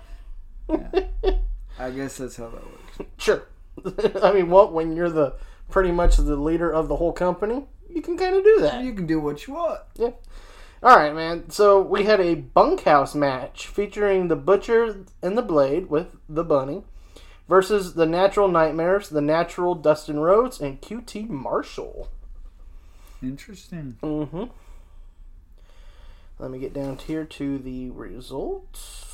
I 1.79 1.91
guess 1.91 2.19
that's 2.19 2.37
how 2.37 2.49
that 2.49 2.65
works. 2.65 3.11
Sure. 3.19 3.47
I 4.23 4.33
mean, 4.33 4.51
what 4.51 4.73
when 4.73 4.95
you're 4.95 5.11
the 5.11 5.35
pretty 5.71 5.93
much 5.93 6.17
the 6.17 6.37
leader 6.37 6.71
of 6.71 6.89
the 6.89 6.97
whole 6.97 7.13
company, 7.13 7.67
you 7.89 8.03
can 8.03 8.17
kind 8.17 8.35
of 8.35 8.45
do 8.45 8.59
that. 8.61 8.85
You 8.85 8.93
can 8.93 9.07
do 9.07 9.21
what 9.21 9.47
you 9.47 9.55
want. 9.55 9.81
Yeah. 9.97 10.11
All 10.83 10.97
right, 10.97 11.15
man. 11.15 11.51
So 11.51 11.81
we 11.81 12.05
had 12.05 12.21
a 12.21 12.35
bunkhouse 12.35 13.15
match 13.15 13.67
featuring 13.67 14.29
the 14.29 14.37
Butcher 14.37 15.05
and 15.23 15.37
the 15.37 15.43
Blade 15.43 15.91
with 15.91 16.17
the 16.29 16.45
Bunny 16.45 16.85
versus 17.49 17.95
the 17.95 18.07
Natural 18.07 18.49
Nightmares, 18.49 19.09
the 19.09 19.21
Natural 19.21 19.75
Dustin 19.75 20.21
Rhodes, 20.21 20.61
and 20.61 20.81
QT 20.81 21.29
Marshall. 21.29 22.09
Interesting. 23.23 23.99
Mm-hmm. 24.03 24.45
Let 26.39 26.51
me 26.51 26.59
get 26.59 26.73
down 26.73 26.97
here 26.97 27.25
to 27.25 27.59
the 27.59 27.91
results. 27.91 29.10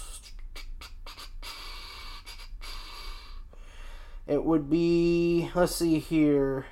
It 4.26 4.44
would 4.44 4.68
be, 4.68 5.50
let's 5.54 5.76
see 5.76 5.98
here. 5.98 6.66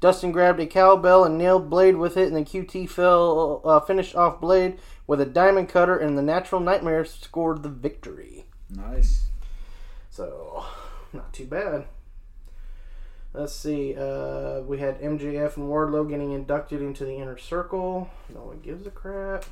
Dustin 0.00 0.32
grabbed 0.32 0.60
a 0.60 0.66
cowbell 0.66 1.24
and 1.24 1.38
nailed 1.38 1.70
Blade 1.70 1.96
with 1.96 2.16
it, 2.16 2.26
and 2.26 2.36
then 2.36 2.44
QT 2.44 2.88
fell, 2.90 3.62
uh, 3.64 3.80
finished 3.80 4.14
off 4.14 4.40
Blade 4.40 4.78
with 5.06 5.20
a 5.20 5.26
diamond 5.26 5.70
cutter, 5.70 5.96
and 5.96 6.18
the 6.18 6.22
Natural 6.22 6.60
Nightmares 6.60 7.12
scored 7.14 7.62
the 7.62 7.70
victory. 7.70 8.44
Nice. 8.68 9.28
So, 10.10 10.64
not 11.12 11.32
too 11.32 11.46
bad. 11.46 11.86
Let's 13.32 13.54
see. 13.54 13.94
Uh, 13.94 14.60
we 14.60 14.78
had 14.78 15.00
MJF 15.00 15.56
and 15.56 15.68
Wardlow 15.68 16.08
getting 16.08 16.32
inducted 16.32 16.82
into 16.82 17.04
the 17.04 17.16
inner 17.16 17.38
circle. 17.38 18.10
No 18.34 18.40
one 18.40 18.60
gives 18.60 18.86
a 18.86 18.90
crap. 18.90 19.44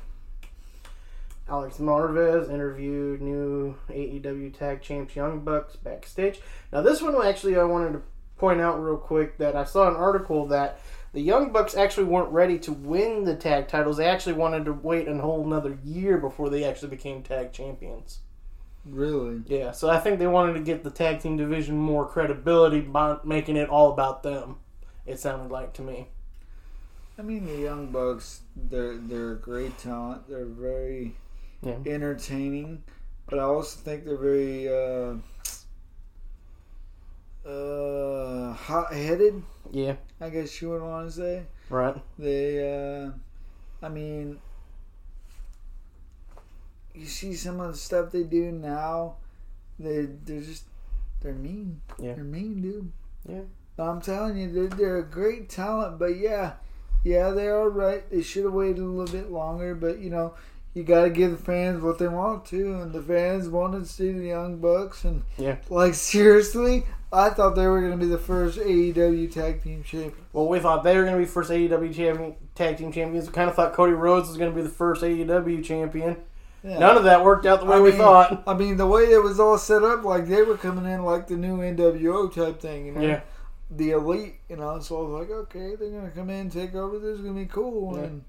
Alex 1.47 1.77
Marvez 1.77 2.49
interviewed 2.49 3.21
new 3.21 3.75
AEW 3.89 4.57
Tag 4.57 4.81
Champs 4.81 5.15
Young 5.15 5.41
Bucks 5.41 5.75
backstage. 5.75 6.39
Now, 6.73 6.81
this 6.81 7.01
one 7.01 7.15
actually 7.25 7.57
I 7.57 7.63
wanted 7.63 7.93
to 7.93 8.01
point 8.37 8.61
out 8.61 8.81
real 8.81 8.97
quick 8.97 9.37
that 9.37 9.55
I 9.55 9.63
saw 9.63 9.87
an 9.87 9.95
article 9.95 10.47
that 10.47 10.79
the 11.13 11.21
Young 11.21 11.51
Bucks 11.51 11.75
actually 11.75 12.05
weren't 12.05 12.31
ready 12.31 12.57
to 12.59 12.73
win 12.73 13.23
the 13.23 13.35
tag 13.35 13.67
titles. 13.67 13.97
They 13.97 14.07
actually 14.07 14.33
wanted 14.33 14.65
to 14.65 14.73
wait 14.73 15.07
a 15.07 15.15
whole 15.17 15.45
another 15.45 15.77
year 15.83 16.17
before 16.17 16.49
they 16.49 16.63
actually 16.63 16.89
became 16.89 17.21
tag 17.21 17.53
champions. 17.53 18.19
Really? 18.83 19.41
Yeah, 19.47 19.71
so 19.71 19.89
I 19.89 19.99
think 19.99 20.19
they 20.19 20.27
wanted 20.27 20.53
to 20.53 20.59
get 20.59 20.83
the 20.83 20.91
tag 20.91 21.21
team 21.21 21.37
division 21.37 21.77
more 21.77 22.07
credibility 22.07 22.81
by 22.81 23.17
making 23.23 23.55
it 23.55 23.69
all 23.69 23.91
about 23.91 24.23
them. 24.23 24.57
It 25.05 25.19
sounded 25.19 25.51
like 25.51 25.73
to 25.73 25.81
me. 25.83 26.09
I 27.17 27.21
mean, 27.21 27.45
the 27.45 27.61
Young 27.61 27.91
Bucks, 27.91 28.41
they're, 28.55 28.97
they're 28.97 29.33
a 29.33 29.37
great 29.37 29.77
talent. 29.77 30.27
They're 30.27 30.45
very 30.45 31.15
Yeah. 31.65 31.77
entertaining, 31.85 32.83
but 33.27 33.39
I 33.39 33.43
also 33.43 33.79
think 33.79 34.05
they're 34.05 34.17
very 34.17 34.69
uh, 34.69 35.15
uh, 37.49 38.53
hot 38.53 38.93
headed, 38.93 39.41
Yeah, 39.71 39.95
I 40.21 40.29
guess 40.29 40.61
you 40.61 40.69
would 40.69 40.81
want 40.81 41.09
to 41.09 41.15
say. 41.15 41.43
right. 41.69 41.95
They, 42.19 42.61
uh, 42.61 43.11
I 43.81 43.89
mean, 43.89 44.39
you 46.93 47.05
see 47.05 47.33
some 47.33 47.59
of 47.59 47.71
the 47.73 47.77
stuff 47.77 48.11
they 48.11 48.23
do 48.23 48.51
now. 48.51 49.15
They 49.77 50.05
they're 50.05 50.41
just 50.41 50.63
they're 51.21 51.33
mean. 51.33 51.81
Yeah. 51.99 52.13
They're 52.13 52.23
mean, 52.23 52.61
dude. 52.61 52.91
Yeah. 53.27 53.41
I'm 53.77 53.99
telling 54.01 54.37
you, 54.37 54.51
they're, 54.53 54.67
they're 54.67 54.97
a 54.99 55.03
great 55.03 55.49
talent. 55.49 55.99
But 55.99 56.17
yeah, 56.17 56.53
yeah, 57.03 57.31
they 57.31 57.47
are 57.47 57.69
right. 57.69 58.09
They 58.09 58.21
should 58.21 58.45
have 58.45 58.53
waited 58.53 58.79
a 58.79 58.85
little 58.85 59.13
bit 59.13 59.29
longer. 59.31 59.75
But 59.75 59.99
you 59.99 60.09
know, 60.09 60.35
you 60.75 60.83
got 60.83 61.05
to 61.05 61.09
give 61.09 61.31
the 61.31 61.37
fans 61.37 61.81
what 61.81 61.97
they 61.97 62.07
want 62.07 62.45
to, 62.47 62.75
and 62.81 62.93
the 62.93 63.01
fans 63.01 63.49
wanted 63.49 63.79
to 63.79 63.89
see 63.89 64.11
the 64.11 64.25
Young 64.27 64.57
Bucks. 64.57 65.03
And 65.05 65.23
Yeah. 65.37 65.55
like 65.69 65.95
seriously, 65.95 66.85
I 67.11 67.29
thought 67.29 67.55
they 67.55 67.65
were 67.65 67.79
going 67.79 67.93
to 67.93 67.97
be 67.97 68.05
the 68.11 68.17
first 68.17 68.59
AEW 68.59 69.27
Tag 69.31 69.63
Team 69.63 69.83
Champions. 69.83 70.15
Well, 70.33 70.47
we 70.47 70.59
thought 70.59 70.83
they 70.83 70.95
were 70.97 71.03
going 71.03 71.15
to 71.15 71.19
be 71.19 71.25
first 71.25 71.49
AEW 71.49 71.93
champion, 71.95 72.35
tag 72.55 72.77
team 72.77 72.91
champions. 72.91 73.25
We 73.27 73.31
kind 73.33 73.49
of 73.49 73.55
thought 73.55 73.73
Cody 73.73 73.93
Rhodes 73.93 74.27
was 74.27 74.37
going 74.37 74.51
to 74.51 74.55
be 74.55 74.61
the 74.61 74.69
first 74.69 75.01
AEW 75.01 75.63
champion. 75.63 76.17
Yeah. 76.63 76.79
None 76.79 76.97
of 76.97 77.03
that 77.05 77.23
worked 77.23 77.45
out 77.45 77.59
the 77.61 77.67
way 77.67 77.77
I 77.77 77.79
we 77.79 77.89
mean- 77.91 77.99
thought. 77.99 78.43
I 78.47 78.53
mean, 78.53 78.75
the 78.77 78.87
way 78.87 79.03
it 79.03 79.23
was 79.23 79.39
all 79.39 79.57
set 79.57 79.83
up, 79.83 80.03
like 80.03 80.27
they 80.27 80.41
were 80.41 80.57
coming 80.57 80.91
in 80.91 81.03
like 81.03 81.27
the 81.27 81.37
new 81.37 81.57
NWO 81.61 82.33
type 82.33 82.59
thing, 82.59 82.87
you 82.87 82.91
know, 82.91 83.01
Yeah. 83.01 83.21
the 83.69 83.91
elite, 83.91 84.35
you 84.49 84.55
know. 84.57 84.79
So 84.79 84.97
I 84.99 85.03
was 85.07 85.21
like, 85.21 85.29
okay, 85.31 85.75
they're 85.75 85.91
gonna 85.91 86.09
come 86.09 86.29
in, 86.31 86.49
take 86.49 86.73
over. 86.75 86.97
This 86.97 87.19
is 87.19 87.21
gonna 87.21 87.39
be 87.39 87.45
cool. 87.45 87.95
Yeah. 87.97 88.03
And 88.05 88.23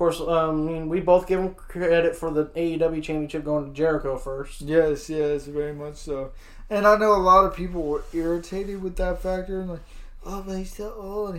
course, 0.00 0.20
um, 0.20 0.66
I 0.68 0.72
mean, 0.72 0.88
we 0.88 1.00
both 1.00 1.26
give 1.26 1.40
them 1.42 1.54
credit 1.54 2.16
for 2.16 2.30
the 2.30 2.46
AEW 2.46 3.02
championship 3.02 3.44
going 3.44 3.66
to 3.66 3.72
Jericho 3.72 4.16
first. 4.16 4.62
yes, 4.62 5.10
yes, 5.10 5.44
very 5.44 5.74
much 5.74 5.96
so. 5.96 6.32
And 6.70 6.86
I 6.86 6.96
know 6.96 7.14
a 7.14 7.18
lot 7.20 7.44
of 7.44 7.54
people 7.54 7.82
were 7.82 8.02
irritated 8.14 8.82
with 8.82 8.96
that 8.96 9.20
factor, 9.20 9.60
and 9.60 9.70
like, 9.72 9.80
oh, 10.24 10.42
but 10.46 10.56
he's 10.56 10.72
still 10.72 10.94
old, 10.96 11.38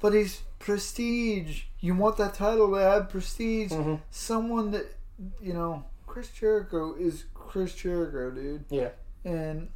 but 0.00 0.12
he's 0.12 0.42
prestige. 0.58 1.62
You 1.80 1.94
want 1.94 2.18
that 2.18 2.34
title 2.34 2.68
to 2.70 2.76
have 2.76 3.08
prestige. 3.08 3.72
Mhm. 3.72 4.00
Someone 4.10 4.72
that 4.72 4.86
you 5.40 5.52
know, 5.54 5.84
Chris 6.06 6.28
Jericho 6.28 6.94
is 6.94 7.24
Chris 7.34 7.74
Jericho, 7.74 8.30
dude. 8.30 8.64
Yeah. 8.70 8.90
and 9.24 9.68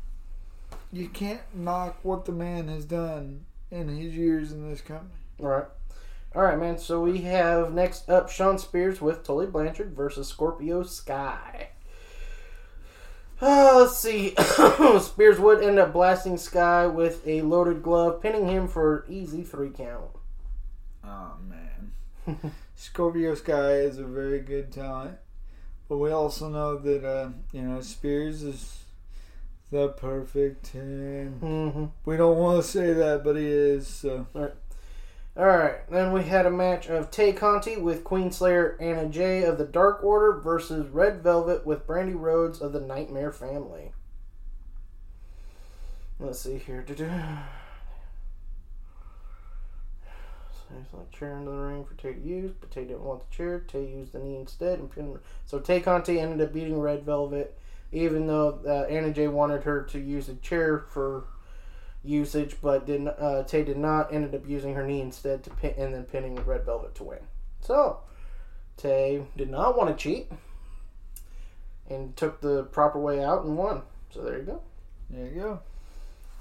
you 0.92 1.08
can't 1.08 1.40
knock 1.54 1.96
what 2.02 2.24
the 2.24 2.32
man 2.32 2.68
has 2.68 2.84
done 2.84 3.44
in 3.70 3.88
his 3.88 4.14
years 4.14 4.52
in 4.52 4.68
this 4.70 4.80
company. 4.80 5.10
All 5.40 5.46
right. 5.48 5.64
All 6.34 6.42
right, 6.42 6.58
man. 6.58 6.78
So 6.78 7.00
we 7.00 7.18
have 7.22 7.72
next 7.72 8.10
up 8.10 8.28
Shawn 8.28 8.58
Spears 8.58 9.00
with 9.00 9.22
Tully 9.22 9.46
Blanchard 9.46 9.94
versus 9.94 10.26
Scorpio 10.26 10.82
Sky. 10.82 11.68
Uh, 13.40 13.72
let's 13.76 13.98
see. 13.98 14.34
Spears 15.00 15.38
would 15.38 15.62
end 15.62 15.78
up 15.78 15.92
blasting 15.92 16.36
Sky 16.36 16.86
with 16.86 17.26
a 17.26 17.42
loaded 17.42 17.82
glove, 17.82 18.20
pinning 18.20 18.48
him 18.48 18.66
for 18.66 18.98
an 18.98 19.12
easy 19.12 19.44
three 19.44 19.70
count. 19.70 20.10
Oh 21.04 21.34
man, 21.46 22.52
Scorpio 22.74 23.34
Sky 23.34 23.72
is 23.74 23.98
a 23.98 24.04
very 24.04 24.40
good 24.40 24.72
talent, 24.72 25.18
but 25.88 25.98
we 25.98 26.10
also 26.10 26.48
know 26.48 26.78
that 26.78 27.04
uh, 27.04 27.30
you 27.52 27.62
know 27.62 27.80
Spears 27.80 28.42
is 28.42 28.84
the 29.70 29.88
perfect 29.88 30.72
ten. 30.72 31.38
Mm-hmm. 31.40 31.84
We 32.06 32.16
don't 32.16 32.38
want 32.38 32.64
to 32.64 32.68
say 32.68 32.92
that, 32.92 33.22
but 33.22 33.36
he 33.36 33.46
is. 33.46 33.86
So 33.86 34.26
All 34.34 34.42
right. 34.42 34.54
All 35.36 35.46
right, 35.46 35.90
then 35.90 36.12
we 36.12 36.22
had 36.22 36.46
a 36.46 36.50
match 36.50 36.86
of 36.86 37.10
Tay 37.10 37.32
Conti 37.32 37.76
with 37.76 38.04
Queenslayer 38.04 38.80
Anna 38.80 39.08
Jay 39.08 39.42
of 39.42 39.58
the 39.58 39.64
Dark 39.64 40.04
Order 40.04 40.38
versus 40.38 40.86
Red 40.88 41.24
Velvet 41.24 41.66
with 41.66 41.88
Brandi 41.88 42.14
Rhodes 42.14 42.60
of 42.60 42.72
the 42.72 42.80
Nightmare 42.80 43.32
Family. 43.32 43.90
Let's 46.20 46.40
see 46.40 46.58
here. 46.58 46.84
Like 50.92 51.10
chair 51.12 51.36
in 51.36 51.44
the 51.44 51.52
ring 51.52 51.84
for 51.84 51.94
Tay 51.94 52.14
to 52.14 52.20
use, 52.20 52.50
but 52.58 52.70
Tay 52.70 52.84
didn't 52.84 53.04
want 53.04 53.28
the 53.28 53.36
chair. 53.36 53.60
Tay 53.60 53.86
used 53.86 54.12
the 54.12 54.18
knee 54.18 54.34
instead, 54.34 54.80
and 54.80 54.90
pinned. 54.90 55.18
So 55.46 55.60
Tay 55.60 55.80
Conti 55.80 56.18
ended 56.18 56.40
up 56.40 56.52
beating 56.52 56.80
Red 56.80 57.04
Velvet, 57.04 57.56
even 57.92 58.26
though 58.26 58.58
uh, 58.66 58.90
Anna 58.92 59.12
Jay 59.12 59.28
wanted 59.28 59.62
her 59.62 59.82
to 59.82 60.00
use 60.00 60.28
a 60.28 60.34
chair 60.36 60.80
for 60.88 61.26
usage, 62.04 62.56
but 62.62 62.86
did 62.86 63.08
uh, 63.08 63.44
Tay 63.44 63.64
did 63.64 63.78
not. 63.78 64.12
Ended 64.12 64.34
up 64.34 64.48
using 64.48 64.74
her 64.74 64.86
knee 64.86 65.00
instead 65.00 65.42
to 65.44 65.50
pin, 65.50 65.74
and 65.76 65.94
then 65.94 66.04
pinning 66.04 66.36
Red 66.36 66.64
Velvet 66.64 66.94
to 66.96 67.04
win. 67.04 67.20
So 67.60 68.00
Tay 68.76 69.24
did 69.36 69.50
not 69.50 69.76
want 69.76 69.90
to 69.96 70.02
cheat, 70.02 70.30
and 71.88 72.16
took 72.16 72.40
the 72.40 72.64
proper 72.64 72.98
way 73.00 73.22
out 73.22 73.44
and 73.44 73.56
won. 73.56 73.82
So 74.10 74.22
there 74.22 74.38
you 74.38 74.44
go. 74.44 74.60
There 75.10 75.26
you 75.26 75.40
go. 75.40 75.60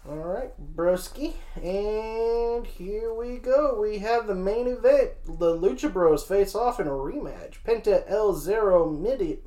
All 0.10 0.17
right, 0.17 0.52
broski, 0.76 1.34
and 1.56 2.67
here 2.67 3.13
we 3.13 3.38
go. 3.38 3.80
We 3.80 3.99
have 3.99 4.28
the 4.28 4.36
main 4.36 4.67
event. 4.67 5.12
The 5.26 5.58
Lucha 5.58 5.91
Bros 5.93 6.26
face 6.26 6.56
off 6.56 6.82
in 6.82 6.88
a 6.88 6.91
rematch. 6.91 7.63
Penta 7.65 8.04
El 8.10 8.34
Zero 8.34 8.89
Midi- 8.89 9.39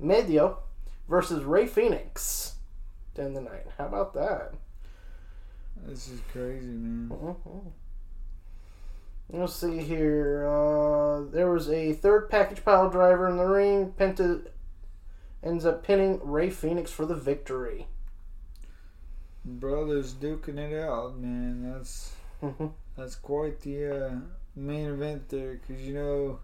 Miedo 0.00 0.58
versus 1.08 1.42
Rey 1.42 1.66
Fenix. 1.66 2.54
to 3.16 3.22
end 3.24 3.36
the 3.36 3.40
night. 3.40 3.66
How 3.76 3.86
about 3.86 4.14
that? 4.14 4.54
This 5.86 6.08
is 6.08 6.20
crazy, 6.32 6.66
man. 6.66 7.08
Mhm. 7.10 7.72
Let's 9.30 9.54
see 9.54 9.78
here. 9.78 10.46
Uh, 10.46 11.22
there 11.30 11.50
was 11.50 11.68
a 11.70 11.92
third 11.94 12.28
package 12.28 12.64
pile 12.64 12.90
driver 12.90 13.28
in 13.28 13.36
the 13.36 13.46
ring. 13.46 13.92
Penta 13.98 14.46
ends 15.42 15.64
up 15.64 15.82
pinning 15.82 16.20
Rey 16.22 16.50
Fenix 16.50 16.90
for 16.90 17.06
the 17.06 17.14
victory. 17.16 17.86
Brothers 19.44 20.14
duking 20.14 20.58
it 20.58 20.78
out, 20.78 21.18
man. 21.18 21.72
That's 21.72 22.14
Mhm. 22.42 22.72
that's 22.96 23.16
quite 23.16 23.60
the 23.60 24.06
uh, 24.06 24.20
main 24.54 24.88
event 24.88 25.28
there, 25.30 25.54
because 25.54 25.82
you 25.82 25.94
know 25.94 26.40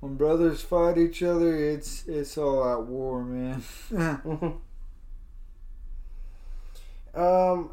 when 0.00 0.16
brothers 0.16 0.62
fight 0.62 0.96
each 0.98 1.22
other, 1.22 1.54
it's 1.56 2.06
it's 2.06 2.38
all 2.38 2.62
out 2.62 2.86
war, 2.86 3.22
man. 3.24 3.62
Um, 7.16 7.70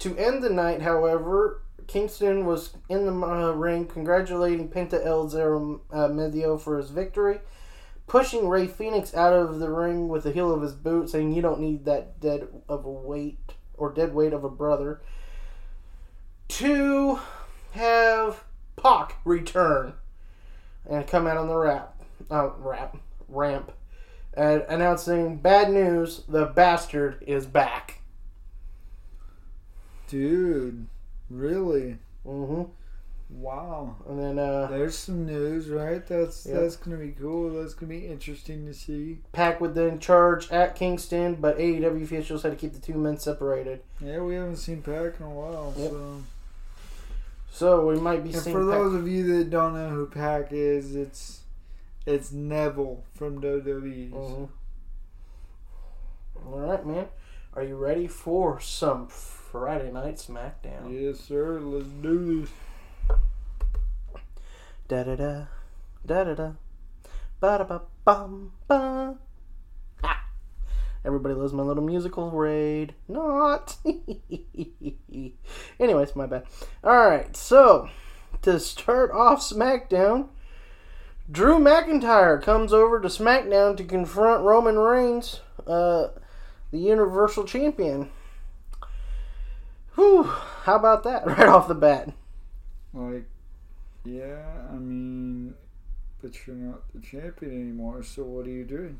to 0.00 0.16
end 0.16 0.42
the 0.42 0.50
night, 0.50 0.82
however, 0.82 1.62
Kingston 1.86 2.44
was 2.44 2.70
in 2.88 3.06
the 3.06 3.12
uh, 3.12 3.52
ring 3.52 3.86
congratulating 3.86 4.68
Penta 4.68 5.04
El 5.04 5.28
Zero 5.28 5.82
uh, 5.92 6.08
Miedo 6.08 6.60
for 6.60 6.78
his 6.78 6.90
victory, 6.90 7.40
pushing 8.08 8.48
Rey 8.48 8.66
Fenix 8.66 9.14
out 9.14 9.32
of 9.32 9.60
the 9.60 9.70
ring 9.70 10.08
with 10.08 10.24
the 10.24 10.32
heel 10.32 10.52
of 10.52 10.62
his 10.62 10.72
boot, 10.72 11.10
saying, 11.10 11.32
"You 11.32 11.42
don't 11.42 11.60
need 11.60 11.84
that 11.84 12.18
dead 12.20 12.48
of 12.68 12.84
a 12.84 12.90
weight 12.90 13.54
or 13.74 13.92
dead 13.92 14.14
weight 14.14 14.32
of 14.32 14.42
a 14.42 14.50
brother." 14.50 15.00
To 16.48 17.20
have 17.70 18.42
Pac 18.76 19.16
return 19.24 19.94
and 20.88 21.06
come 21.06 21.26
out 21.26 21.36
on 21.36 21.46
the 21.46 21.56
rap, 21.56 22.02
uh, 22.30 22.50
rap 22.58 22.96
ramp, 23.28 23.70
and 24.34 24.62
announcing 24.68 25.36
bad 25.36 25.70
news: 25.70 26.24
the 26.26 26.46
bastard 26.46 27.22
is 27.26 27.46
back. 27.46 28.01
Dude, 30.12 30.86
really? 31.30 31.96
Mm-hmm. 32.26 32.64
Wow. 33.40 33.96
And 34.06 34.18
then 34.18 34.38
uh, 34.38 34.66
There's 34.70 34.94
some 34.98 35.24
news, 35.24 35.70
right? 35.70 36.06
That's 36.06 36.44
Yeah. 36.44 36.60
that's 36.60 36.76
gonna 36.76 36.98
be 36.98 37.12
cool. 37.18 37.48
That's 37.48 37.72
gonna 37.72 37.88
be 37.88 38.06
interesting 38.06 38.66
to 38.66 38.74
see. 38.74 39.20
Pac 39.32 39.58
would 39.62 39.74
then 39.74 39.98
charge 40.00 40.50
at 40.52 40.76
Kingston, 40.76 41.36
but 41.36 41.56
AEW 41.56 42.02
officials 42.04 42.42
had 42.42 42.50
to 42.52 42.56
keep 42.56 42.74
the 42.74 42.78
two 42.78 42.92
men 42.92 43.16
separated. 43.16 43.80
Yeah, 44.02 44.20
we 44.20 44.34
haven't 44.34 44.56
seen 44.56 44.82
Pac 44.82 45.18
in 45.18 45.24
a 45.24 45.30
while, 45.30 45.72
Yep. 45.78 45.90
so. 45.92 46.16
So 47.50 47.86
we 47.86 47.96
might 47.98 48.22
be 48.22 48.34
And 48.34 48.42
for 48.42 48.50
Pac- 48.52 48.52
those 48.78 48.94
of 48.94 49.08
you 49.08 49.38
that 49.38 49.48
don't 49.48 49.72
know 49.72 49.88
who 49.88 50.04
Pac 50.08 50.48
is, 50.52 50.94
it's 50.94 51.40
it's 52.04 52.32
Neville 52.32 53.02
from 53.14 53.40
WWE. 53.40 54.10
Mhm. 54.10 54.48
All 56.46 56.58
right, 56.60 56.84
man. 56.86 57.06
Are 57.54 57.62
you 57.62 57.76
ready 57.76 58.06
for 58.06 58.60
some 58.60 59.08
Friday 59.52 59.92
Night 59.92 60.16
SmackDown? 60.16 60.88
Yes, 60.88 61.20
sir. 61.20 61.60
Let's 61.60 61.86
do 62.00 62.40
this. 62.40 62.50
Da 64.88 65.02
da 65.02 65.14
da, 65.14 65.44
da 66.06 66.24
da 66.24 66.34
da, 66.34 66.52
ba 67.38 67.58
da 67.58 67.64
ba 67.64 67.82
bum 68.02 68.52
ba. 68.66 69.16
Everybody 71.04 71.34
loves 71.34 71.52
my 71.52 71.62
little 71.62 71.84
musical 71.84 72.30
raid. 72.30 72.94
Not. 73.08 73.76
Anyways, 75.78 76.16
my 76.16 76.24
bad. 76.24 76.44
All 76.82 77.10
right, 77.10 77.36
so 77.36 77.90
to 78.40 78.58
start 78.58 79.10
off 79.10 79.40
SmackDown, 79.42 80.28
Drew 81.30 81.58
McIntyre 81.58 82.40
comes 82.40 82.72
over 82.72 83.02
to 83.02 83.08
SmackDown 83.08 83.76
to 83.76 83.84
confront 83.84 84.44
Roman 84.44 84.78
Reigns, 84.78 85.40
uh, 85.66 86.08
the 86.70 86.78
Universal 86.78 87.44
Champion. 87.44 88.08
Whew, 89.94 90.24
how 90.24 90.76
about 90.76 91.04
that 91.04 91.26
right 91.26 91.48
off 91.48 91.68
the 91.68 91.74
bat? 91.74 92.12
Like, 92.94 93.24
yeah, 94.04 94.42
I 94.70 94.74
mean, 94.74 95.54
but 96.20 96.34
you're 96.46 96.56
not 96.56 96.82
the 96.94 97.00
champion 97.00 97.52
anymore. 97.52 98.02
So 98.02 98.22
what 98.22 98.46
are 98.46 98.50
you 98.50 98.64
doing? 98.64 98.98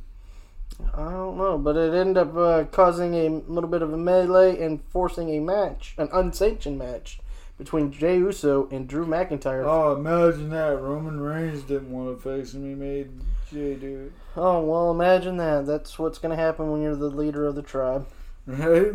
I 0.95 1.11
don't 1.11 1.37
know, 1.37 1.59
but 1.59 1.77
it 1.77 1.95
ended 1.95 2.17
up 2.17 2.37
uh, 2.37 2.65
causing 2.65 3.15
a 3.15 3.29
little 3.29 3.69
bit 3.69 3.83
of 3.83 3.93
a 3.93 3.97
melee 3.97 4.61
and 4.63 4.83
forcing 4.89 5.31
a 5.31 5.41
match, 5.41 5.95
an 5.99 6.09
unsanctioned 6.13 6.79
match, 6.79 7.21
between 7.59 7.93
Jey 7.93 8.17
Uso 8.17 8.69
and 8.71 8.89
Drew 8.89 9.07
McIntyre. 9.07 9.65
Oh, 9.65 9.95
imagine 9.95 10.51
that. 10.51 10.81
Roman 10.81 11.21
Reigns 11.21 11.63
didn't 11.63 11.93
want 11.93 12.17
to 12.17 12.23
face 12.23 12.55
him. 12.55 12.69
He 12.69 12.75
made 12.75 13.11
Jey 13.51 13.75
do 13.75 14.07
it. 14.07 14.13
Oh, 14.37 14.63
well, 14.63 14.91
imagine 14.91 15.37
that. 15.37 15.67
That's 15.67 15.99
what's 15.99 16.19
going 16.19 16.37
to 16.37 16.43
happen 16.43 16.73
when 16.73 16.83
you're 16.83 16.97
the 16.97 17.11
leader 17.11 17.47
of 17.47 17.55
the 17.55 17.63
tribe. 17.63 18.07
Right? 18.47 18.95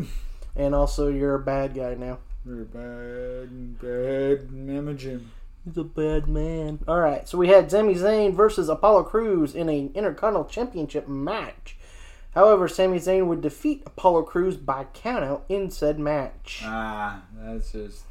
And 0.57 0.73
also, 0.75 1.07
you're 1.07 1.35
a 1.35 1.39
bad 1.39 1.73
guy 1.75 1.93
now. 1.93 2.17
You're 2.45 2.63
a 2.63 2.65
bad, 2.65 3.79
bad 3.79 4.49
Imogen. 4.69 5.31
He's 5.63 5.77
a 5.77 5.83
bad 5.83 6.27
man. 6.27 6.79
All 6.87 6.99
right, 6.99 7.27
so 7.27 7.37
we 7.37 7.49
had 7.49 7.69
Sami 7.69 7.93
Zayn 7.95 8.33
versus 8.33 8.67
Apollo 8.69 9.03
Crews 9.03 9.53
in 9.53 9.69
a 9.69 9.87
Intercontinental 9.93 10.45
Championship 10.45 11.07
match. 11.07 11.77
However, 12.33 12.67
Sami 12.67 12.97
Zayn 12.99 13.27
would 13.27 13.41
defeat 13.41 13.83
Apollo 13.85 14.23
Crews 14.23 14.57
by 14.57 14.85
countout 14.93 15.41
in 15.49 15.69
said 15.71 15.99
match. 15.99 16.61
Ah, 16.63 17.21
that's 17.37 17.71
just 17.71 18.03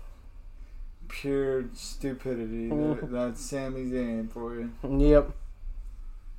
pure 1.08 1.64
stupidity. 1.74 2.68
That, 2.68 3.08
that's 3.10 3.40
Sami 3.40 3.84
Zayn 3.90 4.30
for 4.30 4.54
you. 4.54 4.72
Yep, 4.86 5.30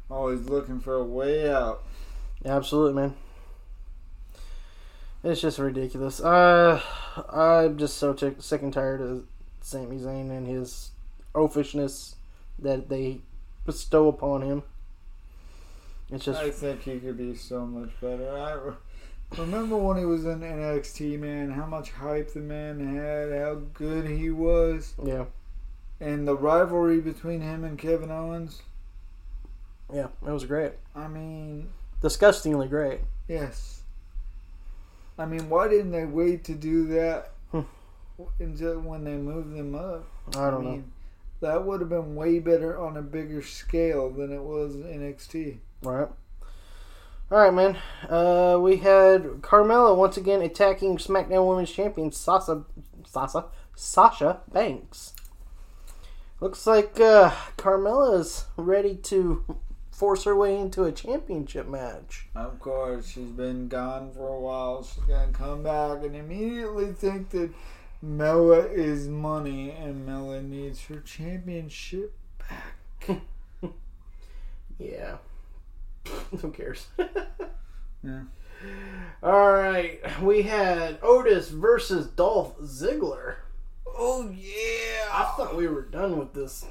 Always 0.10 0.42
looking 0.48 0.80
for 0.80 0.96
a 0.96 1.04
way 1.04 1.50
out. 1.52 1.84
absolutely, 2.46 2.94
man. 2.94 3.16
It's 5.28 5.42
just 5.42 5.60
ridiculous. 5.60 6.22
Uh, 6.22 6.82
I'm 7.30 7.78
just 7.78 7.98
so 7.98 8.14
tick 8.14 8.42
sick 8.42 8.62
and 8.62 8.72
tired 8.72 9.02
of 9.02 9.26
Sami 9.60 9.98
Zayn 9.98 10.30
and 10.32 10.48
his 10.48 10.92
oafishness 11.36 12.16
that 12.60 12.88
they 12.88 13.20
bestow 13.66 14.08
upon 14.08 14.42
him. 14.42 14.64
It's 16.10 16.24
just 16.24 16.40
I 16.40 16.50
think 16.50 16.84
he 16.84 17.00
could 17.00 17.18
be 17.18 17.36
so 17.36 17.66
much 17.66 17.90
better. 18.00 18.38
I 18.38 18.54
re- 18.54 18.74
remember 19.38 19.76
when 19.76 19.98
he 19.98 20.06
was 20.06 20.24
in 20.24 20.40
NXT, 20.40 21.20
man, 21.20 21.52
how 21.52 21.66
much 21.66 21.92
hype 21.92 22.32
the 22.34 22.40
man 22.40 22.80
had, 22.96 23.38
how 23.38 23.56
good 23.74 24.08
he 24.08 24.30
was, 24.30 24.94
yeah, 25.04 25.26
and 26.00 26.26
the 26.26 26.38
rivalry 26.38 27.02
between 27.02 27.42
him 27.42 27.66
and 27.66 27.78
Kevin 27.78 28.12
Owens. 28.12 28.62
yeah. 29.94 30.08
It 30.26 30.32
was 30.32 30.46
great, 30.46 30.72
I 30.96 31.10
mean, 31.10 31.68
disgustingly 32.02 32.70
great. 32.70 33.02
yes. 33.28 33.82
I 35.18 35.26
mean, 35.26 35.50
why 35.50 35.68
didn't 35.68 35.92
they 35.92 36.06
wait 36.06 36.44
to 36.46 36.54
do 36.54 36.86
that 36.88 37.32
Hmm. 37.52 37.62
until 38.40 38.80
when 38.80 39.04
they 39.04 39.16
moved 39.16 39.56
them 39.56 39.74
up? 39.76 40.06
I 40.36 40.50
don't 40.52 40.64
know. 40.64 40.72
mean, 40.72 40.92
that 41.42 41.66
would 41.66 41.80
have 41.82 41.90
been 41.90 42.16
way 42.16 42.40
better 42.40 42.80
on 42.80 42.98
a 42.98 43.02
bigger 43.02 43.42
scale 43.42 44.10
than 44.10 44.32
it 44.32 44.42
was 44.44 44.76
in 44.76 44.84
NXT. 44.84 45.58
Right. 45.84 46.08
All 47.30 47.38
right, 47.40 47.54
man. 47.54 47.78
Uh, 48.10 48.58
we 48.62 48.78
had 48.78 49.24
Carmella 49.42 49.96
once 49.98 50.18
again 50.18 50.42
attacking 50.42 50.98
SmackDown 50.98 51.48
Women's 51.48 51.72
Champion 51.72 52.12
Sasha, 52.12 52.64
Sasha, 53.06 53.46
Sasha 53.76 54.40
Banks. 54.52 55.14
Looks 56.40 56.66
like 56.68 57.00
uh, 57.00 57.32
Carmella 57.58 58.20
is 58.20 58.46
ready 58.56 58.96
to 58.96 59.44
force 59.98 60.26
her 60.26 60.36
way 60.36 60.56
into 60.56 60.84
a 60.84 60.92
championship 60.92 61.68
match. 61.68 62.28
Of 62.36 62.60
course, 62.60 63.08
she's 63.10 63.32
been 63.32 63.68
gone 63.68 64.12
for 64.14 64.28
a 64.28 64.40
while. 64.40 64.84
She's 64.84 65.04
gonna 65.06 65.32
come 65.34 65.64
back 65.64 66.04
and 66.04 66.16
immediately 66.16 66.94
think 66.94 67.32
that 67.32 67.50
Mela 68.00 68.68
is 68.68 69.08
money 69.08 69.72
and 69.72 70.06
Mela 70.06 70.44
needs 70.44 70.86
her 70.86 71.00
championship 71.00 72.14
back. 72.38 73.22
Yeah. 74.80 75.18
Who 76.40 76.52
cares? 76.52 76.88
Yeah. 78.04 78.22
All 79.24 79.52
right, 79.52 80.00
we 80.22 80.44
had 80.44 81.00
Otis 81.02 81.50
versus 81.50 82.06
Dolph 82.06 82.58
Ziggler. 82.60 83.38
Oh 83.88 84.30
yeah. 84.30 85.10
I 85.12 85.34
thought 85.36 85.56
we 85.58 85.68
were 85.68 85.82
done 85.82 86.20
with 86.20 86.34
this 86.34 86.64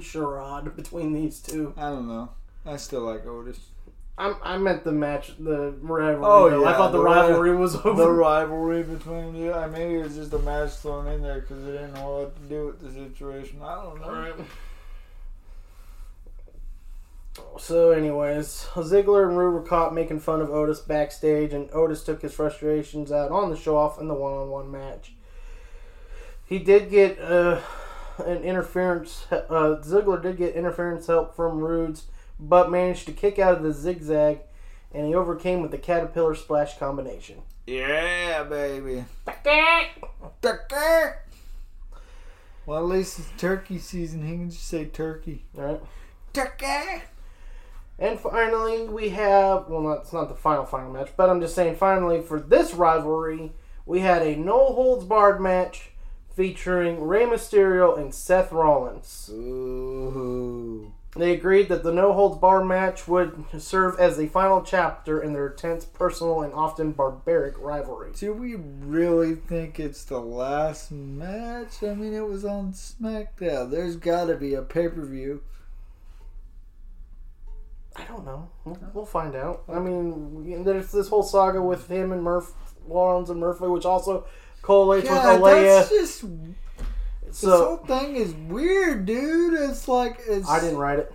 charade 0.00 0.74
between 0.76 1.12
these 1.12 1.40
two. 1.40 1.72
I 1.76 1.90
don't 1.90 2.08
know. 2.08 2.30
I 2.64 2.76
still 2.76 3.02
like 3.02 3.26
Otis. 3.26 3.58
I, 4.18 4.34
I 4.42 4.58
meant 4.58 4.82
the 4.82 4.92
match, 4.92 5.32
the 5.38 5.74
rivalry. 5.80 6.24
Oh, 6.24 6.50
though. 6.50 6.64
I 6.64 6.72
thought 6.72 6.92
the, 6.92 6.98
the 6.98 7.04
rivalry 7.04 7.54
was 7.54 7.74
The 7.74 8.10
rivalry 8.10 8.82
between 8.82 9.36
you. 9.36 9.52
I 9.52 9.66
maybe 9.66 9.96
it 9.96 10.04
was 10.04 10.16
just 10.16 10.32
a 10.32 10.38
match 10.38 10.70
thrown 10.76 11.06
in 11.08 11.22
there 11.22 11.40
because 11.40 11.62
they 11.64 11.72
didn't 11.72 11.94
know 11.94 12.18
what 12.18 12.36
to 12.36 12.42
do 12.48 12.66
with 12.66 12.80
the 12.80 12.90
situation. 12.90 13.60
I 13.62 13.82
don't 13.82 14.00
know. 14.00 14.34
So, 17.58 17.90
anyways, 17.90 18.68
Ziggler 18.74 19.28
and 19.28 19.36
Roode 19.36 19.52
were 19.52 19.62
caught 19.62 19.92
making 19.94 20.20
fun 20.20 20.40
of 20.40 20.50
Otis 20.50 20.80
backstage, 20.80 21.52
and 21.52 21.70
Otis 21.72 22.02
took 22.02 22.22
his 22.22 22.32
frustrations 22.32 23.12
out 23.12 23.30
on 23.30 23.50
the 23.50 23.56
show 23.56 23.76
off 23.76 24.00
in 24.00 24.08
the 24.08 24.14
one-on-one 24.14 24.70
match. 24.70 25.12
He 26.46 26.58
did 26.58 26.88
get 26.90 27.20
uh, 27.20 27.60
an 28.18 28.42
interference. 28.42 29.26
Uh, 29.30 29.76
Ziggler 29.82 30.20
did 30.22 30.38
get 30.38 30.54
interference 30.54 31.06
help 31.06 31.36
from 31.36 31.58
Roode's, 31.60 32.04
but 32.38 32.70
managed 32.70 33.06
to 33.06 33.12
kick 33.12 33.38
out 33.38 33.54
of 33.54 33.62
the 33.62 33.72
zigzag, 33.72 34.40
and 34.92 35.06
he 35.06 35.14
overcame 35.14 35.62
with 35.62 35.70
the 35.70 35.78
caterpillar 35.78 36.34
splash 36.34 36.78
combination. 36.78 37.42
Yeah, 37.66 38.44
baby. 38.44 39.04
Well, 42.64 42.78
at 42.78 42.84
least 42.84 43.18
it's 43.18 43.30
turkey 43.38 43.78
season. 43.78 44.26
He 44.26 44.32
can 44.32 44.50
just 44.50 44.66
say 44.66 44.86
turkey. 44.86 45.44
All 45.56 45.64
right. 45.64 45.80
Turkey. 46.32 47.02
And 47.98 48.20
finally, 48.20 48.84
we 48.84 49.10
have 49.10 49.68
well, 49.68 49.80
not, 49.80 50.00
it's 50.00 50.12
not 50.12 50.28
the 50.28 50.34
final 50.34 50.66
final 50.66 50.92
match, 50.92 51.10
but 51.16 51.30
I'm 51.30 51.40
just 51.40 51.54
saying 51.54 51.76
finally 51.76 52.20
for 52.20 52.40
this 52.40 52.74
rivalry, 52.74 53.52
we 53.86 54.00
had 54.00 54.22
a 54.22 54.36
no 54.36 54.72
holds 54.72 55.04
barred 55.04 55.40
match 55.40 55.92
featuring 56.36 57.02
Rey 57.02 57.24
Mysterio 57.24 57.98
and 57.98 58.14
Seth 58.14 58.52
Rollins. 58.52 59.30
Ooh. 59.32 60.92
They 61.16 61.32
agreed 61.32 61.70
that 61.70 61.82
the 61.82 61.94
no 61.94 62.12
holds 62.12 62.36
bar 62.36 62.62
match 62.62 63.08
would 63.08 63.46
serve 63.58 63.98
as 63.98 64.18
the 64.18 64.26
final 64.26 64.60
chapter 64.60 65.22
in 65.22 65.32
their 65.32 65.48
tense, 65.48 65.86
personal, 65.86 66.42
and 66.42 66.52
often 66.52 66.92
barbaric 66.92 67.54
rivalry. 67.58 68.12
Do 68.14 68.34
we 68.34 68.54
really 68.54 69.34
think 69.34 69.80
it's 69.80 70.04
the 70.04 70.20
last 70.20 70.92
match? 70.92 71.82
I 71.82 71.94
mean, 71.94 72.12
it 72.12 72.28
was 72.28 72.44
on 72.44 72.74
SmackDown. 72.74 73.70
There's 73.70 73.96
got 73.96 74.26
to 74.26 74.36
be 74.36 74.52
a 74.52 74.60
pay 74.60 74.88
per 74.88 75.06
view. 75.06 75.42
I 77.96 78.04
don't 78.04 78.26
know. 78.26 78.50
We'll, 78.66 78.78
we'll 78.92 79.06
find 79.06 79.34
out. 79.34 79.62
I 79.70 79.78
mean, 79.78 80.64
there's 80.64 80.92
this 80.92 81.08
whole 81.08 81.22
saga 81.22 81.62
with 81.62 81.88
him 81.88 82.12
and 82.12 82.22
Murph, 82.22 82.52
Rollins 82.86 83.30
and 83.30 83.40
Murphy, 83.40 83.68
which 83.68 83.86
also 83.86 84.26
correlates 84.66 85.08
God, 85.08 85.40
with 85.40 85.52
Aalyah. 85.52 85.64
that's 85.78 85.90
just. 85.90 86.24
This 87.24 87.38
So 87.38 87.64
whole 87.64 87.76
thing 87.86 88.16
is 88.16 88.32
weird, 88.34 89.06
dude. 89.06 89.54
It's 89.54 89.86
like 89.88 90.18
it's. 90.26 90.48
I 90.48 90.60
didn't 90.60 90.78
write 90.78 90.98
it. 91.00 91.12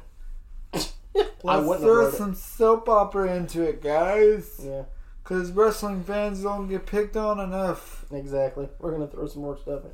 I 0.74 1.58
Let's 1.58 1.68
wouldn't 1.68 1.80
throw 1.82 1.96
wrote 2.06 2.14
it. 2.14 2.18
some 2.18 2.36
soap 2.36 2.88
opera 2.88 3.36
into 3.36 3.62
it, 3.64 3.82
guys. 3.82 4.62
Yeah, 4.64 4.84
Because 5.24 5.52
wrestling 5.52 6.04
fans 6.04 6.42
don't 6.44 6.68
get 6.70 6.86
picked 6.86 7.18
on 7.18 7.40
enough. 7.40 8.06
exactly. 8.12 8.70
We're 8.80 8.92
gonna 8.92 9.08
throw 9.08 9.28
some 9.28 9.42
more 9.42 9.58
stuff 9.58 9.84
in. 9.86 9.92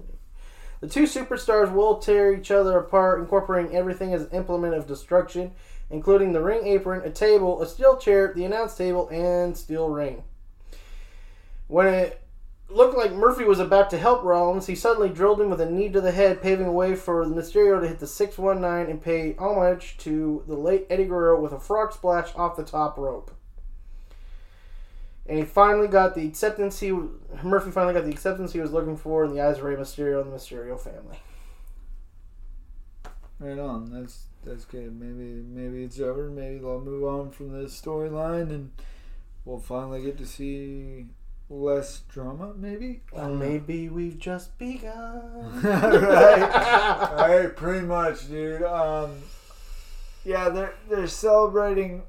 The 0.81 0.87
two 0.87 1.03
superstars 1.03 1.73
will 1.73 1.97
tear 1.97 2.31
each 2.33 2.51
other 2.51 2.77
apart, 2.77 3.19
incorporating 3.19 3.75
everything 3.75 4.13
as 4.13 4.23
an 4.23 4.29
implement 4.31 4.75
of 4.75 4.85
destruction, 4.85 5.53
including 5.89 6.33
the 6.33 6.41
ring 6.41 6.67
apron, 6.67 7.01
a 7.03 7.09
table, 7.09 7.61
a 7.63 7.67
steel 7.67 7.97
chair, 7.97 8.31
the 8.35 8.45
announce 8.45 8.75
table, 8.75 9.07
and 9.09 9.57
steel 9.57 9.89
ring. 9.89 10.23
When 11.67 11.87
it 11.87 12.21
looked 12.69 12.97
like 12.97 13.13
Murphy 13.13 13.45
was 13.45 13.59
about 13.59 13.89
to 13.91 13.97
help 13.97 14.23
Rollins, 14.23 14.67
he 14.67 14.75
suddenly 14.75 15.09
drilled 15.09 15.39
him 15.39 15.49
with 15.49 15.61
a 15.61 15.69
knee 15.69 15.89
to 15.89 16.01
the 16.01 16.11
head, 16.11 16.41
paving 16.41 16.73
way 16.73 16.95
for 16.95 17.25
Mysterio 17.25 17.79
to 17.79 17.87
hit 17.87 17.99
the 17.99 18.07
619 18.07 18.91
and 18.91 19.01
pay 19.01 19.35
homage 19.37 19.97
to 19.99 20.43
the 20.47 20.55
late 20.55 20.85
Eddie 20.89 21.05
Guerrero 21.05 21.39
with 21.39 21.53
a 21.53 21.59
frog 21.59 21.93
splash 21.93 22.29
off 22.35 22.57
the 22.57 22.63
top 22.63 22.97
rope. 22.97 23.31
And 25.25 25.37
he 25.37 25.45
finally 25.45 25.87
got 25.87 26.15
the 26.15 26.25
acceptance 26.25 26.79
he 26.79 26.91
Murphy 27.43 27.71
finally 27.71 27.93
got 27.93 28.05
the 28.05 28.11
acceptance 28.11 28.53
he 28.53 28.61
was 28.61 28.71
looking 28.71 28.95
for 28.95 29.25
in 29.25 29.33
the 29.33 29.41
eyes 29.41 29.57
of 29.57 29.63
Rey 29.63 29.75
Mysterio 29.75 30.21
and 30.21 30.31
the 30.31 30.37
Mysterio 30.37 30.79
family. 30.79 31.19
Right 33.39 33.59
on. 33.59 33.91
That's 33.91 34.23
that's 34.45 34.63
good. 34.63 34.97
Maybe 34.97 35.43
maybe 35.45 35.83
it's 35.83 35.99
over. 35.99 36.29
Maybe 36.29 36.59
they'll 36.59 36.79
move 36.79 37.03
on 37.03 37.31
from 37.31 37.51
this 37.51 37.79
storyline, 37.79 38.49
and 38.49 38.71
we'll 39.43 39.59
finally 39.59 40.01
get 40.01 40.17
to 40.19 40.25
see 40.25 41.07
less 41.49 42.01
drama. 42.09 42.53
Maybe. 42.55 43.01
Or 43.11 43.29
maybe 43.29 43.89
we've 43.89 44.17
just 44.17 44.57
begun. 44.57 45.61
right. 45.63 47.13
right. 47.17 47.55
Pretty 47.55 47.85
much, 47.85 48.27
dude. 48.29 48.63
Um. 48.63 49.11
Yeah, 50.25 50.49
they're 50.49 50.73
they're 50.89 51.07
celebrating 51.07 52.03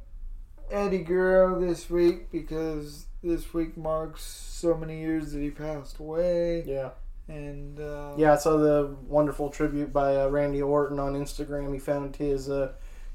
Eddie 0.70 1.05
Guerrero 1.05 1.61
this 1.61 1.88
week 1.88 2.31
because 2.33 3.07
this 3.22 3.55
week 3.55 3.77
marks 3.77 4.22
so 4.24 4.74
many 4.74 5.01
years 5.01 5.33
that 5.33 5.40
he 5.40 5.51
passed 5.51 5.98
away, 6.01 6.64
Yeah. 6.66 6.90
and 7.29 7.79
uh, 7.81 8.14
Yeah, 8.16 8.33
I 8.33 8.37
saw 8.37 8.57
the 8.57 8.96
wonderful 9.07 9.51
tribute 9.51 9.92
by 9.92 10.16
uh, 10.16 10.29
Randy 10.29 10.61
Orton 10.62 10.98
on 10.98 11.14
Instagram. 11.14 11.72
He 11.72 11.79
found 11.79 12.16
his 12.16 12.48
uh, 12.51 12.72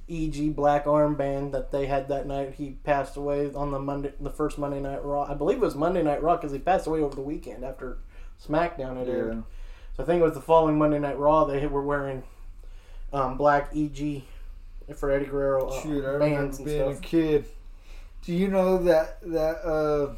EG 0.10 0.56
Black 0.56 0.86
Armband 0.86 1.52
that 1.54 1.72
they 1.72 1.86
had 1.88 2.08
that 2.10 2.28
night. 2.28 2.56
He 2.56 2.72
passed 2.84 3.16
away 3.18 3.52
on 3.54 3.72
the 3.72 3.80
Monday, 3.80 4.13
the 4.20 4.30
first 4.30 4.58
Monday 4.58 4.80
Night 4.80 5.04
Raw. 5.04 5.24
I 5.24 5.34
believe 5.34 5.58
it 5.58 5.62
was 5.62 5.76
Monday 5.76 6.04
Night 6.04 6.22
Raw 6.22 6.36
because 6.36 6.52
he 6.52 6.60
passed 6.60 6.88
away 6.88 7.00
over 7.02 7.16
the 7.16 7.22
weekend 7.22 7.63
after 7.63 7.98
SmackDown 8.46 8.98
had 8.98 9.08
aired. 9.08 9.36
yeah. 9.36 9.42
So 9.96 10.04
I 10.04 10.06
think 10.06 10.22
it 10.22 10.24
was 10.24 10.34
the 10.34 10.42
following 10.42 10.78
Monday 10.78 11.00
Night 11.00 11.18
Raw. 11.18 11.46
They 11.46 11.66
were 11.68 11.84
wearing 11.84 12.24
um, 13.13 13.38
black 13.38 13.70
EG 13.76 14.24
for 14.96 15.12
Eddie 15.12 15.26
Guerrero 15.26 15.68
uh, 15.70 15.82
Shoot, 15.82 16.06
I 16.06 16.18
bands 16.20 16.58
and 16.58 16.66
being 16.66 16.92
a 16.92 16.96
kid. 16.96 17.46
Do 18.24 18.34
you 18.34 18.48
know 18.48 18.78
that 18.84 19.22
that 19.22 19.63
uh, 19.66 20.13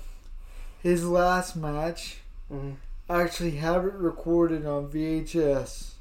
his 0.82 1.06
last 1.08 1.56
match? 1.56 2.18
Mhm. 2.52 2.76
I 3.10 3.22
actually 3.22 3.52
have 3.52 3.86
it 3.86 3.94
recorded 3.94 4.66
on 4.66 4.88
VHS. 4.88 5.92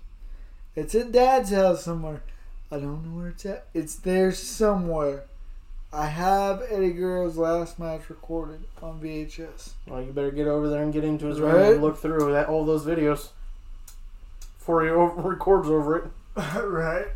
It's 0.77 0.95
at 0.95 1.13
Dad's 1.13 1.51
house 1.51 1.85
somewhere. 1.85 2.23
I 2.71 2.77
don't 2.77 3.05
know 3.05 3.19
where 3.19 3.29
it's 3.29 3.47
at. 3.47 3.67
It's 3.75 3.97
there 3.97 4.33
somewhere. 4.33 5.25
I 5.93 6.07
have 6.07 6.63
Eddie 6.69 6.91
Guerrero's 6.93 7.37
last 7.39 7.79
match 7.79 8.11
recorded 8.11 8.65
on 8.83 9.01
VHS. 9.01 9.71
Well, 9.87 10.03
you 10.03 10.11
better 10.13 10.33
get 10.33 10.49
over 10.49 10.69
there 10.69 10.83
and 10.83 10.93
get 10.93 11.05
into 11.05 11.27
his 11.27 11.41
room 11.41 11.55
and 11.55 11.83
look 11.83 11.99
through 11.99 12.33
that 12.33 12.49
all 12.49 12.65
those 12.65 12.85
videos 12.85 13.29
before 14.59 14.83
he 14.85 14.91
over, 14.91 15.29
records 15.29 15.69
over 15.69 15.97
it. 15.99 16.05
right. 16.65 17.07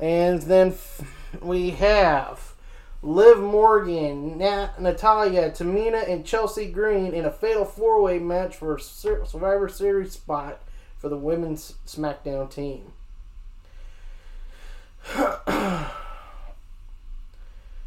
And 0.00 0.40
then 0.42 0.68
f- 0.68 1.02
we 1.42 1.70
have 1.70 2.54
Liv 3.02 3.40
Morgan, 3.40 4.38
Nat- 4.38 4.80
Natalya, 4.80 5.50
Tamina, 5.50 6.08
and 6.08 6.24
Chelsea 6.24 6.70
Green 6.70 7.12
in 7.12 7.26
a 7.26 7.30
fatal 7.30 7.66
four 7.66 8.00
way 8.00 8.18
match 8.18 8.56
for 8.56 8.76
a 8.76 8.80
Sur- 8.80 9.26
Survivor 9.26 9.68
Series 9.68 10.12
spot 10.12 10.62
for 10.96 11.10
the 11.10 11.16
women's 11.18 11.74
SmackDown 11.86 12.50
team. 12.50 12.92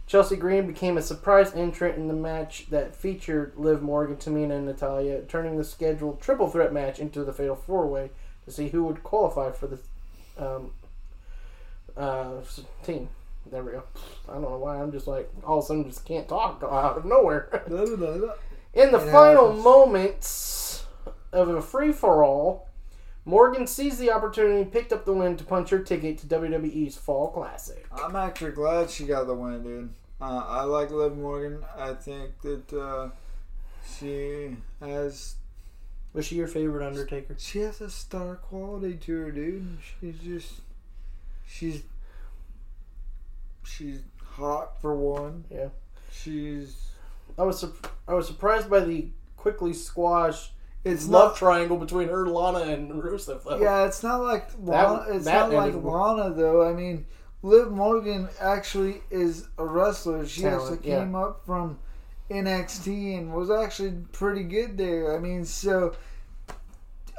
Chelsea 0.07 0.35
Green 0.35 0.65
became 0.65 0.97
a 0.97 1.01
surprise 1.01 1.53
entrant 1.53 1.97
in 1.97 2.07
the 2.07 2.13
match 2.13 2.67
that 2.71 2.95
featured 2.95 3.53
Liv 3.55 3.81
Morgan, 3.81 4.15
Tamina, 4.15 4.57
and 4.57 4.65
Natalya, 4.65 5.21
turning 5.21 5.57
the 5.57 5.63
scheduled 5.63 6.19
triple 6.19 6.49
threat 6.49 6.73
match 6.73 6.99
into 6.99 7.23
the 7.23 7.33
fatal 7.33 7.55
four 7.55 7.85
way 7.85 8.09
to 8.45 8.51
see 8.51 8.69
who 8.69 8.83
would 8.85 9.03
qualify 9.03 9.51
for 9.51 9.67
the 9.67 9.79
um, 10.37 10.71
uh, 11.95 12.41
team. 12.83 13.09
There 13.51 13.63
we 13.63 13.71
go. 13.71 13.83
I 14.27 14.33
don't 14.33 14.43
know 14.43 14.57
why 14.57 14.81
I'm 14.81 14.91
just 14.91 15.07
like 15.07 15.29
all 15.43 15.59
of 15.59 15.65
a 15.65 15.67
sudden 15.67 15.85
just 15.85 16.05
can't 16.05 16.27
talk 16.27 16.63
out 16.63 16.97
of 16.97 17.05
nowhere. 17.05 17.63
In 18.73 18.91
the 18.91 18.99
final 18.99 19.53
moments 19.53 20.85
of 21.31 21.49
a 21.49 21.61
free 21.61 21.91
for 21.91 22.23
all, 22.23 22.68
Morgan 23.25 23.67
seized 23.67 23.99
the 23.99 24.11
opportunity 24.11 24.61
and 24.61 24.71
picked 24.71 24.91
up 24.93 25.05
the 25.05 25.13
win 25.13 25.37
to 25.37 25.43
punch 25.43 25.69
her 25.69 25.79
ticket 25.79 26.17
to 26.19 26.27
WWE's 26.27 26.97
Fall 26.97 27.29
Classic. 27.31 27.85
I'm 27.91 28.15
actually 28.15 28.51
glad 28.51 28.89
she 28.89 29.05
got 29.05 29.27
the 29.27 29.35
win, 29.35 29.63
dude. 29.63 29.93
Uh, 30.21 30.43
I 30.47 30.63
like 30.63 30.91
Liv 30.91 31.15
Morgan. 31.17 31.63
I 31.77 31.93
think 31.93 32.41
that 32.41 32.73
uh, 32.73 33.09
she 33.97 34.55
has 34.81 35.35
Was 36.13 36.25
she 36.25 36.35
your 36.35 36.47
favorite 36.47 36.85
Undertaker? 36.85 37.35
she 37.37 37.59
has 37.59 37.81
a 37.81 37.89
star 37.89 38.35
quality 38.37 38.95
to 38.95 39.17
her, 39.21 39.31
dude. 39.31 39.77
She's 40.01 40.17
just 40.19 40.61
she's 41.47 41.83
she's 43.63 44.01
hot 44.23 44.81
for 44.81 44.95
one. 44.95 45.45
Yeah. 45.51 45.69
She's 46.11 46.75
I 47.37 47.43
was 47.43 47.59
sur- 47.59 47.71
I 48.07 48.13
was 48.13 48.27
surprised 48.27 48.69
by 48.69 48.81
the 48.81 49.07
quickly 49.37 49.71
squashed 49.73 50.51
it's 50.83 51.07
love 51.07 51.31
not 51.31 51.37
triangle 51.37 51.77
between 51.77 52.07
her, 52.07 52.27
Lana, 52.27 52.71
and 52.71 52.91
Rusev. 52.91 53.43
Though. 53.43 53.59
yeah, 53.59 53.85
it's 53.85 54.01
not 54.03 54.21
like 54.21 54.49
Lana, 54.61 55.05
it's 55.09 55.25
that 55.25 55.49
not 55.49 55.53
like 55.53 55.73
ended- 55.73 55.83
Lana 55.83 56.33
though. 56.33 56.67
I 56.67 56.73
mean, 56.73 57.05
Liv 57.43 57.71
Morgan 57.71 58.29
actually 58.39 59.01
is 59.11 59.47
a 59.57 59.65
wrestler. 59.65 60.25
She 60.25 60.41
Talent, 60.41 60.73
actually 60.73 60.89
yeah. 60.89 60.99
came 60.99 61.15
up 61.15 61.45
from 61.45 61.79
NXT 62.29 63.17
and 63.17 63.33
was 63.33 63.49
actually 63.49 63.93
pretty 64.11 64.43
good 64.43 64.77
there. 64.77 65.15
I 65.15 65.19
mean, 65.19 65.45
so 65.45 65.95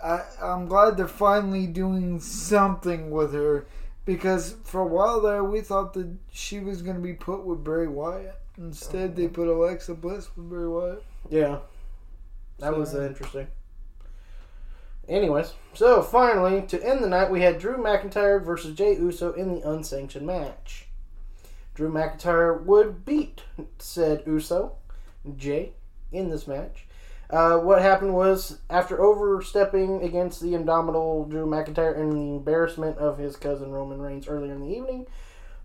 I, 0.03 0.23
I'm 0.43 0.67
glad 0.67 0.97
they're 0.97 1.09
finally 1.09 1.67
doing 1.67 2.21
something 2.21 3.11
with 3.11 3.35
her 3.35 3.67
because 4.05 4.57
for 4.65 4.81
a 4.81 4.87
while 4.87 5.21
there 5.21 5.45
we 5.45 5.61
thought 5.61 5.93
that 5.95 6.11
she 6.33 6.61
was 6.61 6.83
going 6.83 6.97
to 6.97 7.03
be 7.03 7.13
put 7.13 7.45
with 7.45 7.63
Bray 7.63 7.87
Wyatt. 7.87 8.37
Instead, 8.57 9.17
they 9.17 9.25
mm-hmm. 9.25 9.35
put 9.35 9.49
Alexa 9.49 9.95
Bliss 9.95 10.29
with 10.37 10.49
Bray 10.49 10.67
Wyatt. 10.67 11.05
Yeah. 11.31 11.59
That 12.61 12.77
was 12.77 12.93
So- 12.93 13.01
uh, 13.03 13.07
interesting. 13.07 13.47
Anyways, 15.09 15.55
so 15.75 16.03
finally, 16.03 16.63
to 16.69 16.81
end 16.85 17.03
the 17.03 17.09
night, 17.09 17.31
we 17.31 17.41
had 17.41 17.59
Drew 17.59 17.77
McIntyre 17.77 18.41
versus 18.41 18.77
Jey 18.77 18.95
Uso 18.95 19.33
in 19.33 19.55
the 19.55 19.69
unsanctioned 19.69 20.27
match. 20.27 20.89
Drew 21.75 21.91
McIntyre 21.91 22.63
would 22.65 23.05
beat 23.05 23.43
said 23.79 24.23
Uso, 24.27 24.73
Jey, 25.37 25.73
in 26.13 26.31
this 26.31 26.47
match. 26.47 26.87
Uh, 27.29 27.59
what 27.59 27.81
happened 27.81 28.15
was, 28.15 28.59
after 28.69 29.01
overstepping 29.01 30.03
against 30.03 30.41
the 30.41 30.55
indomitable 30.55 31.25
Drew 31.25 31.47
McIntyre 31.47 31.97
and 31.99 32.13
the 32.13 32.37
embarrassment 32.37 32.99
of 32.99 33.19
his 33.19 33.37
cousin 33.37 33.71
Roman 33.73 34.01
Reigns 34.01 34.29
earlier 34.29 34.53
in 34.53 34.61
the 34.61 34.77
evening, 34.77 35.07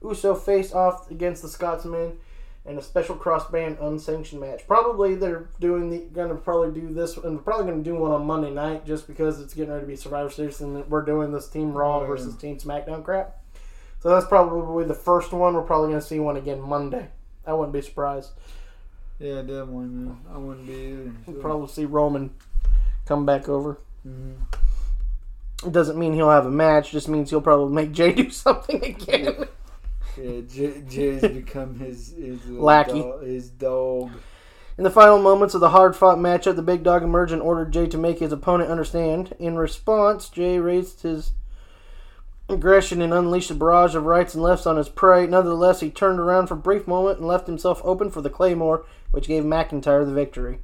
Uso 0.01 0.33
faced 0.35 0.73
off 0.73 1.09
against 1.11 1.41
the 1.41 1.49
Scotsman 1.49 2.17
in 2.65 2.77
a 2.77 2.81
special 2.81 3.15
crossbrand 3.15 3.79
unsanctioned 3.81 4.41
match. 4.41 4.67
Probably 4.67 5.15
they're 5.15 5.47
doing 5.59 5.89
the 5.89 5.99
going 5.99 6.29
to 6.29 6.35
probably 6.35 6.79
do 6.79 6.91
this 6.93 7.15
and 7.17 7.43
probably 7.43 7.65
going 7.67 7.83
to 7.83 7.89
do 7.89 7.95
one 7.95 8.11
on 8.11 8.25
Monday 8.25 8.49
night 8.51 8.85
just 8.85 9.07
because 9.07 9.39
it's 9.39 9.53
getting 9.53 9.71
ready 9.71 9.83
to 9.83 9.87
be 9.87 9.95
Survivor 9.95 10.29
Series 10.29 10.61
and 10.61 10.83
we're 10.89 11.03
doing 11.03 11.31
this 11.31 11.47
Team 11.47 11.73
Raw 11.73 12.01
Yeah. 12.01 12.07
versus 12.07 12.35
Team 12.37 12.57
SmackDown 12.57 13.03
crap. 13.03 13.37
So 13.99 14.09
that's 14.09 14.25
probably 14.27 14.85
the 14.85 14.93
first 14.95 15.31
one. 15.31 15.53
We're 15.53 15.61
probably 15.61 15.89
going 15.89 16.01
to 16.01 16.05
see 16.07 16.19
one 16.19 16.37
again 16.37 16.61
Monday. 16.61 17.07
I 17.45 17.53
wouldn't 17.53 17.73
be 17.73 17.81
surprised. 17.81 18.31
Yeah, 19.19 19.41
definitely, 19.41 19.85
man. 19.85 20.17
I 20.33 20.37
wouldn't 20.37 20.67
be 20.67 20.73
either. 20.73 21.11
We'll 21.27 21.41
probably 21.41 21.67
see 21.67 21.85
Roman 21.85 22.31
come 23.05 23.25
back 23.25 23.47
over. 23.47 23.77
Mhm. 24.05 24.35
It 25.65 25.71
doesn't 25.71 25.97
mean 25.97 26.13
he'll 26.13 26.29
have 26.29 26.45
a 26.45 26.51
match. 26.51 26.91
Just 26.91 27.07
means 27.07 27.29
he'll 27.29 27.41
probably 27.41 27.73
make 27.73 27.91
Jey 27.91 28.11
do 28.13 28.29
something 28.31 28.83
again. 28.83 29.45
Yeah, 30.17 30.41
Jey, 30.47 30.83
Jey's 30.87 31.21
become 31.21 31.79
his 31.79 32.13
his 32.17 32.45
Lackey. 32.49 33.01
dog- 33.01 33.23
his 33.23 33.49
dog. 33.49 34.11
In 34.77 34.83
the 34.83 34.89
final 34.89 35.19
moments 35.19 35.53
of 35.53 35.61
the 35.61 35.69
hard 35.69 35.95
fought 35.95 36.17
matchup, 36.17 36.55
the 36.57 36.61
big 36.61 36.83
dog 36.83 37.01
emerged 37.03 37.31
and 37.31 37.41
ordered 37.41 37.71
Jey 37.71 37.87
to 37.87 37.97
make 37.97 38.19
his 38.19 38.31
opponent 38.33 38.69
understand. 38.69 39.33
In 39.39 39.57
response, 39.57 40.27
Jey 40.29 40.59
raised 40.59 41.01
his 41.03 41.31
aggression 42.49 43.01
and 43.01 43.13
unleashed 43.13 43.49
a 43.51 43.55
barrage 43.55 43.95
of 43.95 44.05
rights 44.05 44.33
and 44.33 44.43
lefts 44.43 44.65
on 44.67 44.77
his 44.77 44.89
prey. 44.89 45.25
Nonetheless, 45.27 45.79
he 45.79 45.89
turned 45.89 46.19
around 46.19 46.47
for 46.47 46.53
a 46.55 46.57
brief 46.57 46.87
moment 46.87 47.19
and 47.19 47.27
left 47.27 47.47
himself 47.47 47.81
open 47.83 48.11
for 48.11 48.21
the 48.21 48.29
Claymore, 48.29 48.85
which 49.11 49.27
gave 49.27 49.43
McIntyre 49.43 50.05
the 50.05 50.13
victory. 50.13 50.59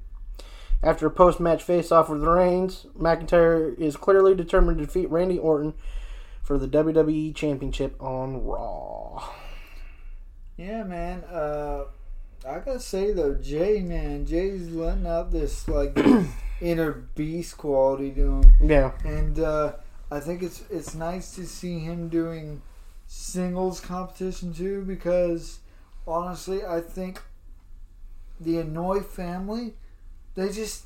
After 0.84 1.06
a 1.08 1.12
post 1.12 1.40
match 1.40 1.64
face 1.64 1.92
off 1.92 2.10
with 2.10 2.24
Reigns, 2.24 2.88
McIntyre 3.00 3.78
is 3.80 3.96
clearly 3.96 4.36
determined 4.36 4.80
to 4.80 4.86
defeat 4.86 5.10
Randy 5.10 5.38
Orton 5.38 5.74
for 6.44 6.58
the 6.58 6.68
WWE 6.68 7.34
Championship 7.36 7.96
on 8.02 8.44
Raw. 8.44 9.24
Yeah, 10.62 10.84
man. 10.84 11.24
Uh, 11.24 11.86
I 12.48 12.60
gotta 12.60 12.80
say 12.80 13.14
though, 13.14 13.34
Jey, 13.34 13.82
man, 13.82 14.28
Jey's 14.28 14.70
letting 14.70 15.08
out 15.08 15.32
this 15.32 15.68
like 15.68 15.98
inner 16.62 16.92
beast 17.16 17.58
quality 17.58 18.12
to 18.12 18.42
him, 18.42 18.54
Yeah. 18.64 18.92
and 19.04 19.40
uh, 19.40 19.74
I 20.12 20.20
think 20.20 20.44
it's 20.44 20.64
it's 20.70 20.94
nice 20.94 21.34
to 21.36 21.48
see 21.48 21.80
him 21.80 22.10
doing 22.10 22.62
singles 23.08 23.80
competition 23.80 24.54
too. 24.54 24.84
Because 24.84 25.60
honestly, 26.08 26.64
I 26.64 26.82
think 26.82 27.22
the 28.40 28.58
Anoa'i 28.58 29.04
family, 29.04 29.74
they 30.36 30.50
just 30.52 30.84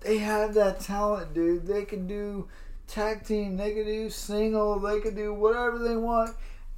they 0.00 0.16
have 0.16 0.54
that 0.54 0.80
talent, 0.80 1.34
dude. 1.34 1.66
They 1.66 1.84
can 1.84 2.06
do 2.06 2.48
tag 2.86 3.26
team, 3.26 3.58
they 3.58 3.72
can 3.74 3.84
do 3.84 4.08
single, 4.08 4.78
they 4.78 5.00
can 5.00 5.14
do 5.14 5.34
whatever 5.34 5.78
they 5.78 5.96
want, 5.96 6.34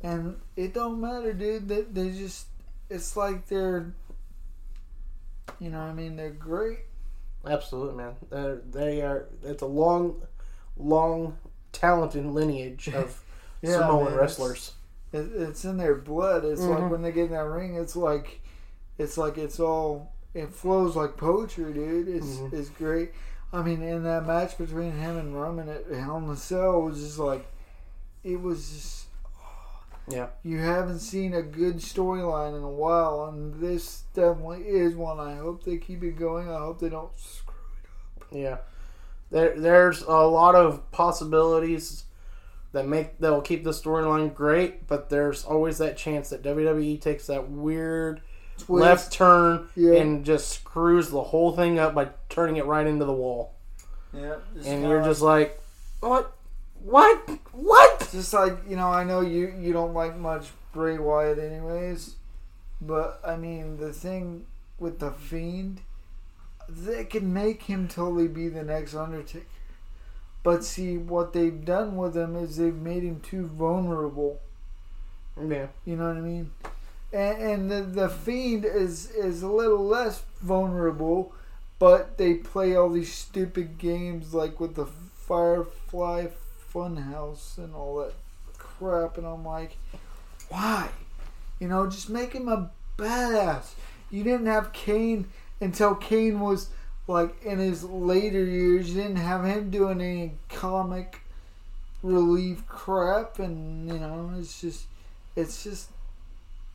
and 0.07 0.37
it 0.57 0.73
don't 0.75 1.01
matter, 1.01 1.33
dude. 1.33 1.69
They 1.69 1.83
they 1.83 2.11
just 2.11 2.47
it's 2.89 3.17
like 3.17 3.47
they're, 3.49 3.93
you 5.61 5.71
know, 5.71 5.81
I 5.81 5.93
mean, 5.93 6.17
they're 6.17 6.31
great. 6.31 6.81
Absolutely, 7.47 7.97
man. 7.97 8.15
They're, 8.31 8.57
they 8.71 9.03
are. 9.03 9.27
It's 9.43 9.63
a 9.63 9.67
long, 9.67 10.23
long, 10.77 11.37
talented 11.73 12.27
lineage 12.27 12.89
of 12.95 13.23
Yeah, 13.63 13.73
Samoan 13.79 14.07
man, 14.07 14.15
wrestlers. 14.15 14.73
It, 15.13 15.31
it's 15.35 15.65
in 15.65 15.77
their 15.77 15.95
blood. 15.95 16.45
It's 16.45 16.61
like 16.63 16.81
Mhm. 16.81 16.91
when 16.91 17.03
they 17.03 17.13
get 17.13 17.27
in 17.27 17.33
that 17.33 17.45
ring, 17.45 17.77
it's 17.77 17.97
like, 17.97 18.41
it's 18.99 19.17
like 19.17 19.39
it's 19.39 19.61
all 19.61 20.13
it 20.35 20.51
flows 20.51 20.97
like 20.97 21.17
poetry, 21.17 21.73
dude. 21.73 22.09
It's 22.09 22.27
Mhm. 22.37 22.53
it's 22.53 22.69
great. 22.71 23.13
I 23.53 23.63
mean, 23.63 23.81
in 23.83 24.03
that 24.03 24.27
match 24.27 24.59
between 24.59 24.93
him 24.93 25.17
and 25.17 25.41
Roman 25.41 25.69
at 25.69 25.87
Hell 25.87 26.19
in 26.19 26.29
a 26.29 26.37
Cell 26.37 26.83
was 26.83 27.01
just 27.01 27.19
like, 27.19 27.47
it 28.25 28.41
was 28.41 28.69
just. 28.71 29.06
Yeah. 30.09 30.29
You 30.45 30.59
haven't 30.59 31.01
seen 31.01 31.35
a 31.35 31.43
good 31.43 31.77
storyline 31.79 32.57
in 32.57 32.63
a 32.63 32.69
while, 32.71 33.25
and 33.25 33.61
this 33.61 34.05
definitely 34.15 34.63
is 34.63 34.95
one. 34.95 35.19
I 35.19 35.35
hope 35.37 35.65
they 35.65 35.79
keep 35.79 36.03
it 36.05 36.13
going. 36.19 36.49
I 36.49 36.59
hope 36.59 36.81
they 36.81 36.89
don't 36.89 37.11
screw 37.19 37.55
it 38.21 38.23
up. 38.23 38.29
Yeah. 38.33 38.57
There, 39.31 39.59
there's 39.59 40.03
a 40.03 40.13
lot 40.27 40.55
of 40.55 40.91
possibilities 40.93 42.05
that 42.73 42.87
make 42.87 43.19
that 43.19 43.33
will 43.33 43.41
keep 43.43 43.65
the 43.65 43.71
storyline 43.71 44.33
great, 44.35 44.87
but 44.87 45.09
there's 45.11 45.45
always 45.45 45.79
that 45.79 45.97
chance 45.97 46.29
that 46.31 46.43
WWE 46.43 47.01
takes 47.01 47.27
that 47.27 47.49
weird 47.51 48.21
Twist. 48.59 48.71
left 48.83 49.13
turn 49.13 49.69
Yeah. 49.75 49.95
and 49.95 50.25
just 50.25 50.51
screws 50.51 51.11
the 51.11 51.23
whole 51.23 51.53
thing 51.57 51.79
up 51.79 51.95
by 51.95 52.11
turning 52.29 52.57
it 52.57 52.67
right 52.67 52.87
into 52.87 53.05
the 53.05 53.13
wall. 53.13 53.55
Yeah, 54.13 54.37
And 54.65 54.83
you're 54.85 55.03
just 55.03 55.23
like, 55.23 55.61
what? 56.01 56.33
What? 56.85 57.29
What? 57.53 57.96
Just 58.13 58.33
like 58.33 58.57
you 58.69 58.77
know. 58.77 58.89
I 58.89 59.05
know 59.05 59.21
you 59.21 59.55
you 59.59 59.73
don't 59.73 59.95
like 59.95 60.17
much 60.17 60.49
Bray 60.73 60.99
Wyatt, 60.99 61.39
anyways, 61.39 62.17
but 62.81 63.21
I 63.25 63.37
mean 63.37 63.79
the 63.79 63.93
thing 63.93 64.47
with 64.79 64.99
the 64.99 65.11
Fiend, 65.11 65.81
they 66.69 67.05
can 67.05 67.33
make 67.33 67.63
him 67.65 67.89
totally 67.89 68.29
be 68.29 68.49
the 68.49 68.63
next 68.63 68.95
Undertaker. 68.95 69.47
But 70.43 70.65
see, 70.65 70.97
what 70.97 71.33
they've 71.33 71.65
done 71.65 71.97
with 71.97 72.17
him 72.17 72.37
is 72.37 72.57
they've 72.57 72.75
made 72.75 73.03
him 73.03 73.21
too 73.21 73.47
vulnerable. 73.47 74.41
Yeah. 75.37 75.69
You 75.85 75.97
know 75.97 76.09
what 76.09 76.17
I 76.17 76.21
mean? 76.21 76.53
And, 77.13 77.43
and 77.43 77.71
the, 77.71 77.83
the 77.83 78.09
Fiend 78.09 78.65
is 78.65 79.11
is 79.11 79.43
a 79.43 79.49
little 79.49 79.85
less 79.85 80.23
vulnerable, 80.41 81.35
but 81.79 82.19
they 82.19 82.35
play 82.35 82.77
all 82.77 82.91
these 82.91 83.13
stupid 83.13 83.79
games 83.79 84.35
like 84.35 84.61
with 84.61 84.75
the 84.77 84.87
Firefly 84.87 86.29
Funhouse 86.77 87.57
and 87.57 87.75
all 87.75 87.97
that 87.97 88.13
crap, 88.59 89.17
and 89.17 89.27
I'm 89.27 89.45
like, 89.47 89.79
why? 90.51 90.91
You 91.59 91.69
know, 91.69 91.89
just 91.89 92.11
make 92.11 92.35
him 92.35 92.49
a 92.49 92.71
badass. 92.99 93.73
You 94.11 94.23
didn't 94.23 94.47
have 94.47 94.75
Kane 94.75 95.27
until 95.59 95.95
Kane 95.95 96.39
was 96.41 96.69
like 97.09 97.43
in 97.43 97.59
his 97.59 97.83
later 97.83 98.45
years. 98.45 98.91
You 98.91 99.03
didn't 99.03 99.17
have 99.17 99.45
him 99.45 99.71
doing 99.71 100.03
any 100.03 100.35
comic 100.51 101.21
relief 102.03 102.67
crap, 102.69 103.39
and 103.39 103.89
you 103.89 103.99
know, 103.99 104.33
it's 104.39 104.61
just 104.61 104.85
it's 105.35 105.65
just 105.65 105.89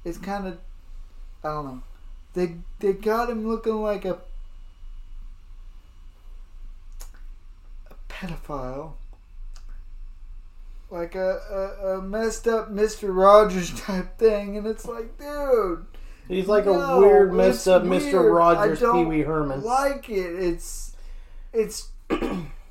it's 0.03 0.17
kind 0.17 0.47
of 0.47 0.57
I 1.43 1.49
don't 1.49 1.65
know. 1.65 1.81
They 2.33 2.55
they 2.79 2.93
got 2.93 3.29
him 3.29 3.47
looking 3.47 3.81
like 3.83 4.05
a 4.05 4.17
a 7.89 7.93
pedophile, 8.09 8.93
like 10.91 11.15
a, 11.15 11.39
a, 11.49 11.97
a 11.97 12.01
messed 12.01 12.47
up 12.47 12.69
Mister 12.69 13.11
Rogers 13.11 13.79
type 13.81 14.17
thing, 14.17 14.57
and 14.57 14.67
it's 14.67 14.85
like, 14.85 15.17
dude, 15.17 15.85
He's 16.31 16.47
like 16.47 16.65
no, 16.65 16.79
a 16.79 16.99
weird, 16.99 17.33
messed 17.33 17.67
up 17.67 17.83
Mr. 17.83 18.33
Rogers 18.33 18.79
Pee 18.79 19.03
Wee 19.03 19.21
Herman. 19.21 19.63
Like 19.63 20.09
it, 20.09 20.33
it's 20.35 20.95
it's. 21.51 21.89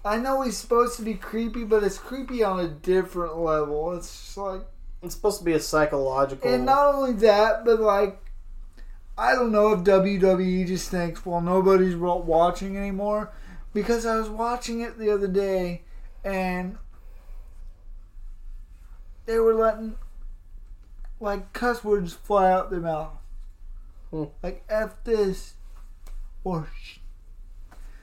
I 0.02 0.16
know 0.16 0.40
he's 0.40 0.56
supposed 0.56 0.96
to 0.96 1.02
be 1.02 1.12
creepy, 1.12 1.64
but 1.64 1.82
it's 1.84 1.98
creepy 1.98 2.42
on 2.42 2.58
a 2.58 2.68
different 2.68 3.36
level. 3.36 3.92
It's 3.94 4.08
just 4.08 4.38
like 4.38 4.62
It's 5.02 5.14
supposed 5.14 5.40
to 5.40 5.44
be 5.44 5.52
a 5.52 5.60
psychological. 5.60 6.50
And 6.50 6.64
not 6.64 6.94
only 6.94 7.12
that, 7.20 7.66
but 7.66 7.80
like, 7.80 8.18
I 9.18 9.34
don't 9.34 9.52
know 9.52 9.74
if 9.74 9.80
WWE 9.80 10.66
just 10.66 10.90
thinks, 10.90 11.26
well, 11.26 11.42
nobody's 11.42 11.96
watching 11.96 12.78
anymore. 12.78 13.30
Because 13.74 14.06
I 14.06 14.16
was 14.16 14.30
watching 14.30 14.80
it 14.80 14.98
the 14.98 15.10
other 15.10 15.28
day, 15.28 15.82
and 16.24 16.78
they 19.30 19.38
were 19.38 19.54
letting 19.54 19.94
like 21.20 21.52
cuss 21.52 21.84
words 21.84 22.12
fly 22.14 22.50
out 22.50 22.70
their 22.70 22.80
mouth, 22.80 23.12
Hmm. 24.10 24.24
like 24.42 24.64
"f 24.68 24.94
this" 25.04 25.54
or 26.42 26.66
"sh." 26.82 26.98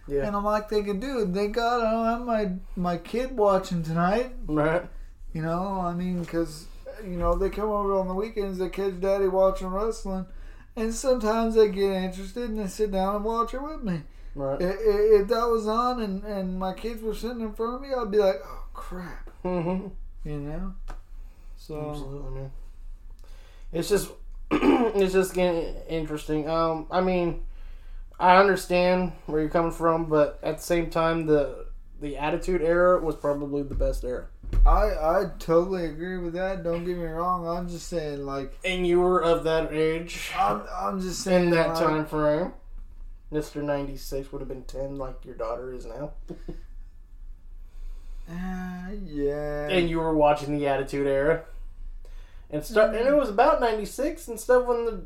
yeah. 0.07 0.25
And 0.25 0.35
I'm 0.35 0.45
like 0.45 0.69
thinking, 0.69 0.99
dude, 1.01 1.33
thank 1.33 1.55
God 1.55 1.83
I 1.83 1.91
don't 1.91 2.05
have 2.05 2.25
my 2.25 2.51
my 2.77 2.97
kid 2.97 3.35
watching 3.35 3.83
tonight. 3.83 4.33
Right. 4.47 4.87
You 5.33 5.41
know, 5.41 5.81
I 5.81 5.93
mean, 5.93 6.21
because, 6.21 6.67
you 7.03 7.17
know, 7.17 7.35
they 7.35 7.49
come 7.49 7.69
over 7.69 7.93
on 7.95 8.07
the 8.07 8.13
weekends, 8.13 8.57
they 8.59 8.69
catch 8.69 8.99
daddy 9.01 9.27
watching 9.27 9.67
wrestling, 9.67 10.25
and 10.75 10.93
sometimes 10.93 11.55
they 11.55 11.67
get 11.69 11.91
interested 11.91 12.49
and 12.49 12.57
they 12.59 12.67
sit 12.67 12.91
down 12.91 13.17
and 13.17 13.25
watch 13.25 13.53
it 13.53 13.61
with 13.61 13.83
me. 13.83 14.03
Right. 14.33 14.61
I- 14.61 14.65
i- 14.65 15.19
If 15.21 15.27
that 15.27 15.47
was 15.49 15.67
on 15.67 16.01
and, 16.01 16.23
and 16.23 16.57
my 16.57 16.73
kids 16.73 17.01
were 17.03 17.13
sitting 17.13 17.41
in 17.41 17.53
front 17.53 17.75
of 17.75 17.81
me, 17.81 17.89
I'd 17.93 18.09
be 18.11 18.17
like, 18.19 18.39
oh 18.45 18.63
crap, 18.73 19.29
Mm-hmm. 19.43 19.87
you 20.29 20.37
know. 20.39 20.73
So 21.67 21.89
Absolutely, 21.89 22.31
man. 22.31 22.51
It's 23.73 23.89
just, 23.89 24.09
it's 24.51 25.11
just 25.11 25.33
getting 25.33 25.75
interesting. 25.89 26.49
Um, 26.49 26.87
I 26.89 27.01
mean, 27.01 27.43
I 28.17 28.37
understand 28.37 29.11
where 29.25 29.41
you're 29.41 29.49
coming 29.49 29.73
from, 29.73 30.05
but 30.05 30.39
at 30.41 30.57
the 30.57 30.63
same 30.63 30.89
time, 30.89 31.25
the 31.25 31.67
the 31.99 32.15
Attitude 32.15 32.61
Era 32.61 32.99
was 33.03 33.15
probably 33.15 33.63
the 33.63 33.75
best 33.75 34.05
era. 34.05 34.27
I 34.65 34.85
I 34.85 35.25
totally 35.39 35.85
agree 35.85 36.17
with 36.17 36.33
that. 36.33 36.63
Don't 36.63 36.85
get 36.85 36.97
me 36.97 37.03
wrong. 37.03 37.45
I'm 37.45 37.67
just 37.67 37.87
saying, 37.89 38.25
like, 38.25 38.57
And 38.63 38.87
you 38.87 39.01
were 39.01 39.21
of 39.21 39.43
that 39.43 39.73
age 39.73 40.31
I'm 40.37 40.61
I'm 40.73 41.01
just 41.01 41.21
saying 41.21 41.45
in 41.45 41.49
that 41.51 41.69
like, 41.69 41.77
time 41.79 42.05
frame. 42.05 42.53
Mister 43.29 43.61
ninety 43.61 43.97
six 43.97 44.31
would 44.31 44.39
have 44.39 44.47
been 44.47 44.63
ten, 44.63 44.97
like 44.97 45.25
your 45.25 45.35
daughter 45.35 45.73
is 45.73 45.85
now. 45.85 46.13
Uh, 48.29 48.91
yeah. 49.05 49.69
and 49.69 49.89
you 49.89 49.99
were 49.99 50.13
watching 50.13 50.57
the 50.57 50.67
Attitude 50.67 51.07
Era. 51.07 51.45
And 52.49 52.63
start, 52.63 52.95
and 52.95 53.07
it 53.07 53.15
was 53.15 53.29
about 53.29 53.59
ninety 53.59 53.85
six 53.85 54.27
and 54.27 54.39
stuff 54.39 54.65
when 54.65 54.85
the 54.85 55.01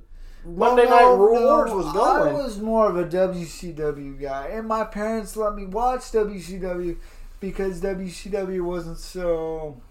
Monday 0.46 0.86
Well, 0.86 0.90
Night 0.90 1.02
no, 1.02 1.16
Raw 1.18 1.40
no, 1.40 1.46
Wars 1.46 1.72
was 1.72 1.94
going. 1.94 2.36
I 2.36 2.44
was 2.44 2.60
more 2.60 2.90
of 2.90 2.98
a 2.98 3.06
WCW 3.06 4.20
guy, 4.22 4.48
and 4.48 4.68
my 4.68 4.84
parents 4.84 5.36
let 5.36 5.56
me 5.56 5.66
watch 5.66 6.02
WCW 6.12 6.98
because 7.40 7.82
WCW 7.82 8.62
wasn't 8.62 8.98
so 9.00 9.82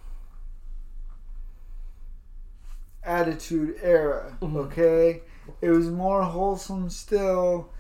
attitude 3.05 3.77
era. 3.83 4.37
Mm-hmm. 4.43 4.57
Okay, 4.57 5.23
it 5.61 5.71
was 5.71 5.89
more 5.89 6.23
wholesome 6.23 6.91
still. 6.91 7.71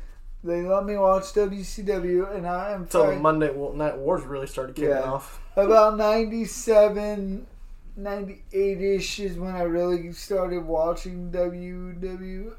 They 0.42 0.62
let 0.62 0.86
me 0.86 0.96
watch 0.96 1.24
WCW, 1.34 2.34
and 2.34 2.46
I 2.46 2.72
am 2.72 2.82
Until 2.82 3.08
the 3.08 3.16
Monday 3.16 3.52
Night 3.74 3.98
Wars 3.98 4.24
really 4.24 4.46
started 4.46 4.74
kicking 4.74 4.90
Yeah. 4.90 5.02
off. 5.02 5.38
about 5.54 5.98
97 5.98 7.46
98 8.02 8.80
ish 8.80 9.20
is 9.20 9.36
when 9.38 9.54
I 9.54 9.62
really 9.62 10.12
started 10.12 10.64
watching 10.64 11.30
WWF 11.30 12.52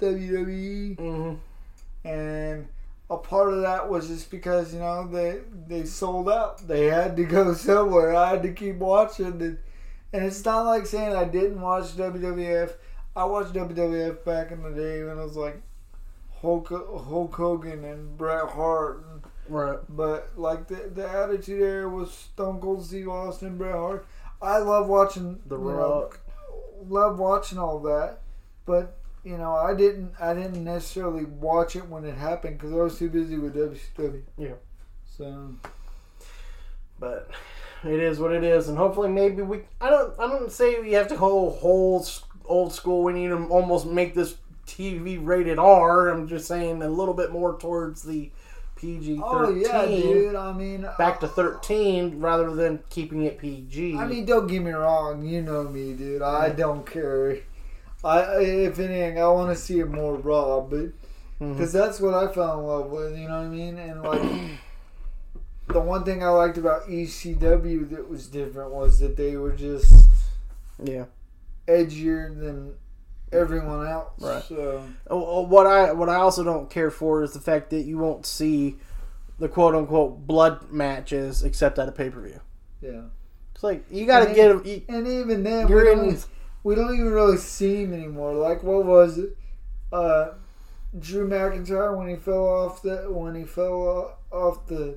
WWE 0.00 0.96
Mm-hmm. 0.96 2.08
and 2.08 2.68
a 3.10 3.16
part 3.16 3.52
of 3.52 3.62
that 3.62 3.88
was 3.90 4.08
just 4.08 4.30
because 4.30 4.72
you 4.72 4.80
know 4.80 5.06
they 5.06 5.40
they 5.66 5.84
sold 5.84 6.28
out 6.30 6.66
they 6.66 6.86
had 6.86 7.16
to 7.16 7.24
go 7.24 7.52
somewhere 7.68 8.14
I 8.16 8.30
had 8.30 8.42
to 8.44 8.52
keep 8.52 8.76
watching 8.76 9.26
and, 9.26 9.58
and 10.12 10.24
it's 10.24 10.44
not 10.44 10.62
like 10.64 10.86
saying 10.86 11.14
I 11.14 11.24
didn't 11.24 11.60
watch 11.60 11.96
WWF 11.96 12.72
I 13.14 13.24
watched 13.24 13.52
WWF 13.52 14.24
back 14.24 14.52
in 14.52 14.62
the 14.62 14.70
day 14.70 15.02
when 15.04 15.18
it 15.18 15.22
was 15.22 15.36
like 15.36 15.60
Hulk, 16.40 16.68
Hulk 16.68 17.34
Hogan 17.34 17.84
and 17.84 18.16
Bret 18.16 18.48
Hart 18.50 19.04
and 19.12 19.22
Right. 19.48 19.78
but 19.88 20.30
like 20.38 20.68
the 20.68 20.88
the 20.94 21.06
attitude 21.08 21.60
era 21.60 21.88
was 21.88 22.12
Stone 22.12 22.60
Cold 22.60 22.86
Steve 22.86 23.08
Austin, 23.08 23.58
Bret 23.58 23.74
Hart. 23.74 24.06
I 24.42 24.58
love 24.58 24.88
watching 24.88 25.40
The 25.46 25.56
you 25.58 25.64
know, 25.64 25.70
Rock. 25.70 26.20
love 26.88 27.18
watching 27.18 27.58
all 27.58 27.78
that, 27.80 28.20
but 28.66 28.96
you 29.24 29.36
know 29.36 29.54
I 29.54 29.74
didn't 29.74 30.12
I 30.20 30.32
didn't 30.34 30.64
necessarily 30.64 31.24
watch 31.24 31.76
it 31.76 31.86
when 31.86 32.04
it 32.04 32.16
happened 32.16 32.56
because 32.58 32.72
I 32.72 32.76
was 32.76 32.98
too 32.98 33.10
busy 33.10 33.36
with 33.38 33.54
WCW. 33.54 34.22
Yeah. 34.38 34.54
So 35.16 35.54
But 36.98 37.30
it 37.84 38.00
is 38.00 38.18
what 38.18 38.32
it 38.32 38.44
is, 38.44 38.68
and 38.68 38.76
hopefully 38.78 39.08
maybe 39.08 39.42
we. 39.42 39.62
I 39.80 39.90
don't. 39.90 40.18
I 40.18 40.26
don't 40.26 40.50
say 40.52 40.80
we 40.80 40.92
have 40.92 41.08
to 41.08 41.16
go 41.16 41.50
whole 41.50 42.06
old 42.44 42.72
school. 42.72 43.02
We 43.04 43.12
need 43.12 43.28
to 43.28 43.46
almost 43.48 43.86
make 43.86 44.14
this 44.14 44.36
TV 44.66 45.18
rated 45.20 45.58
R. 45.58 46.08
I'm 46.08 46.28
just 46.28 46.46
saying 46.46 46.82
a 46.82 46.88
little 46.88 47.14
bit 47.14 47.30
more 47.32 47.58
towards 47.58 48.02
the 48.02 48.30
PG 48.80 49.16
thirteen. 49.16 49.22
oh 49.22 49.50
yeah, 49.50 49.86
dude. 49.86 50.34
I 50.34 50.52
mean 50.52 50.86
Back 50.98 51.20
to 51.20 51.26
uh, 51.26 51.30
thirteen 51.30 52.20
rather 52.20 52.54
than 52.54 52.82
keeping 52.88 53.24
it 53.24 53.38
PG. 53.38 53.96
I 53.96 54.06
mean, 54.06 54.24
don't 54.24 54.46
get 54.46 54.62
me 54.62 54.70
wrong. 54.70 55.24
You 55.24 55.42
know 55.42 55.64
me, 55.64 55.92
dude. 55.92 56.22
I 56.22 56.50
don't 56.50 56.86
care. 56.86 57.38
I 58.02 58.40
if 58.40 58.78
anything, 58.78 59.20
I 59.20 59.28
want 59.28 59.54
to 59.54 59.62
see 59.62 59.80
it 59.80 59.90
more 59.90 60.16
raw, 60.16 60.60
but 60.60 60.92
because 61.38 61.72
that's 61.72 62.00
what 62.00 62.14
I 62.14 62.32
fell 62.32 62.58
in 62.58 62.66
love 62.66 62.90
with. 62.90 63.18
You 63.18 63.28
know 63.28 63.38
what 63.38 63.46
I 63.46 63.48
mean? 63.48 63.78
And 63.78 64.02
like 64.02 64.22
the 65.68 65.80
one 65.80 66.04
thing 66.04 66.22
I 66.22 66.28
liked 66.28 66.58
about 66.58 66.88
ECW 66.88 67.90
that 67.90 68.08
was 68.08 68.26
different 68.26 68.72
was 68.72 68.98
that 69.00 69.16
they 69.16 69.36
were 69.36 69.52
just 69.52 70.10
yeah. 70.82 71.04
edgier 71.66 72.38
than 72.38 72.74
everyone 73.32 73.86
else. 73.86 74.12
Right. 74.20 74.42
So 74.44 74.84
Oh, 75.08 75.24
oh, 75.26 75.40
What 75.42 75.66
I 75.66 75.92
what 75.92 76.08
I 76.08 76.16
also 76.16 76.42
don't 76.44 76.68
care 76.70 76.90
for 76.90 77.22
is 77.22 77.32
the 77.32 77.40
fact 77.40 77.70
that 77.70 77.82
you 77.82 77.98
won't 77.98 78.26
see 78.26 78.76
the 79.38 79.48
quote 79.48 79.74
unquote 79.74 80.26
blood 80.26 80.70
matches 80.70 81.42
except 81.42 81.78
at 81.78 81.88
a 81.88 81.92
pay 81.92 82.10
per 82.10 82.20
view. 82.20 82.40
yeah. 82.80 83.02
It's 83.54 83.62
like 83.64 83.84
you 83.90 84.06
got 84.06 84.26
to 84.26 84.34
get 84.34 84.48
them. 84.48 84.62
you- 84.64 84.82
And 84.88 85.06
even 85.06 85.42
then, 85.42 85.68
we 85.68 85.82
don't, 85.84 86.08
in. 86.08 86.18
we 86.64 86.74
don't 86.74 86.94
even 86.94 87.10
really 87.12 87.36
see 87.36 87.82
him 87.82 87.92
anymore. 87.92 88.32
Like 88.34 88.62
what 88.62 88.84
was 88.86 89.18
it? 89.18 89.36
Uh, 89.92 90.30
Drew 90.98 91.28
McIntyre 91.28 91.96
when 91.96 92.08
he 92.08 92.16
fell 92.16 92.46
off 92.46 92.80
the 92.82 93.06
when 93.10 93.34
he 93.34 93.44
fell 93.44 94.18
off 94.32 94.66
the 94.66 94.96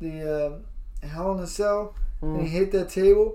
the 0.00 0.60
uh, 1.02 1.06
Hell 1.06 1.32
in 1.32 1.40
a 1.40 1.46
Cell 1.46 1.94
and 2.22 2.40
he 2.42 2.48
hit 2.48 2.72
that 2.72 2.88
table. 2.88 3.34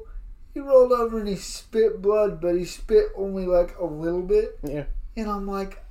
He 0.58 0.64
rolled 0.64 0.92
over 0.92 1.20
and 1.20 1.28
he 1.28 1.36
spit 1.36 2.02
blood, 2.02 2.42
but 2.42 2.56
he 2.56 2.66
spit 2.66 3.10
only 3.16 3.46
like 3.46 3.78
a 3.78 3.86
little 3.86 4.24
bit. 4.24 4.58
Yeah. 4.64 4.86
And 5.16 5.30
I'm 5.30 5.46
like, 5.46 5.86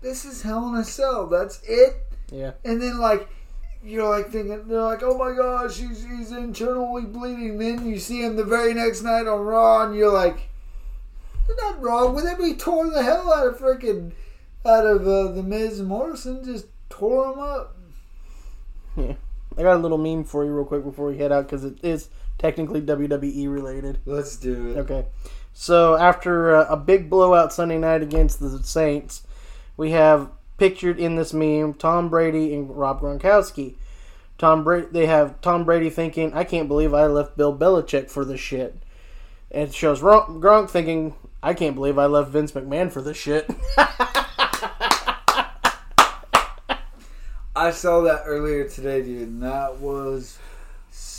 this 0.00 0.24
is 0.24 0.40
Hell 0.40 0.66
in 0.70 0.76
a 0.76 0.82
Cell. 0.84 1.26
That's 1.26 1.60
it. 1.68 1.94
Yeah. 2.32 2.52
And 2.64 2.80
then 2.80 2.98
like 2.98 3.28
you're 3.84 4.08
like 4.08 4.30
thinking 4.30 4.66
they're 4.66 4.80
like, 4.80 5.02
oh 5.02 5.18
my 5.18 5.36
gosh, 5.36 5.76
he's 5.76 6.06
he's 6.06 6.32
internally 6.32 7.02
bleeding. 7.02 7.58
Then 7.58 7.86
you 7.86 7.98
see 7.98 8.22
him 8.24 8.36
the 8.36 8.44
very 8.44 8.72
next 8.72 9.02
night 9.02 9.26
on 9.26 9.40
Raw, 9.40 9.84
and 9.84 9.94
you're 9.94 10.10
like, 10.10 10.48
there's 11.46 11.58
not 11.58 11.82
wrong 11.82 12.14
with 12.14 12.24
him. 12.24 12.42
He 12.42 12.54
tore 12.54 12.88
the 12.88 13.02
hell 13.02 13.30
out 13.30 13.46
of 13.46 13.58
freaking 13.58 14.12
out 14.64 14.86
of 14.86 15.06
uh, 15.06 15.32
the 15.32 15.42
Miz 15.42 15.82
Morrison, 15.82 16.42
just 16.42 16.64
tore 16.88 17.34
him 17.34 17.40
up. 17.40 17.76
Yeah. 18.96 19.16
I 19.58 19.62
got 19.64 19.76
a 19.76 19.80
little 19.80 19.98
meme 19.98 20.24
for 20.24 20.46
you 20.46 20.54
real 20.54 20.64
quick 20.64 20.82
before 20.82 21.08
we 21.08 21.18
head 21.18 21.30
out 21.30 21.44
because 21.44 21.66
it 21.66 21.84
is 21.84 22.08
technically 22.40 22.80
WWE 22.80 23.52
related. 23.52 23.98
Let's 24.06 24.36
do 24.36 24.70
it. 24.70 24.78
Okay. 24.78 25.04
So 25.52 25.96
after 25.96 26.56
uh, 26.56 26.66
a 26.70 26.76
big 26.76 27.10
blowout 27.10 27.52
Sunday 27.52 27.78
night 27.78 28.02
against 28.02 28.40
the 28.40 28.62
Saints, 28.62 29.22
we 29.76 29.90
have 29.90 30.30
pictured 30.56 30.98
in 30.98 31.16
this 31.16 31.32
meme 31.34 31.74
Tom 31.74 32.08
Brady 32.08 32.54
and 32.54 32.74
Rob 32.74 33.00
Gronkowski. 33.00 33.74
Tom 34.38 34.64
Brady, 34.64 34.88
they 34.90 35.06
have 35.06 35.40
Tom 35.42 35.64
Brady 35.64 35.90
thinking, 35.90 36.32
"I 36.32 36.44
can't 36.44 36.66
believe 36.66 36.94
I 36.94 37.06
left 37.06 37.36
Bill 37.36 37.56
Belichick 37.56 38.10
for 38.10 38.24
this 38.24 38.40
shit." 38.40 38.82
And 39.50 39.68
it 39.68 39.74
shows 39.74 40.00
Ron- 40.00 40.40
Gronk 40.40 40.70
thinking, 40.70 41.14
"I 41.42 41.52
can't 41.52 41.74
believe 41.74 41.98
I 41.98 42.06
left 42.06 42.30
Vince 42.30 42.52
McMahon 42.52 42.90
for 42.90 43.02
this 43.02 43.18
shit." 43.18 43.50
I 47.54 47.72
saw 47.72 48.00
that 48.02 48.22
earlier 48.24 48.66
today, 48.66 49.02
dude, 49.02 49.28
and 49.28 49.42
that 49.42 49.76
was 49.78 50.38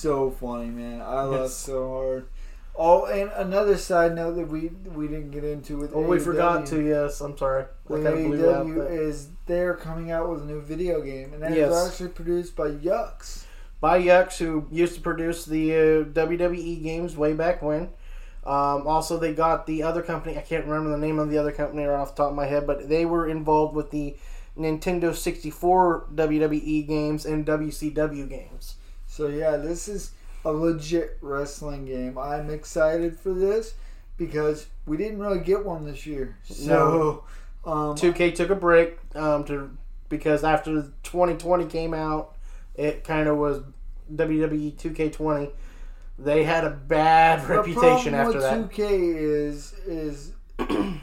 so 0.02 0.32
funny, 0.32 0.70
man. 0.70 1.02
I 1.02 1.24
laughed 1.24 1.52
so 1.54 1.90
hard. 1.90 2.26
Oh, 2.76 3.06
and 3.06 3.30
another 3.36 3.78
side 3.78 4.16
note 4.16 4.36
that 4.36 4.48
we 4.48 4.70
we 4.96 5.08
didn't 5.08 5.32
get 5.32 5.44
into 5.44 5.78
with 5.78 5.92
oh, 5.94 6.02
we 6.02 6.18
AEW. 6.18 6.24
forgot 6.24 6.66
to. 6.68 6.82
Yes, 6.82 7.20
I'm 7.22 7.38
sorry. 7.38 7.64
I 7.64 7.94
with 7.94 8.04
kinda 8.06 8.28
blew 8.30 8.50
out 8.50 8.66
AEW 8.66 8.76
that. 8.76 8.92
is 8.92 9.30
they're 9.46 9.76
coming 9.76 10.12
out 10.12 10.30
with 10.30 10.42
a 10.42 10.46
new 10.46 10.62
video 10.62 11.02
game, 11.02 11.34
and 11.34 11.44
that 11.44 11.52
is 11.52 11.58
Yes. 11.58 11.88
actually 11.92 12.10
produced 12.10 12.56
by 12.56 12.70
Yuke's. 12.70 13.46
by 13.82 14.02
Yuke's, 14.02 14.38
who 14.40 14.66
used 14.72 14.96
to 14.96 15.02
produce 15.02 15.46
the 15.46 15.74
uh, 15.74 16.04
WWE 16.06 16.82
games 16.82 17.18
way 17.18 17.34
back 17.34 17.62
when. 17.62 17.90
Um, 18.44 18.88
also, 18.88 19.20
they 19.20 19.34
got 19.34 19.68
the 19.68 19.84
other 19.84 20.02
company. 20.02 20.38
I 20.38 20.42
can't 20.42 20.66
remember 20.66 20.90
the 20.92 20.98
name 20.98 21.20
of 21.20 21.30
the 21.30 21.38
other 21.38 21.52
company 21.52 21.84
right 21.84 22.00
off 22.00 22.16
the 22.16 22.24
top 22.24 22.32
of 22.32 22.36
my 22.36 22.46
head, 22.48 22.66
but 22.66 22.88
they 22.90 23.06
were 23.06 23.28
involved 23.28 23.76
with 23.76 23.92
the 23.92 24.16
Nintendo 24.58 25.14
64 25.14 26.08
WWE 26.16 26.88
games 26.88 27.26
and 27.26 27.46
WCW 27.46 28.28
games. 28.30 28.76
So 29.12 29.28
yeah, 29.28 29.58
this 29.58 29.90
is 29.90 30.12
a 30.46 30.54
legit 30.54 31.18
wrestling 31.20 31.86
game. 31.86 32.18
I'm 32.18 32.50
excited 32.50 33.20
for 33.20 33.34
this 33.34 33.74
because 34.16 34.68
we 34.86 34.96
didn't 34.96 35.20
really 35.20 35.42
get 35.42 35.66
one 35.66 35.84
this 35.84 36.06
year. 36.06 36.38
So, 36.44 37.26
um, 37.66 37.98
2K 37.98 38.34
took 38.34 38.52
a 38.52 38.56
break 38.56 38.98
um, 39.14 39.44
to 39.46 39.70
because 40.08 40.46
after 40.46 40.84
2020 41.04 41.66
came 41.66 41.94
out, 41.94 42.38
it 42.76 43.04
kind 43.04 43.28
of 43.28 43.38
was 43.38 43.60
WWE 44.16 44.78
2K20. 44.78 45.52
They 46.18 46.46
had 46.46 46.64
a 46.64 46.70
bad 46.70 47.44
the 47.44 47.48
reputation 47.48 48.14
after 48.14 48.40
that. 48.40 48.70
2K 48.70 49.16
is 49.18 49.74
is 49.86 50.32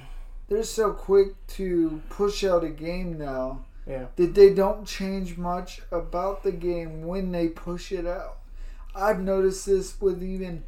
they're 0.48 0.62
so 0.62 0.94
quick 0.94 1.34
to 1.48 2.00
push 2.08 2.42
out 2.42 2.64
a 2.64 2.70
game 2.70 3.18
now 3.18 3.66
Yeah. 3.88 4.06
that 4.16 4.34
they 4.34 4.52
don't 4.52 4.86
change 4.86 5.38
much 5.38 5.80
about 5.90 6.42
the 6.42 6.52
game 6.52 7.06
when 7.06 7.32
they 7.32 7.48
push 7.48 7.90
it 7.90 8.06
out. 8.06 8.36
I've 8.94 9.20
noticed 9.20 9.64
this 9.66 9.98
with 10.00 10.22
even 10.22 10.64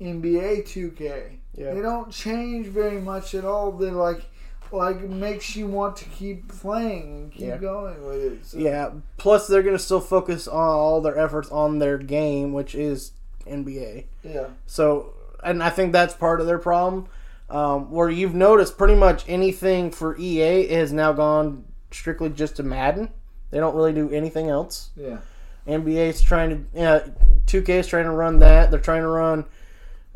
NBA 0.00 0.62
2K. 0.66 1.38
Yeah. 1.56 1.74
They 1.74 1.80
don't 1.80 2.10
change 2.12 2.66
very 2.66 3.00
much 3.00 3.34
at 3.34 3.44
all. 3.44 3.72
They're 3.72 3.90
like, 3.92 4.22
like 4.70 5.00
makes 5.00 5.56
you 5.56 5.66
want 5.66 5.96
to 5.96 6.04
keep 6.06 6.48
playing 6.48 7.02
and 7.16 7.32
keep 7.32 7.40
Yeah. 7.48 7.56
going 7.56 8.06
with 8.06 8.22
it. 8.22 8.46
So, 8.46 8.58
Yeah. 8.58 8.90
Plus, 9.16 9.46
they're 9.46 9.62
going 9.62 9.76
to 9.76 9.82
still 9.82 10.00
focus 10.00 10.46
on 10.46 10.68
all 10.68 11.00
their 11.00 11.16
efforts 11.18 11.48
on 11.50 11.78
their 11.78 11.98
game, 11.98 12.52
which 12.52 12.74
is 12.74 13.12
NBA. 13.46 14.04
yeah, 14.22 14.48
So, 14.66 15.14
and 15.42 15.62
I 15.62 15.70
think 15.70 15.92
that's 15.92 16.14
part 16.14 16.40
of 16.40 16.46
their 16.46 16.58
problem. 16.58 17.06
Um, 17.50 17.90
where 17.90 18.10
you've 18.10 18.34
noticed 18.34 18.76
pretty 18.76 18.94
much 18.94 19.24
anything 19.26 19.90
for 19.90 20.14
EA 20.18 20.66
has 20.66 20.92
now 20.92 21.14
gone 21.14 21.64
strictly 21.90 22.30
just 22.30 22.56
to 22.56 22.62
Madden. 22.62 23.10
They 23.50 23.58
don't 23.58 23.74
really 23.74 23.92
do 23.92 24.10
anything 24.10 24.48
else. 24.48 24.90
yeah, 24.96 25.18
NBA 25.66 26.08
is 26.08 26.22
trying 26.22 26.50
to, 26.50 26.78
yeah, 26.78 27.06
2K 27.46 27.68
is 27.68 27.86
trying 27.86 28.04
to 28.04 28.10
run 28.10 28.38
that. 28.40 28.70
They're 28.70 28.80
trying 28.80 29.02
to 29.02 29.08
run 29.08 29.44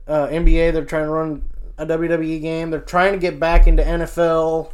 uh, 0.07 0.27
NBA. 0.29 0.73
They're 0.73 0.85
trying 0.85 1.05
to 1.05 1.11
run 1.11 1.43
a 1.79 1.87
WWE 1.87 2.41
game. 2.41 2.71
They're 2.71 2.81
trying 2.81 3.13
to 3.13 3.19
get 3.19 3.41
back 3.41 3.67
into 3.67 3.83
NFL. 3.83 4.73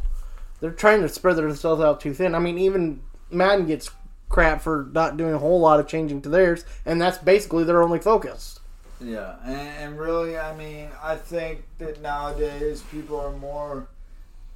They're 0.59 0.71
trying 0.71 1.01
to 1.01 1.09
spread 1.09 1.37
themselves 1.37 1.81
out 1.81 2.01
too 2.01 2.13
thin. 2.13 2.35
I 2.35 2.39
mean, 2.39 2.57
even 2.57 3.01
Madden 3.31 3.65
gets 3.65 3.91
crap 4.27 4.61
for 4.61 4.89
not 4.91 5.17
doing 5.17 5.33
a 5.33 5.39
whole 5.39 5.59
lot 5.59 5.79
of 5.79 5.87
changing 5.87 6.21
to 6.23 6.29
theirs, 6.29 6.65
and 6.85 7.01
that's 7.01 7.17
basically 7.17 7.63
their 7.63 7.81
only 7.81 7.99
focus. 7.99 8.59
yeah. 9.01 9.35
And, 9.45 9.57
and 9.57 9.99
really, 9.99 10.37
I 10.37 10.55
mean, 10.55 10.89
I 11.01 11.15
think 11.15 11.63
that 11.77 12.01
nowadays 12.01 12.81
people 12.91 13.19
are 13.19 13.31
more 13.31 13.87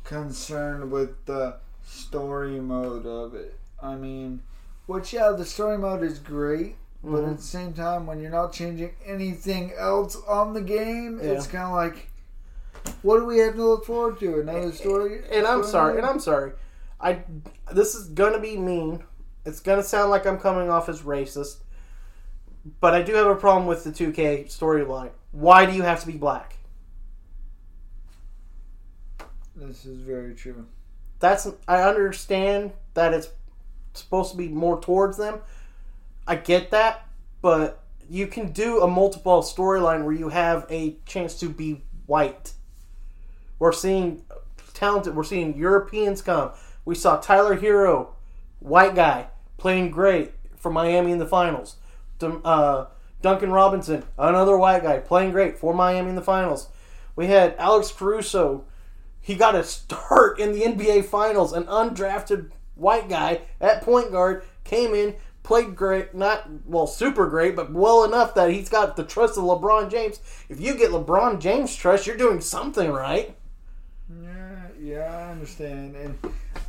concerned 0.03 0.91
with 0.91 1.25
the 1.25 1.55
story 1.84 2.59
mode 2.59 3.05
of 3.05 3.36
it. 3.36 3.57
I 3.81 3.95
mean, 3.95 4.41
which 4.86 5.13
yeah, 5.13 5.31
the 5.31 5.45
story 5.45 5.77
mode 5.77 6.03
is 6.03 6.19
great. 6.19 6.75
But 7.03 7.23
Mhm. 7.23 7.31
at 7.31 7.38
the 7.38 7.43
same 7.43 7.73
time, 7.73 8.07
when 8.07 8.21
you're 8.21 8.31
not 8.31 8.53
changing 8.53 8.91
anything 9.05 9.73
else 9.77 10.15
on 10.25 10.53
the 10.53 10.61
game, 10.61 11.19
it's 11.21 11.47
kind 11.47 11.65
of 11.65 11.73
like, 11.73 12.09
what 13.01 13.19
do 13.19 13.25
we 13.25 13.39
have 13.39 13.55
to 13.55 13.63
look 13.63 13.86
forward 13.86 14.19
to? 14.19 14.39
Another 14.39 14.71
story? 14.71 15.21
And 15.29 15.45
I'm 15.45 15.65
sorry, 15.65 15.97
and 15.97 16.05
I'm 16.05 16.19
sorry. 16.19 16.53
I 17.01 17.23
this 17.73 17.93
is 17.93 18.07
gonna 18.07 18.39
be 18.39 18.55
mean. 18.57 19.03
It's 19.45 19.59
gonna 19.59 19.84
sound 19.84 20.11
like 20.11 20.25
I'm 20.25 20.38
coming 20.39 20.69
off 20.69 20.88
as 20.88 21.01
racist, 21.01 21.57
but 22.79 22.93
I 22.93 23.01
do 23.01 23.13
have 23.15 23.27
a 23.27 23.36
problem 23.36 23.67
with 23.67 23.84
the 23.84 23.91
2K 23.91 24.45
storyline. 24.45 25.11
Why 25.34 25.65
do 25.65 25.73
you 25.73 25.81
have 25.81 25.99
to 26.01 26.07
be 26.07 26.17
black? 26.17 26.55
This 29.57 29.86
is 29.86 29.99
very 30.01 30.34
true. 30.36 30.65
That's 31.24 31.47
I 31.69 31.84
understand 31.84 32.74
that 32.95 33.13
it's 33.13 33.30
supposed 33.93 34.32
to 34.32 34.38
be 34.38 34.49
more 34.49 34.82
towards 34.82 35.15
them. 35.15 35.39
I 36.28 36.36
get 36.36 36.71
that, 36.71 37.07
but 37.41 37.82
you 38.09 38.28
can 38.28 38.51
do 38.51 38.82
a 38.82 38.89
multiple 38.89 39.41
storyline 39.41 40.03
where 40.03 40.13
you 40.13 40.28
have 40.28 40.65
a 40.69 40.97
chance 41.05 41.39
to 41.39 41.47
be 41.47 41.82
white. 42.07 42.51
We're 43.57 43.71
seeing 43.71 44.26
talented. 44.74 45.15
We're 45.15 45.24
seeing 45.24 45.55
Europeans 45.55 46.21
come. 46.21 46.51
We 46.84 46.93
saw 46.93 47.15
Tyler 47.15 47.57
Herro, 47.57 48.09
white 48.59 48.93
guy, 48.93 49.28
playing 49.55 49.91
great 49.91 50.34
for 50.57 50.71
Miami 50.74 51.13
in 51.13 51.19
the 51.19 51.26
finals. 51.26 51.78
Uh, 52.21 52.88
Duncan 53.21 53.53
Robinson, 53.53 54.03
another 54.17 54.57
white 54.57 54.84
guy, 54.84 54.99
playing 54.99 55.32
great 55.32 55.57
for 55.57 55.74
Miami 55.74 56.09
in 56.09 56.15
the 56.17 56.21
finals. 56.21 56.67
We 57.15 57.28
had 57.28 57.55
Alex 57.57 57.93
Caruso. 57.93 58.65
He 59.24 59.36
got 59.36 59.55
a 59.55 59.63
start 59.63 60.38
in 60.39 60.51
the 60.51 60.61
NBA 60.61 61.05
finals. 61.05 61.53
An 61.53 61.63
undrafted 61.63 62.51
white 62.76 63.07
guy 63.09 63.41
at 63.61 63.82
point 63.82 64.11
guard 64.11 64.43
came 64.65 64.93
in, 64.93 65.15
played 65.43 65.76
great. 65.78 66.13
Not, 66.13 66.47
well, 66.65 66.86
super 66.88 67.28
great, 67.28 67.55
but 67.55 67.71
well 67.71 68.03
enough 68.03 68.36
that 68.36 68.51
he's 68.51 68.67
got 68.69 68.97
the 68.97 69.03
trust 69.05 69.38
of 69.38 69.45
LeBron 69.45 69.89
James. 69.89 70.19
If 70.49 70.59
you 70.59 70.76
get 70.76 70.91
LeBron 70.91 71.39
James' 71.39 71.74
trust, 71.76 72.05
you're 72.05 72.17
doing 72.17 72.41
something 72.41 72.91
right. 72.91 73.36
Yeah, 74.21 74.67
yeah, 74.80 75.17
I 75.28 75.32
understand, 75.32 75.95
and 75.95 76.19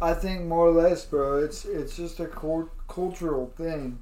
I 0.00 0.14
think 0.14 0.42
more 0.44 0.68
or 0.68 0.72
less, 0.72 1.04
bro, 1.04 1.38
it's 1.42 1.64
it's 1.64 1.96
just 1.96 2.20
a 2.20 2.26
cul- 2.26 2.70
cultural 2.88 3.52
thing. 3.56 3.98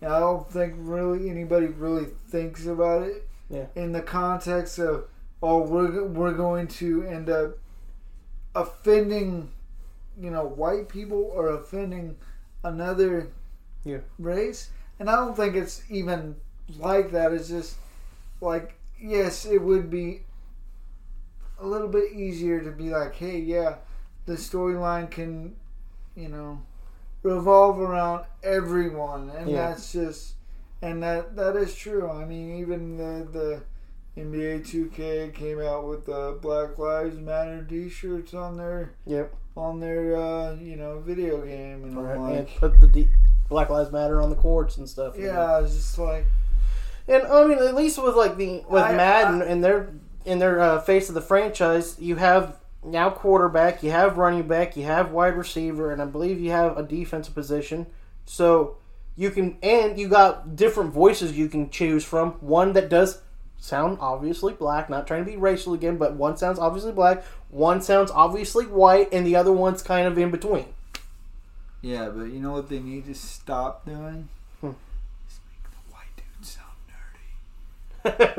And 0.00 0.12
I 0.12 0.18
don't 0.18 0.50
think 0.50 0.74
really 0.78 1.28
anybody 1.30 1.66
really 1.66 2.06
thinks 2.28 2.66
about 2.66 3.02
it 3.02 3.28
Yeah. 3.50 3.66
in 3.76 3.92
the 3.92 4.00
context 4.02 4.78
of, 4.78 5.04
oh, 5.42 5.62
we're 5.62 6.02
we're 6.04 6.32
going 6.32 6.66
to 6.68 7.04
end 7.04 7.28
up 7.28 7.58
offending, 8.54 9.50
you 10.20 10.30
know, 10.30 10.44
white 10.44 10.88
people 10.88 11.30
or 11.34 11.48
offending 11.48 12.16
another 12.64 13.28
Yeah. 13.84 14.00
race, 14.18 14.70
and 14.98 15.10
I 15.10 15.16
don't 15.16 15.36
think 15.36 15.56
it's 15.56 15.82
even 15.90 16.36
like 16.78 17.10
that. 17.12 17.32
It's 17.32 17.48
just 17.48 17.76
like 18.40 18.74
yes, 19.00 19.44
it 19.46 19.58
would 19.62 19.90
be 19.90 20.22
a 21.60 21.66
little 21.66 21.88
bit 21.88 22.12
easier 22.12 22.60
to 22.60 22.70
be 22.70 22.90
like, 22.90 23.14
hey, 23.14 23.38
yeah, 23.38 23.76
the 24.26 24.34
storyline 24.34 25.10
can, 25.10 25.54
you 26.16 26.28
know, 26.28 26.62
revolve 27.22 27.80
around 27.80 28.24
everyone, 28.42 29.30
and 29.30 29.48
Yeah. 29.50 29.68
that's 29.68 29.92
just, 29.92 30.34
and 30.82 31.02
that 31.02 31.36
that 31.36 31.56
is 31.56 31.74
true. 31.74 32.10
I 32.10 32.24
mean, 32.24 32.56
even 32.56 32.96
the 32.96 33.26
the 33.30 33.62
NBA 34.16 34.60
2K 34.66 35.32
came 35.34 35.60
out 35.60 35.88
with 35.88 36.04
the 36.06 36.38
Black 36.42 36.76
Lives 36.78 37.18
Matter 37.18 37.64
T-shirts 37.68 38.34
on 38.34 38.56
their 38.58 38.92
Yep. 39.06 39.32
on 39.56 39.80
their 39.80 40.16
uh, 40.16 40.54
you 40.56 40.76
know 40.76 41.00
video 41.00 41.40
game, 41.40 41.84
and 41.84 41.96
Right. 41.96 42.16
I'm 42.16 42.22
and 42.26 42.36
like, 42.46 42.56
put 42.58 42.80
the 42.80 42.86
D- 42.88 43.08
Black 43.48 43.70
Lives 43.70 43.90
Matter 43.90 44.20
on 44.20 44.28
the 44.30 44.36
courts 44.36 44.76
and 44.76 44.88
stuff. 44.88 45.16
you 45.16 45.26
know. 45.28 45.32
yeah, 45.32 45.60
it's 45.64 45.74
just 45.74 45.98
like. 45.98 46.26
And 47.08 47.26
I 47.26 47.46
mean, 47.46 47.58
at 47.58 47.74
least 47.74 48.02
with 48.02 48.14
like 48.14 48.36
the 48.36 48.62
with 48.68 48.82
I- 48.82 48.94
Madden 48.94 49.40
and 49.42 49.64
their 49.64 49.88
in 50.26 50.38
their 50.38 50.60
uh, 50.60 50.80
face 50.80 51.08
of 51.08 51.14
the 51.14 51.20
franchise, 51.22 51.96
you 51.98 52.16
have 52.16 52.58
now 52.84 53.08
quarterback, 53.10 53.82
you 53.82 53.90
have 53.92 54.18
running 54.18 54.46
back, 54.46 54.76
you 54.76 54.84
have 54.84 55.10
wide 55.12 55.36
receiver, 55.36 55.90
and 55.90 56.02
I 56.02 56.04
believe 56.04 56.38
you 56.38 56.50
have 56.50 56.76
a 56.76 56.82
defensive 56.82 57.34
position. 57.34 57.86
So 58.26 58.76
you 59.16 59.30
can 59.30 59.56
and 59.62 59.98
you 59.98 60.08
got 60.08 60.54
different 60.54 60.92
voices 60.92 61.36
you 61.36 61.48
can 61.48 61.70
choose 61.70 62.04
from. 62.04 62.32
One 62.40 62.74
that 62.74 62.88
does 62.90 63.20
sound 63.62 63.96
obviously 64.00 64.52
black, 64.52 64.90
not 64.90 65.06
trying 65.06 65.24
to 65.24 65.30
be 65.30 65.36
racial 65.36 65.72
again, 65.72 65.96
but 65.96 66.14
one 66.14 66.36
sounds 66.36 66.58
obviously 66.58 66.90
black, 66.90 67.22
one 67.48 67.80
sounds 67.80 68.10
obviously 68.10 68.66
white, 68.66 69.08
and 69.12 69.24
the 69.24 69.36
other 69.36 69.52
one's 69.52 69.82
kind 69.82 70.06
of 70.08 70.18
in 70.18 70.32
between. 70.32 70.66
Yeah, 71.80 72.08
but 72.08 72.24
you 72.24 72.40
know 72.40 72.52
what 72.52 72.68
they 72.68 72.80
need 72.80 73.06
to 73.06 73.14
stop 73.14 73.86
doing? 73.86 74.28
Hmm. 74.60 74.70
Is 75.28 75.38
make 75.48 75.62
the 75.62 75.94
white 75.94 76.16
dude 76.16 76.44
sound 76.46 76.66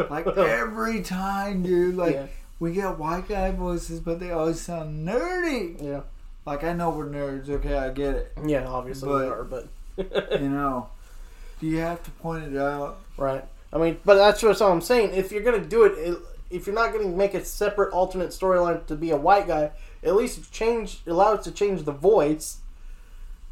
nerdy. 0.05 0.09
Like 0.09 0.27
every 0.37 1.01
time, 1.01 1.63
dude. 1.63 1.95
Like 1.95 2.15
Yeah. 2.15 2.25
we 2.59 2.73
get 2.73 2.97
white 2.99 3.27
guy 3.29 3.51
voices, 3.51 3.99
but 4.01 4.19
they 4.19 4.31
always 4.31 4.59
sound 4.59 5.07
nerdy. 5.07 5.81
yeah, 5.81 6.01
Like 6.45 6.63
I 6.65 6.73
know 6.73 6.89
we're 6.89 7.07
nerds. 7.07 7.49
Okay, 7.49 7.77
I 7.77 7.89
get 7.91 8.15
it. 8.15 8.31
yeah, 8.45 8.67
obviously 8.67 9.07
But- 9.09 9.23
we 9.25 9.27
are, 9.31 9.43
but 9.45 9.67
You 10.41 10.49
know, 10.49 10.89
do 11.61 11.67
you 11.67 11.77
have 11.79 12.03
to 12.03 12.11
point 12.11 12.43
it 12.53 12.57
out? 12.57 12.99
Right. 13.17 13.45
I 13.73 13.79
mean, 13.79 13.97
but 14.05 14.15
that's 14.15 14.41
what 14.43 14.61
I'm 14.61 14.81
saying. 14.81 15.13
If 15.13 15.31
you're 15.31 15.41
gonna 15.41 15.65
do 15.65 15.83
it, 15.83 15.97
it- 15.97 16.19
if 16.51 16.67
you're 16.67 16.75
not 16.75 16.93
gonna 16.93 17.07
make 17.07 17.33
a 17.33 17.43
separate 17.43 17.91
alternate 17.91 18.29
storyline 18.29 18.85
to 18.85 18.95
be 18.95 19.09
a 19.09 19.17
white 19.17 19.47
guy, 19.47 19.71
at 20.03 20.15
least 20.15 20.51
change 20.51 20.99
allow 21.07 21.33
it 21.33 21.41
to 21.43 21.51
change 21.51 21.83
the 21.83 21.91
voice 21.91 22.57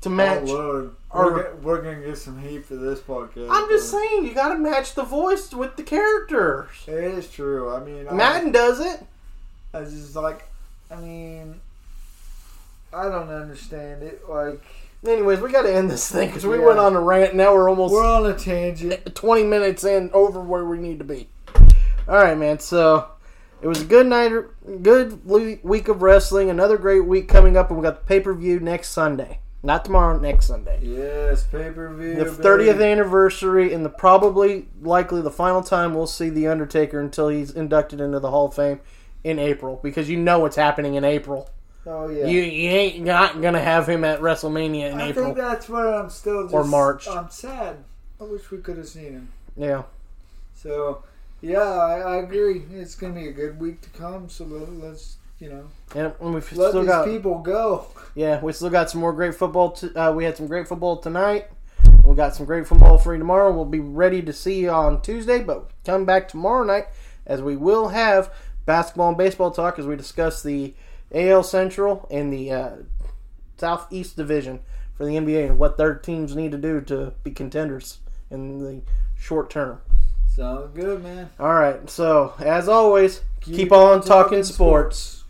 to 0.01 0.09
oh, 0.09 0.11
match. 0.11 0.43
Oh 0.49 0.53
Lord, 0.53 0.95
or- 1.09 1.25
we're, 1.33 1.43
go- 1.43 1.55
we're 1.63 1.81
gonna 1.81 2.05
get 2.05 2.17
some 2.19 2.39
heat 2.39 2.65
for 2.65 2.75
this 2.75 2.99
podcast. 2.99 3.47
I'm 3.49 3.67
just 3.69 3.89
saying, 3.89 4.25
you 4.25 4.33
gotta 4.35 4.59
match 4.59 4.93
the 4.93 5.03
voice 5.03 5.51
with 5.51 5.75
the 5.75 5.83
characters. 5.83 6.69
It 6.87 6.93
is 6.93 7.29
true. 7.29 7.73
I 7.73 7.79
mean, 7.83 8.07
I- 8.07 8.13
Madden 8.13 8.51
does 8.51 8.79
it. 8.79 9.03
I 9.73 9.81
just 9.83 10.15
like, 10.15 10.47
I 10.91 10.97
mean, 10.97 11.59
I 12.93 13.03
don't 13.09 13.29
understand 13.29 14.03
it. 14.03 14.27
Like, 14.29 14.61
Anyways, 15.05 15.39
we 15.39 15.51
gotta 15.51 15.73
end 15.73 15.89
this 15.89 16.11
thing 16.11 16.27
because 16.29 16.45
we 16.45 16.59
Yeah. 16.59 16.65
went 16.65 16.79
on 16.79 16.95
a 16.95 17.01
rant. 17.01 17.33
Now 17.33 17.55
we're 17.55 17.69
almost 17.69 17.91
we're 17.91 18.05
on 18.05 18.25
a 18.25 18.33
tangent. 18.35 19.15
20 19.15 19.43
minutes 19.43 19.83
in 19.83 20.11
over 20.13 20.39
where 20.39 20.63
we 20.63 20.77
need 20.77 20.99
to 20.99 21.05
be. 21.05 21.27
All 22.07 22.15
right, 22.15 22.37
man. 22.37 22.59
So 22.59 23.05
it 23.61 23.67
was 23.67 23.81
a 23.81 23.85
good 23.85 24.05
night, 24.05 24.31
good 24.83 25.25
week 25.25 25.87
of 25.87 26.01
wrestling. 26.03 26.51
Another 26.51 26.77
great 26.77 27.05
week 27.05 27.27
coming 27.27 27.57
up, 27.57 27.69
and 27.69 27.79
we 27.79 27.83
got 27.83 28.01
the 28.01 28.05
pay 28.07 28.19
per 28.19 28.33
view 28.33 28.59
next 28.59 28.89
Sunday. 28.89 29.39
Not 29.63 29.85
tomorrow, 29.85 30.17
next 30.19 30.47
Sunday. 30.47 30.79
Yes, 30.81 31.43
pay 31.43 31.69
per 31.71 31.91
view. 31.93 32.15
The 32.15 32.25
30th 32.25 32.81
anniversary, 32.81 33.73
and 33.73 33.85
the 33.85 33.89
probably, 33.89 34.67
likely, 34.81 35.21
the 35.21 35.29
final 35.31 35.61
time 35.61 35.93
we'll 35.93 36.07
see 36.07 36.29
the 36.29 36.47
Undertaker 36.47 36.99
until 36.99 37.27
he's 37.29 37.51
inducted 37.51 38.01
into 38.01 38.19
the 38.19 38.31
Hall 38.31 38.47
of 38.47 38.55
Fame 38.55 38.79
in 39.23 39.37
April, 39.37 39.79
because 39.83 40.09
you 40.09 40.17
know 40.17 40.39
what's 40.39 40.55
happening 40.55 40.95
in 40.95 41.03
April. 41.03 41.49
Oh 41.85 42.09
yeah. 42.09 42.27
You, 42.27 42.41
you 42.41 42.69
ain't 42.69 43.03
not 43.03 43.41
gonna 43.41 43.59
have 43.61 43.87
him 43.89 44.03
at 44.03 44.19
WrestleMania 44.21 44.91
in 44.91 44.99
I 45.01 45.09
April. 45.09 45.25
think 45.25 45.37
that's 45.37 45.67
where 45.67 45.93
I'm 45.93 46.09
still 46.09 46.43
just, 46.43 46.53
Or 46.53 46.63
March. 46.63 47.07
I'm 47.07 47.29
sad. 47.29 47.77
I 48.19 48.23
wish 48.25 48.51
we 48.51 48.59
could 48.59 48.77
have 48.77 48.87
seen 48.87 49.13
him. 49.13 49.29
yeah. 49.57 49.83
So, 50.55 51.03
yeah, 51.41 51.59
I, 51.61 51.99
I 52.01 52.15
agree. 52.17 52.61
It's 52.71 52.93
gonna 52.93 53.13
be 53.13 53.27
a 53.27 53.31
good 53.31 53.59
week 53.59 53.81
to 53.81 53.89
come. 53.89 54.29
So 54.29 54.43
let, 54.45 54.71
let's, 54.73 55.15
you 55.39 55.49
know, 55.49 55.63
And 55.95 56.13
we've 56.19 56.35
let 56.53 56.69
still 56.69 56.81
these 56.81 56.87
got 56.87 57.07
people 57.07 57.39
go. 57.39 57.87
Yeah, 58.13 58.39
we 58.41 58.53
still 58.53 58.69
got 58.69 58.91
some 58.91 59.01
more 59.01 59.11
great 59.13 59.33
football. 59.33 59.71
T- 59.71 59.91
uh, 59.95 60.11
we 60.11 60.23
had 60.23 60.37
some 60.37 60.45
great 60.47 60.67
football 60.67 60.97
tonight. 60.97 61.47
We 62.03 62.15
got 62.15 62.35
some 62.35 62.45
great 62.45 62.67
football 62.67 62.99
for 62.99 63.13
you 63.13 63.19
tomorrow. 63.19 63.51
We'll 63.51 63.65
be 63.65 63.79
ready 63.79 64.21
to 64.21 64.33
see 64.33 64.59
you 64.59 64.69
on 64.69 65.01
Tuesday, 65.01 65.41
but 65.41 65.71
come 65.83 66.05
back 66.05 66.27
tomorrow 66.27 66.63
night 66.63 66.85
as 67.25 67.41
we 67.41 67.55
will 67.55 67.87
have 67.89 68.31
basketball 68.67 69.09
and 69.09 69.17
baseball 69.17 69.49
talk 69.49 69.79
as 69.79 69.87
we 69.87 69.95
discuss 69.95 70.43
the 70.43 70.73
AL 71.13 71.43
Central 71.43 72.07
and 72.11 72.31
the 72.31 72.51
uh, 72.51 72.71
Southeast 73.57 74.15
Division 74.15 74.59
for 74.95 75.05
the 75.05 75.13
NBA 75.13 75.47
and 75.47 75.59
what 75.59 75.77
their 75.77 75.95
teams 75.95 76.35
need 76.35 76.51
to 76.51 76.57
do 76.57 76.81
to 76.81 77.13
be 77.23 77.31
contenders 77.31 77.99
in 78.29 78.59
the 78.59 78.81
short 79.17 79.49
term. 79.49 79.79
Sounds 80.27 80.73
good, 80.73 81.03
man. 81.03 81.29
All 81.39 81.53
right, 81.53 81.89
so 81.89 82.33
as 82.39 82.69
always, 82.69 83.21
keep, 83.41 83.71
on 83.71 84.01
talking 84.01 84.43
sports. 84.43 85.20